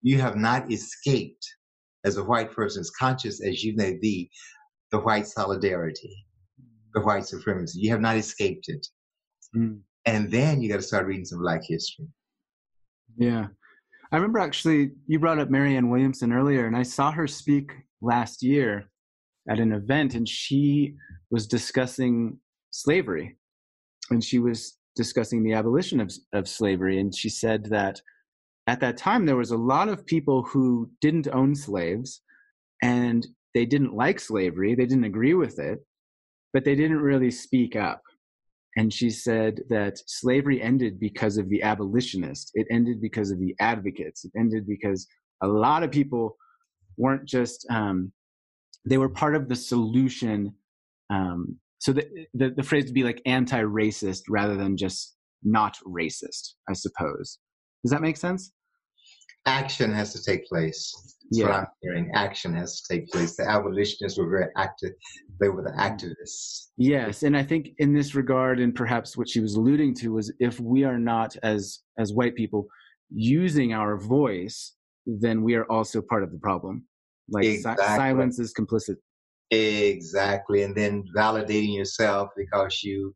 you 0.03 0.21
have 0.21 0.37
not 0.37 0.71
escaped 0.73 1.45
as 2.05 2.17
a 2.17 2.25
white 2.25 2.53
person, 2.53 2.81
as 2.81 2.91
conscious 2.91 3.45
as 3.45 3.63
you 3.63 3.75
may 3.77 3.99
be, 3.99 4.31
the 4.91 4.99
white 4.99 5.27
solidarity, 5.27 6.25
the 6.95 7.01
white 7.01 7.27
supremacy. 7.27 7.81
You 7.81 7.91
have 7.91 8.01
not 8.01 8.17
escaped 8.17 8.69
it. 8.69 8.87
Mm. 9.57 9.81
And 10.07 10.31
then 10.31 10.63
you 10.63 10.69
got 10.69 10.77
to 10.77 10.83
start 10.83 11.07
reading 11.07 11.25
some 11.25 11.41
Black 11.41 11.63
history. 11.63 12.07
Yeah. 13.17 13.49
I 14.13 14.17
remember 14.17 14.39
actually, 14.39 14.93
you 15.07 15.19
brought 15.19 15.39
up 15.39 15.51
Marianne 15.51 15.91
Williamson 15.91 16.33
earlier, 16.33 16.67
and 16.67 16.77
I 16.77 16.83
saw 16.83 17.13
her 17.13 17.27
speak 17.27 17.71
last 18.01 18.43
year 18.43 18.91
at 19.49 19.61
an 19.61 19.73
event, 19.73 20.15
and 20.15 20.29
she 20.29 20.97
was 21.31 21.47
discussing 21.47 22.39
slavery. 22.71 23.37
And 24.11 24.25
she 24.25 24.39
was 24.41 24.77
discussing 24.97 25.43
the 25.43 25.55
abolition 25.55 26.01
of, 26.01 26.13
of 26.33 26.49
slavery. 26.49 27.01
And 27.01 27.15
she 27.15 27.29
said 27.29 27.67
that 27.67 28.01
at 28.67 28.81
that 28.81 28.97
time 28.97 29.27
there 29.27 29.37
was 29.37 29.51
a 29.51 29.57
lot 29.57 29.89
of 29.89 30.07
people 30.07 30.43
who 30.43 30.91
didn't 31.01 31.29
own 31.29 31.55
slaves 31.55 32.23
and 32.83 33.27
they 33.55 33.67
didn't 33.67 33.95
like 33.95 34.21
slavery, 34.21 34.75
they 34.75 34.87
didn't 34.87 35.05
agree 35.05 35.35
with 35.35 35.59
it, 35.59 35.81
but 36.53 36.65
they 36.65 36.75
didn't 36.75 37.01
really 37.01 37.31
speak 37.31 37.77
up. 37.77 38.03
And 38.77 38.93
she 38.93 39.11
said 39.11 39.63
that 39.69 39.99
slavery 40.07 40.63
ended 40.63 41.01
because 41.01 41.37
of 41.37 41.49
the 41.49 41.63
abolitionists. 41.63 42.53
It 42.55 42.67
ended 42.71 43.01
because 43.01 43.31
of 43.33 43.41
the 43.41 43.55
advocates. 43.59 44.25
It 44.25 44.31
ended 44.39 44.67
because 44.67 45.09
a 45.43 45.49
lot 45.49 45.83
of 45.83 45.91
people 45.91 46.37
weren't 46.97 47.25
just, 47.25 47.67
um, 47.71 48.13
they 48.89 48.99
were 48.99 49.09
part 49.09 49.35
of 49.35 49.49
the 49.49 49.57
solution. 49.57 50.55
Um, 51.11 51.59
so 51.81 51.93
the, 51.95 52.07
the, 52.35 52.51
the 52.51 52.63
phrase 52.63 52.85
would 52.85 52.95
be 52.95 53.05
like 53.05 53.23
anti 53.25 53.61
racist 53.63 54.23
rather 54.29 54.55
than 54.57 54.77
just 54.77 55.17
not 55.43 55.79
racist, 55.87 56.53
I 56.69 56.75
suppose. 56.75 57.39
Does 57.83 57.91
that 57.91 58.03
make 58.03 58.19
sense? 58.19 58.53
Action 59.47 59.91
has 59.91 60.13
to 60.13 60.23
take 60.23 60.47
place. 60.47 60.93
That's 61.31 61.39
Yeah. 61.41 61.47
what 61.47 61.55
I'm 61.55 61.67
hearing. 61.81 62.11
Action 62.13 62.53
has 62.55 62.83
to 62.83 62.95
take 62.95 63.11
place. 63.11 63.37
The 63.37 63.49
abolitionists 63.49 64.19
were 64.19 64.29
very 64.29 64.51
active. 64.59 64.91
They 65.41 65.49
were 65.49 65.63
the 65.63 65.71
activists. 65.71 66.67
Yes, 66.77 67.23
and 67.23 67.35
I 67.35 67.43
think 67.43 67.71
in 67.79 67.95
this 67.95 68.15
regard, 68.15 68.61
and 68.61 68.75
perhaps 68.75 69.17
what 69.17 69.31
she 69.31 69.41
was 69.41 69.55
alluding 69.55 69.95
to 69.97 70.13
was 70.13 70.31
if 70.39 70.61
we 70.61 70.85
are 70.85 70.99
not 70.99 71.35
as 71.43 71.81
as 71.99 72.13
white 72.13 72.35
people 72.35 72.67
using 73.09 73.73
our 73.73 73.97
voice, 73.97 74.75
then 75.07 75.43
we 75.43 75.55
are 75.55 75.65
also 75.65 76.03
part 76.03 76.23
of 76.23 76.31
the 76.31 76.39
problem. 76.39 76.85
Like 77.31 77.45
si- 77.45 77.63
silence 77.63 78.39
is 78.39 78.53
complicit. 78.53 78.97
Exactly. 79.51 80.63
And 80.63 80.77
then 80.77 81.05
validating 81.17 81.75
yourself 81.77 82.31
because 82.37 82.83
you 82.83 83.15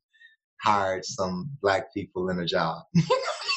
hired 0.63 1.05
some 1.05 1.51
black 1.63 1.93
people 1.95 2.31
in 2.31 2.41
a 2.41 2.47
job. 2.47 2.83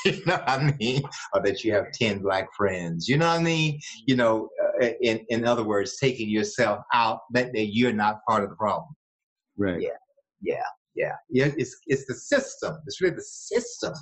you 0.06 0.24
know 0.26 0.36
what 0.36 0.50
I 0.50 0.76
mean? 0.80 1.02
Or 1.34 1.42
that 1.42 1.64
you 1.64 1.74
have 1.74 1.92
10 1.92 2.20
black 2.20 2.48
friends. 2.56 3.08
You 3.08 3.18
know 3.18 3.28
what 3.28 3.40
I 3.40 3.44
mean? 3.44 3.80
You 4.06 4.16
know, 4.16 4.50
uh, 4.82 4.90
in, 5.02 5.26
in 5.30 5.46
other 5.46 5.64
words, 5.64 5.98
taking 5.98 6.30
yourself 6.30 6.80
out, 6.94 7.22
that, 7.34 7.54
that 7.54 7.74
you're 7.74 7.94
not 7.94 8.20
part 8.28 8.44
of 8.44 8.50
the 8.50 8.56
problem. 8.56 8.90
Right. 9.58 9.82
Yeah. 9.82 9.90
Yeah. 10.42 10.64
Yeah. 10.96 11.16
Yeah. 11.30 11.52
It's, 11.58 11.76
it's 11.88 12.06
the 12.06 12.14
system. 12.14 12.78
It's 12.86 13.02
really 13.02 13.16
the 13.16 13.24
system. 13.24 13.94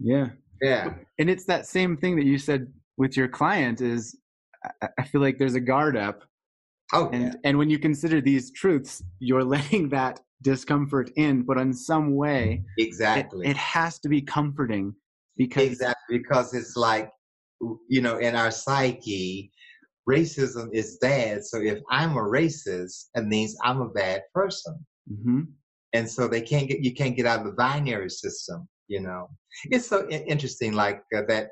Yeah. 0.00 0.28
Yeah. 0.62 0.94
And 1.18 1.28
it's 1.28 1.44
that 1.46 1.66
same 1.66 1.96
thing 1.96 2.16
that 2.16 2.24
you 2.24 2.38
said 2.38 2.72
with 2.96 3.16
your 3.16 3.28
client 3.28 3.80
is 3.80 4.16
I, 4.82 4.88
I 4.98 5.04
feel 5.04 5.20
like 5.20 5.36
there's 5.38 5.56
a 5.56 5.60
guard 5.60 5.96
up 5.96 6.22
Oh, 6.94 7.10
and 7.12 7.24
yeah. 7.24 7.32
and 7.44 7.58
when 7.58 7.68
you 7.68 7.78
consider 7.78 8.20
these 8.20 8.52
truths, 8.52 9.02
you're 9.18 9.44
letting 9.56 9.88
that 9.90 10.20
discomfort 10.42 11.10
in, 11.16 11.42
but 11.42 11.58
in 11.58 11.72
some 11.72 12.14
way 12.14 12.62
Exactly. 12.78 13.46
it 13.46 13.56
has 13.56 13.98
to 14.00 14.08
be 14.08 14.22
comforting 14.22 14.94
because 15.36 15.64
Exactly, 15.64 16.18
because 16.18 16.54
it's 16.54 16.76
like, 16.76 17.10
you 17.88 18.00
know, 18.00 18.18
in 18.18 18.36
our 18.36 18.50
psyche, 18.50 19.50
racism 20.08 20.68
is 20.72 20.98
bad. 21.00 21.44
So 21.44 21.60
if 21.60 21.78
I'm 21.90 22.12
a 22.16 22.22
racist, 22.22 23.06
it 23.14 23.24
means 23.24 23.56
I'm 23.64 23.80
a 23.80 23.88
bad 23.88 24.22
person. 24.32 24.86
Mhm. 25.10 25.48
And 25.94 26.08
so 26.08 26.28
they 26.28 26.40
can't 26.42 26.68
get, 26.68 26.80
you 26.80 26.92
can't 26.92 27.16
get 27.16 27.26
out 27.26 27.40
of 27.40 27.46
the 27.46 27.52
binary 27.52 28.10
system, 28.10 28.68
you 28.88 29.00
know. 29.00 29.30
It's 29.70 29.86
so 29.86 30.08
interesting, 30.08 30.72
like 30.72 31.02
uh, 31.16 31.22
that, 31.28 31.50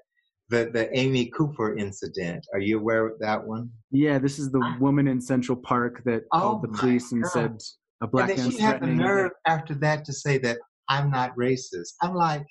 the, 0.53 0.71
the 0.71 0.97
Amy 0.97 1.27
Cooper 1.37 1.77
incident. 1.79 2.47
Are 2.53 2.61
you 2.61 2.79
aware 2.79 3.07
of 3.07 3.19
that 3.21 3.43
one? 3.43 3.71
Yeah, 3.91 4.19
this 4.19 4.39
is 4.39 4.51
the 4.53 4.61
Ah. 4.63 4.77
woman 4.79 5.09
in 5.09 5.19
Central 5.21 5.57
Park 5.57 6.03
that 6.05 6.23
Oh 6.33 6.41
called 6.41 6.63
the 6.63 6.69
police 6.69 7.11
and 7.13 7.23
God. 7.23 7.33
said 7.33 7.59
a 8.03 8.07
black 8.07 8.29
and 8.31 8.39
then 8.39 8.51
she 8.51 8.59
had 8.59 8.83
the 8.83 8.87
nerve 8.87 9.33
after 9.47 9.75
that 9.77 10.05
to 10.05 10.13
say 10.13 10.37
that 10.39 10.59
I'm 10.89 11.11
not 11.11 11.35
racist. 11.37 11.95
I'm 12.03 12.15
like, 12.15 12.45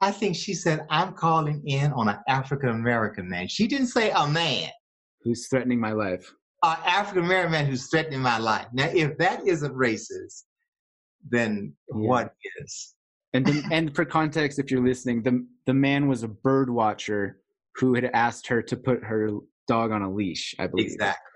I 0.00 0.10
think 0.10 0.34
she 0.34 0.52
said, 0.52 0.84
I'm 0.90 1.12
calling 1.14 1.62
in 1.64 1.92
on 1.92 2.08
an 2.08 2.18
African 2.28 2.70
American 2.70 3.28
man. 3.28 3.46
She 3.46 3.68
didn't 3.68 3.86
say 3.86 4.10
a 4.10 4.26
man. 4.26 4.68
who's 5.24 5.46
threatening 5.48 5.78
my 5.78 5.92
life. 5.92 6.34
an 6.64 6.76
African 6.84 7.24
American 7.24 7.52
man 7.52 7.66
who's 7.66 7.88
threatening 7.88 8.20
my 8.20 8.38
life. 8.38 8.66
Now, 8.72 8.88
if 8.92 9.16
that 9.18 9.46
isn't 9.46 9.74
racist, 9.74 10.42
then 11.30 11.72
Yeah. 11.88 12.08
what 12.08 12.34
is? 12.60 12.94
And 13.34 13.46
the, 13.46 13.64
and 13.72 13.94
for 13.94 14.04
context, 14.04 14.58
if 14.58 14.70
you're 14.70 14.84
listening, 14.84 15.22
the 15.22 15.46
the 15.66 15.74
man 15.74 16.08
was 16.08 16.22
a 16.22 16.28
bird 16.28 16.68
watcher 16.68 17.40
who 17.76 17.94
had 17.94 18.10
asked 18.12 18.46
her 18.48 18.62
to 18.62 18.76
put 18.76 19.02
her 19.04 19.30
dog 19.66 19.90
on 19.90 20.02
a 20.02 20.12
leash. 20.12 20.54
I 20.58 20.66
believe. 20.66 20.86
Exactly. 20.86 21.30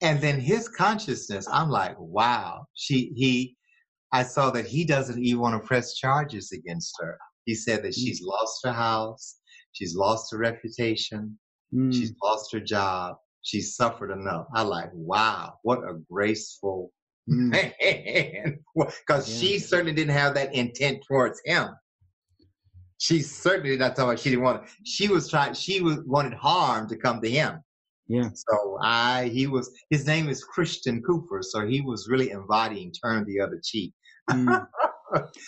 And 0.00 0.20
then 0.20 0.40
his 0.40 0.68
consciousness, 0.68 1.48
I'm 1.50 1.70
like, 1.70 1.96
wow. 1.98 2.66
She 2.74 3.12
he 3.16 3.56
I 4.12 4.22
saw 4.22 4.50
that 4.50 4.66
he 4.66 4.84
doesn't 4.84 5.22
even 5.22 5.40
want 5.40 5.60
to 5.60 5.66
press 5.66 5.94
charges 5.94 6.52
against 6.52 6.94
her. 7.00 7.18
He 7.44 7.54
said 7.54 7.82
that 7.82 7.94
she's 7.94 8.22
lost 8.22 8.60
her 8.64 8.72
house, 8.72 9.38
she's 9.72 9.96
lost 9.96 10.30
her 10.30 10.38
reputation, 10.38 11.38
Mm, 11.74 11.92
she's 11.92 12.12
lost 12.22 12.52
her 12.52 12.60
job, 12.60 13.16
she's 13.42 13.74
suffered 13.76 14.10
enough. 14.10 14.46
I 14.54 14.62
like, 14.62 14.90
wow, 14.92 15.54
what 15.62 15.78
a 15.78 15.94
graceful 16.10 16.88
mm. 16.88 16.90
man. 17.26 18.58
Because 18.74 19.28
Yeah. 19.28 19.38
she 19.40 19.58
certainly 19.58 19.92
didn't 19.92 20.14
have 20.14 20.34
that 20.34 20.54
intent 20.54 21.04
towards 21.06 21.40
him. 21.44 21.68
She 22.98 23.20
certainly 23.20 23.70
did 23.70 23.80
not 23.80 23.96
talk 23.96 24.04
about 24.04 24.20
she 24.20 24.30
didn't 24.30 24.44
want 24.44 24.68
she 24.84 25.08
was 25.08 25.28
trying 25.28 25.54
she 25.54 25.80
was 25.80 25.98
wanted 26.06 26.34
harm 26.34 26.88
to 26.88 26.96
come 26.96 27.20
to 27.20 27.28
him. 27.30 27.60
Yeah. 28.08 28.28
So 28.34 28.78
I 28.82 29.28
he 29.28 29.46
was 29.46 29.70
his 29.90 30.06
name 30.06 30.28
is 30.28 30.44
Christian 30.44 31.02
Cooper, 31.02 31.40
so 31.42 31.66
he 31.66 31.80
was 31.80 32.08
really 32.08 32.30
embodying 32.30 32.92
turn 32.92 33.24
the 33.26 33.40
other 33.40 33.60
cheek. 33.62 33.92
Mm. 34.30 34.66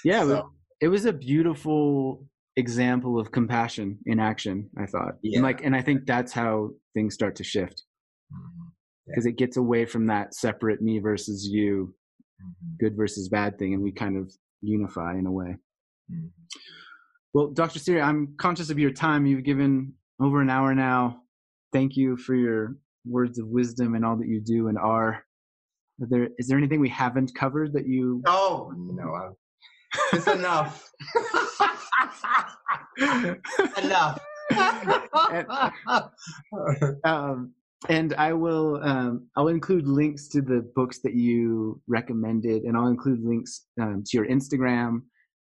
Yeah, 0.04 0.22
it 0.22 0.26
was- 0.26 0.36
So, 0.38 0.50
it 0.82 0.88
was 0.88 1.04
a 1.06 1.12
beautiful 1.12 2.26
example 2.56 3.18
of 3.18 3.32
compassion 3.32 3.98
in 4.06 4.20
action. 4.20 4.68
I 4.78 4.84
thought, 4.86 5.14
Yeah. 5.22 5.38
and 5.38 5.42
like, 5.44 5.64
and 5.64 5.74
I 5.74 5.80
think 5.80 6.04
that's 6.06 6.32
how 6.32 6.70
things 6.92 7.14
start 7.14 7.36
to 7.36 7.44
shift 7.44 7.82
mhm, 8.32 8.63
because 9.06 9.26
it 9.26 9.36
gets 9.36 9.56
away 9.56 9.84
from 9.84 10.06
that 10.06 10.34
separate 10.34 10.80
me 10.82 10.98
versus 10.98 11.46
you, 11.46 11.94
mhm, 12.42 12.78
good 12.78 12.96
versus 12.96 13.28
bad 13.28 13.58
thing, 13.58 13.74
and 13.74 13.82
we 13.82 13.92
kind 13.92 14.16
of 14.16 14.32
unify 14.62 15.14
in 15.16 15.26
a 15.26 15.32
way. 15.32 15.56
mhm. 16.10 16.30
Well, 17.32 17.48
Dr. 17.48 17.80
Siri, 17.80 18.00
I'm 18.00 18.34
conscious 18.38 18.70
of 18.70 18.78
your 18.78 18.92
time. 18.92 19.26
You've 19.26 19.42
given 19.42 19.94
over 20.20 20.40
an 20.40 20.48
hour 20.50 20.72
now. 20.74 21.22
Thank 21.72 21.96
you 21.96 22.16
for 22.16 22.34
your 22.36 22.76
words 23.04 23.38
of 23.40 23.48
wisdom 23.48 23.94
and 23.96 24.04
all 24.04 24.16
that 24.16 24.28
you 24.28 24.40
do 24.40 24.68
and 24.68 24.78
are. 24.78 25.24
Are 26.00 26.06
there 26.08 26.28
is 26.38 26.46
there 26.48 26.58
anything 26.58 26.80
we 26.80 26.88
haven't 26.88 27.34
covered 27.34 27.72
that 27.72 27.86
you? 27.86 28.22
Oh 28.26 28.72
no, 28.76 29.14
I, 29.14 29.30
it's 30.12 30.26
enough. 30.28 30.90
enough. 33.82 34.20
um, 37.04 37.52
and 37.88 38.14
I 38.14 38.32
will 38.32 38.80
um, 38.82 39.28
I'll 39.36 39.48
include 39.48 39.86
links 39.86 40.28
to 40.28 40.40
the 40.40 40.70
books 40.74 41.00
that 41.00 41.14
you 41.14 41.80
recommended, 41.86 42.62
and 42.62 42.76
I'll 42.76 42.88
include 42.88 43.22
links 43.22 43.66
um, 43.80 44.02
to 44.06 44.16
your 44.16 44.26
Instagram, 44.26 45.02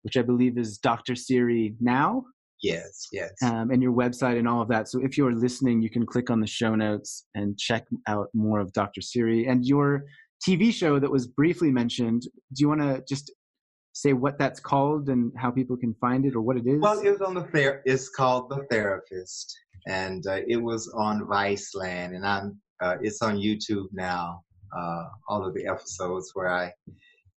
which 0.04 0.18
I 0.18 0.22
believe 0.22 0.58
is 0.58 0.78
Dr. 0.78 1.16
Siri 1.16 1.76
now. 1.80 2.24
yes, 2.62 3.08
yes. 3.12 3.32
um, 3.44 3.72
and 3.72 3.82
your 3.82 3.94
website 3.94 4.38
and 4.38 4.48
all 4.48 4.62
of 4.62 4.68
that. 4.70 4.88
So 4.90 5.00
if 5.04 5.18
you're 5.18 5.34
listening, 5.34 5.82
you 5.82 5.90
can 5.90 6.06
click 6.06 6.30
on 6.30 6.40
the 6.40 6.48
show 6.48 6.76
notes 6.76 7.26
and 7.36 7.58
check 7.58 7.86
out 8.08 8.28
more 8.34 8.60
of 8.60 8.74
Dr. 8.74 9.02
Siri 9.02 9.48
and 9.48 9.66
your 9.66 10.06
TV 10.48 10.74
show 10.74 11.00
that 11.00 11.10
was 11.10 11.28
briefly 11.28 11.72
mentioned. 11.72 12.24
Do 12.24 12.62
you 12.62 12.68
want 12.68 12.82
to 12.82 13.04
just 13.08 13.32
say 13.94 14.14
what 14.14 14.38
that's 14.38 14.60
called 14.60 15.10
and 15.10 15.32
how 15.36 15.52
people 15.52 15.76
can 15.76 15.94
find 16.00 16.26
it 16.26 16.36
or 16.36 16.42
what 16.42 16.58
it 16.58 16.68
is? 16.68 16.80
Well, 16.80 17.00
it 17.00 17.10
was 17.10 17.22
on 17.22 17.34
the 17.34 17.44
ther- 17.44 17.82
It's 17.86 18.10
called 18.10 18.50
The 18.50 18.66
Therapist, 18.70 19.58
and 19.88 20.26
uh, 20.28 20.40
it 20.48 20.58
was 20.58 20.92
on 20.96 21.22
Viceland, 21.28 22.16
and 22.16 22.26
I'm. 22.26 22.60
Uh, 22.82 22.96
it's 23.02 23.22
on 23.22 23.36
YouTube 23.38 23.88
now. 23.92 24.42
Uh, 24.76 25.04
all 25.28 25.46
of 25.46 25.54
the 25.54 25.68
episodes 25.68 26.32
where 26.34 26.48
I 26.50 26.72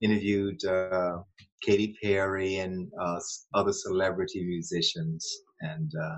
interviewed 0.01 0.63
uh, 0.65 1.18
Katy 1.63 1.95
Perry 2.01 2.57
and 2.57 2.88
uh, 3.01 3.19
other 3.53 3.73
celebrity 3.73 4.43
musicians, 4.45 5.27
and 5.61 5.91
uh, 5.99 6.15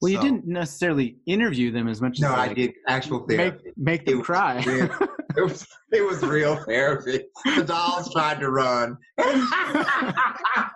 well, 0.00 0.10
you 0.12 0.20
didn't 0.20 0.46
necessarily 0.46 1.18
interview 1.26 1.70
them 1.70 1.86
as 1.88 2.00
much 2.00 2.20
No, 2.20 2.28
as 2.28 2.32
I 2.34 2.46
like, 2.46 2.56
did 2.56 2.72
actual 2.88 3.26
make, 3.28 3.36
therapy. 3.38 3.70
make 3.76 4.02
It 4.02 4.06
them 4.06 4.18
was 4.18 4.26
cry. 4.26 4.62
real. 4.66 4.88
It 5.36 5.42
was 5.42 5.66
it 5.92 6.00
was 6.00 6.22
real 6.22 6.56
therapy. 6.64 7.20
The 7.56 7.62
dolls 7.64 8.10
tried 8.12 8.40
to 8.40 8.50
run. 8.50 8.96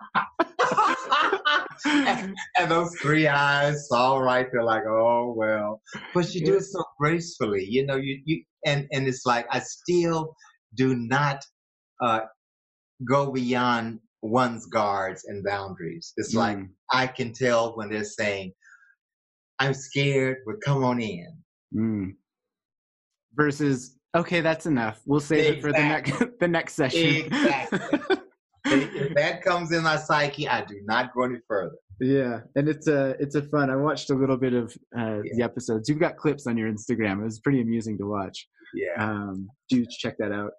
and, 1.84 2.36
and 2.58 2.70
those 2.70 2.94
three 3.00 3.26
eyes 3.28 3.88
all 3.92 4.22
right 4.22 4.48
they're 4.52 4.64
like 4.64 4.84
oh 4.86 5.34
well 5.36 5.80
but 6.12 6.34
you 6.34 6.44
do 6.44 6.56
it 6.56 6.62
so 6.62 6.82
gracefully 6.98 7.64
you 7.64 7.84
know 7.86 7.96
you 7.96 8.20
you 8.24 8.42
and 8.66 8.86
and 8.92 9.06
it's 9.06 9.26
like 9.26 9.46
i 9.50 9.58
still 9.58 10.34
do 10.74 10.94
not 10.94 11.44
uh 12.02 12.20
go 13.08 13.30
beyond 13.30 13.98
one's 14.22 14.66
guards 14.66 15.24
and 15.26 15.44
boundaries 15.44 16.12
it's 16.16 16.34
like 16.34 16.56
Mm, 16.56 16.68
i 16.92 17.06
can 17.06 17.32
tell 17.32 17.76
when 17.76 17.90
they're 17.90 18.04
saying 18.04 18.52
i'm 19.58 19.74
scared 19.74 20.38
but 20.46 20.56
come 20.64 20.82
on 20.82 21.00
in 21.00 21.36
mm. 21.74 22.14
Versus, 23.34 23.96
okay, 24.14 24.40
that's 24.40 24.66
enough. 24.66 25.00
We'll 25.06 25.20
save 25.20 25.56
it 25.56 25.60
for 25.60 25.72
the 25.72 25.78
next 25.78 26.12
the 26.40 26.48
next 26.48 26.74
session. 26.74 27.26
Exactly. 27.26 28.16
if 29.16 29.22
that 29.22 29.42
comes 29.42 29.72
in 29.72 29.82
my 29.82 29.96
psyche 29.96 30.48
i 30.48 30.64
do 30.64 30.80
not 30.84 31.14
go 31.14 31.24
any 31.24 31.38
further 31.48 31.76
Yeah, 32.00 32.40
and 32.56 32.68
it's 32.68 32.88
a 32.88 33.14
it's 33.20 33.36
a 33.36 33.42
fun. 33.42 33.70
I 33.70 33.76
watched 33.76 34.10
a 34.10 34.14
little 34.14 34.36
bit 34.36 34.52
of 34.52 34.76
uh, 34.98 35.22
yeah. 35.22 35.32
the 35.36 35.42
episodes. 35.42 35.88
You've 35.88 36.00
got 36.00 36.16
clips 36.16 36.46
on 36.46 36.56
your 36.56 36.70
Instagram. 36.70 37.20
It 37.20 37.24
was 37.24 37.38
pretty 37.38 37.60
amusing 37.60 37.96
to 37.98 38.04
watch. 38.04 38.48
Yeah. 38.74 39.04
Um, 39.04 39.48
do 39.68 39.86
check 39.88 40.16
that 40.18 40.32
out. 40.32 40.50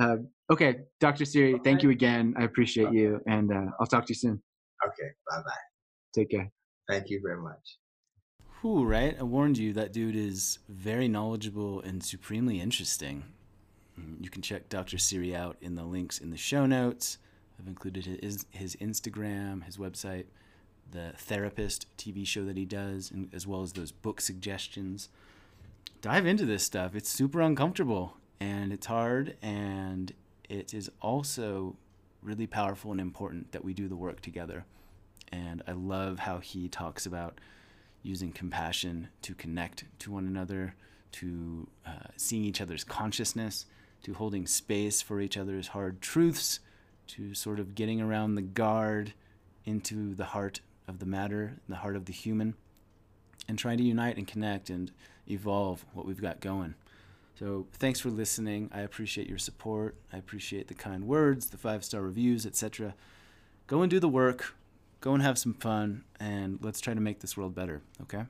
Uh, 0.00 0.16
okay, 0.52 0.76
Dr. 1.00 1.24
Siri, 1.24 1.58
thank 1.64 1.82
you 1.82 1.90
again. 1.90 2.34
I 2.38 2.44
appreciate 2.44 2.88
okay. 2.88 2.96
you, 2.96 3.20
and 3.26 3.52
uh, 3.52 3.70
I'll 3.80 3.86
talk 3.86 4.06
to 4.06 4.10
you 4.10 4.14
soon. 4.14 4.40
Okay, 4.86 5.10
bye 5.28 5.38
bye. 5.38 5.52
Take 6.14 6.30
care. 6.30 6.50
Thank 6.88 7.10
you 7.10 7.20
very 7.24 7.40
much. 7.42 7.78
Who, 8.60 8.84
right? 8.84 9.16
I 9.18 9.22
warned 9.22 9.58
you 9.58 9.72
that 9.72 9.92
dude 9.92 10.16
is 10.16 10.58
very 10.68 11.08
knowledgeable 11.08 11.80
and 11.80 12.02
supremely 12.02 12.60
interesting. 12.60 13.24
Mm, 14.00 14.22
you 14.22 14.30
can 14.30 14.42
check 14.42 14.68
Dr. 14.68 14.98
Siri 14.98 15.34
out 15.34 15.56
in 15.60 15.74
the 15.74 15.84
links 15.84 16.18
in 16.18 16.30
the 16.30 16.36
show 16.36 16.66
notes. 16.66 17.18
I've 17.58 17.68
included 17.68 18.04
his, 18.22 18.46
his 18.50 18.76
Instagram, 18.76 19.64
his 19.64 19.76
website, 19.76 20.26
the 20.90 21.12
Therapist 21.16 21.86
TV 21.96 22.26
show 22.26 22.44
that 22.44 22.56
he 22.56 22.64
does, 22.64 23.10
and, 23.10 23.28
as 23.32 23.46
well 23.46 23.62
as 23.62 23.72
those 23.72 23.92
book 23.92 24.20
suggestions. 24.20 25.08
Dive 26.00 26.26
into 26.26 26.46
this 26.46 26.62
stuff. 26.62 26.94
It's 26.94 27.08
super 27.08 27.40
uncomfortable 27.40 28.16
and 28.40 28.72
it's 28.72 28.86
hard, 28.86 29.36
and 29.40 30.12
it 30.48 30.74
is 30.74 30.90
also 31.00 31.76
really 32.22 32.46
powerful 32.46 32.90
and 32.90 33.00
important 33.00 33.52
that 33.52 33.64
we 33.64 33.72
do 33.72 33.88
the 33.88 33.96
work 33.96 34.20
together. 34.20 34.64
And 35.32 35.62
I 35.66 35.72
love 35.72 36.20
how 36.20 36.38
he 36.38 36.68
talks 36.68 37.06
about 37.06 37.40
using 38.02 38.30
compassion 38.30 39.08
to 39.22 39.34
connect 39.34 39.84
to 40.00 40.12
one 40.12 40.26
another, 40.26 40.74
to 41.12 41.66
uh, 41.86 42.08
seeing 42.16 42.44
each 42.44 42.60
other's 42.60 42.84
consciousness, 42.84 43.66
to 44.02 44.14
holding 44.14 44.46
space 44.46 45.02
for 45.02 45.20
each 45.20 45.36
other's 45.36 45.68
hard 45.68 46.00
truths, 46.00 46.60
to 47.08 47.34
sort 47.34 47.60
of 47.60 47.74
getting 47.74 48.00
around 48.00 48.34
the 48.34 48.42
guard 48.42 49.14
into 49.64 50.14
the 50.14 50.26
heart 50.26 50.60
of 50.88 50.98
the 50.98 51.06
matter, 51.06 51.56
the 51.68 51.76
heart 51.76 51.96
of 51.96 52.04
the 52.06 52.12
human, 52.12 52.54
and 53.48 53.58
trying 53.58 53.78
to 53.78 53.84
unite 53.84 54.16
and 54.16 54.26
connect 54.26 54.70
and 54.70 54.92
evolve 55.28 55.84
what 55.92 56.06
we've 56.06 56.20
got 56.20 56.40
going. 56.40 56.74
So 57.38 57.66
thanks 57.72 58.00
for 58.00 58.08
listening. 58.10 58.70
I 58.72 58.80
appreciate 58.80 59.28
your 59.28 59.38
support. 59.38 59.96
I 60.12 60.16
appreciate 60.16 60.68
the 60.68 60.74
kind 60.74 61.06
words, 61.06 61.50
the 61.50 61.58
five 61.58 61.84
star 61.84 62.00
reviews, 62.00 62.46
etc. 62.46 62.94
Go 63.66 63.82
and 63.82 63.90
do 63.90 64.00
the 64.00 64.08
work. 64.08 64.54
Go 65.00 65.12
and 65.12 65.22
have 65.22 65.38
some 65.38 65.52
fun, 65.54 66.04
and 66.18 66.58
let's 66.62 66.80
try 66.80 66.94
to 66.94 67.00
make 67.00 67.20
this 67.20 67.36
world 67.36 67.54
better, 67.54 67.82
okay? 68.02 68.24